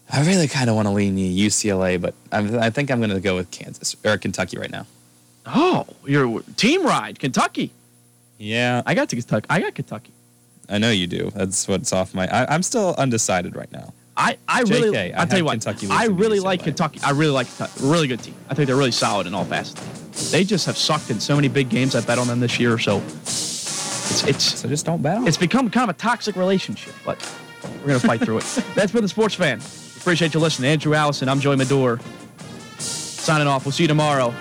I 0.10 0.26
really 0.26 0.48
kind 0.48 0.70
of 0.70 0.78
want 0.78 0.88
to 0.88 0.94
lean 0.94 1.18
UCLA, 1.18 2.00
but 2.00 2.14
I'm, 2.32 2.58
I 2.58 2.70
think 2.70 2.92
I'm 2.92 3.00
going 3.00 3.10
to 3.10 3.20
go 3.20 3.36
with 3.36 3.52
Kansas 3.52 3.94
or 4.06 4.18
Kentucky 4.18 4.58
right 4.58 4.72
now. 4.72 4.88
Oh, 5.46 5.86
your 6.06 6.44
team 6.56 6.86
ride, 6.86 7.20
Kentucky. 7.20 7.72
Yeah, 8.38 8.84
I 8.86 8.94
got 8.94 9.10
to 9.10 9.18
Kentucky. 9.18 9.48
I 9.50 9.60
got 9.60 9.76
Kentucky. 9.76 10.14
I 10.70 10.78
know 10.78 10.92
you 10.92 11.08
do. 11.08 11.32
That's 11.36 11.68
what's 11.68 11.94
off 11.94 12.14
my. 12.14 12.28
I, 12.28 12.54
I'm 12.54 12.64
still 12.64 12.96
undecided 12.98 13.56
right 13.56 13.72
now. 13.72 13.94
I, 14.18 14.38
I 14.48 14.64
JK, 14.64 14.70
really, 14.70 15.14
I 15.14 15.20
I'll 15.20 15.28
tell 15.28 15.40
you 15.40 15.46
what, 15.46 15.52
Kentucky 15.52 15.88
I 15.90 16.06
really 16.06 16.40
UCLA. 16.40 16.44
like 16.44 16.64
Kentucky. 16.64 17.00
I 17.04 17.12
really 17.12 17.32
like 17.32 17.48
Kentucky. 17.48 17.74
Really 17.82 18.08
good 18.08 18.22
team. 18.24 18.36
I 18.50 18.54
think 18.54 18.68
they're 18.68 18.78
really 18.78 18.92
solid 18.92 19.28
in 19.28 19.34
all 19.34 19.44
facets. 19.44 20.32
They 20.32 20.46
just 20.46 20.66
have 20.68 20.78
sucked 20.78 21.10
in 21.10 21.20
so 21.20 21.36
many 21.36 21.50
big 21.50 21.68
games. 21.70 21.96
I 21.96 22.02
bet 22.02 22.18
on 22.18 22.28
them 22.28 22.40
this 22.40 22.58
year. 22.60 22.80
So 22.80 22.98
it's 23.00 24.24
it's 24.26 24.60
so 24.60 24.70
just 24.70 24.86
don't 24.86 25.02
bet 25.02 25.18
on. 25.18 25.28
It's 25.28 25.38
become 25.38 25.70
kind 25.70 25.90
of 25.90 25.96
a 25.96 26.00
toxic 26.00 26.38
relationship, 26.38 26.94
but 27.04 27.20
we're 27.82 27.88
gonna 27.88 28.00
fight 28.00 28.22
through 28.22 28.38
it. 28.38 28.44
That's 28.76 28.94
been 28.94 29.02
the 29.02 29.10
sports 29.10 29.36
fan. 29.36 29.60
Appreciate 29.98 30.34
you 30.34 30.40
listening. 30.40 30.72
Andrew 30.72 30.94
Allison. 30.94 31.28
I'm 31.28 31.42
Joey 31.42 31.58
Medor. 31.58 32.00
Signing 32.78 33.48
off. 33.48 33.66
We'll 33.66 33.72
see 33.74 33.84
you 33.84 33.88
tomorrow. 33.90 34.34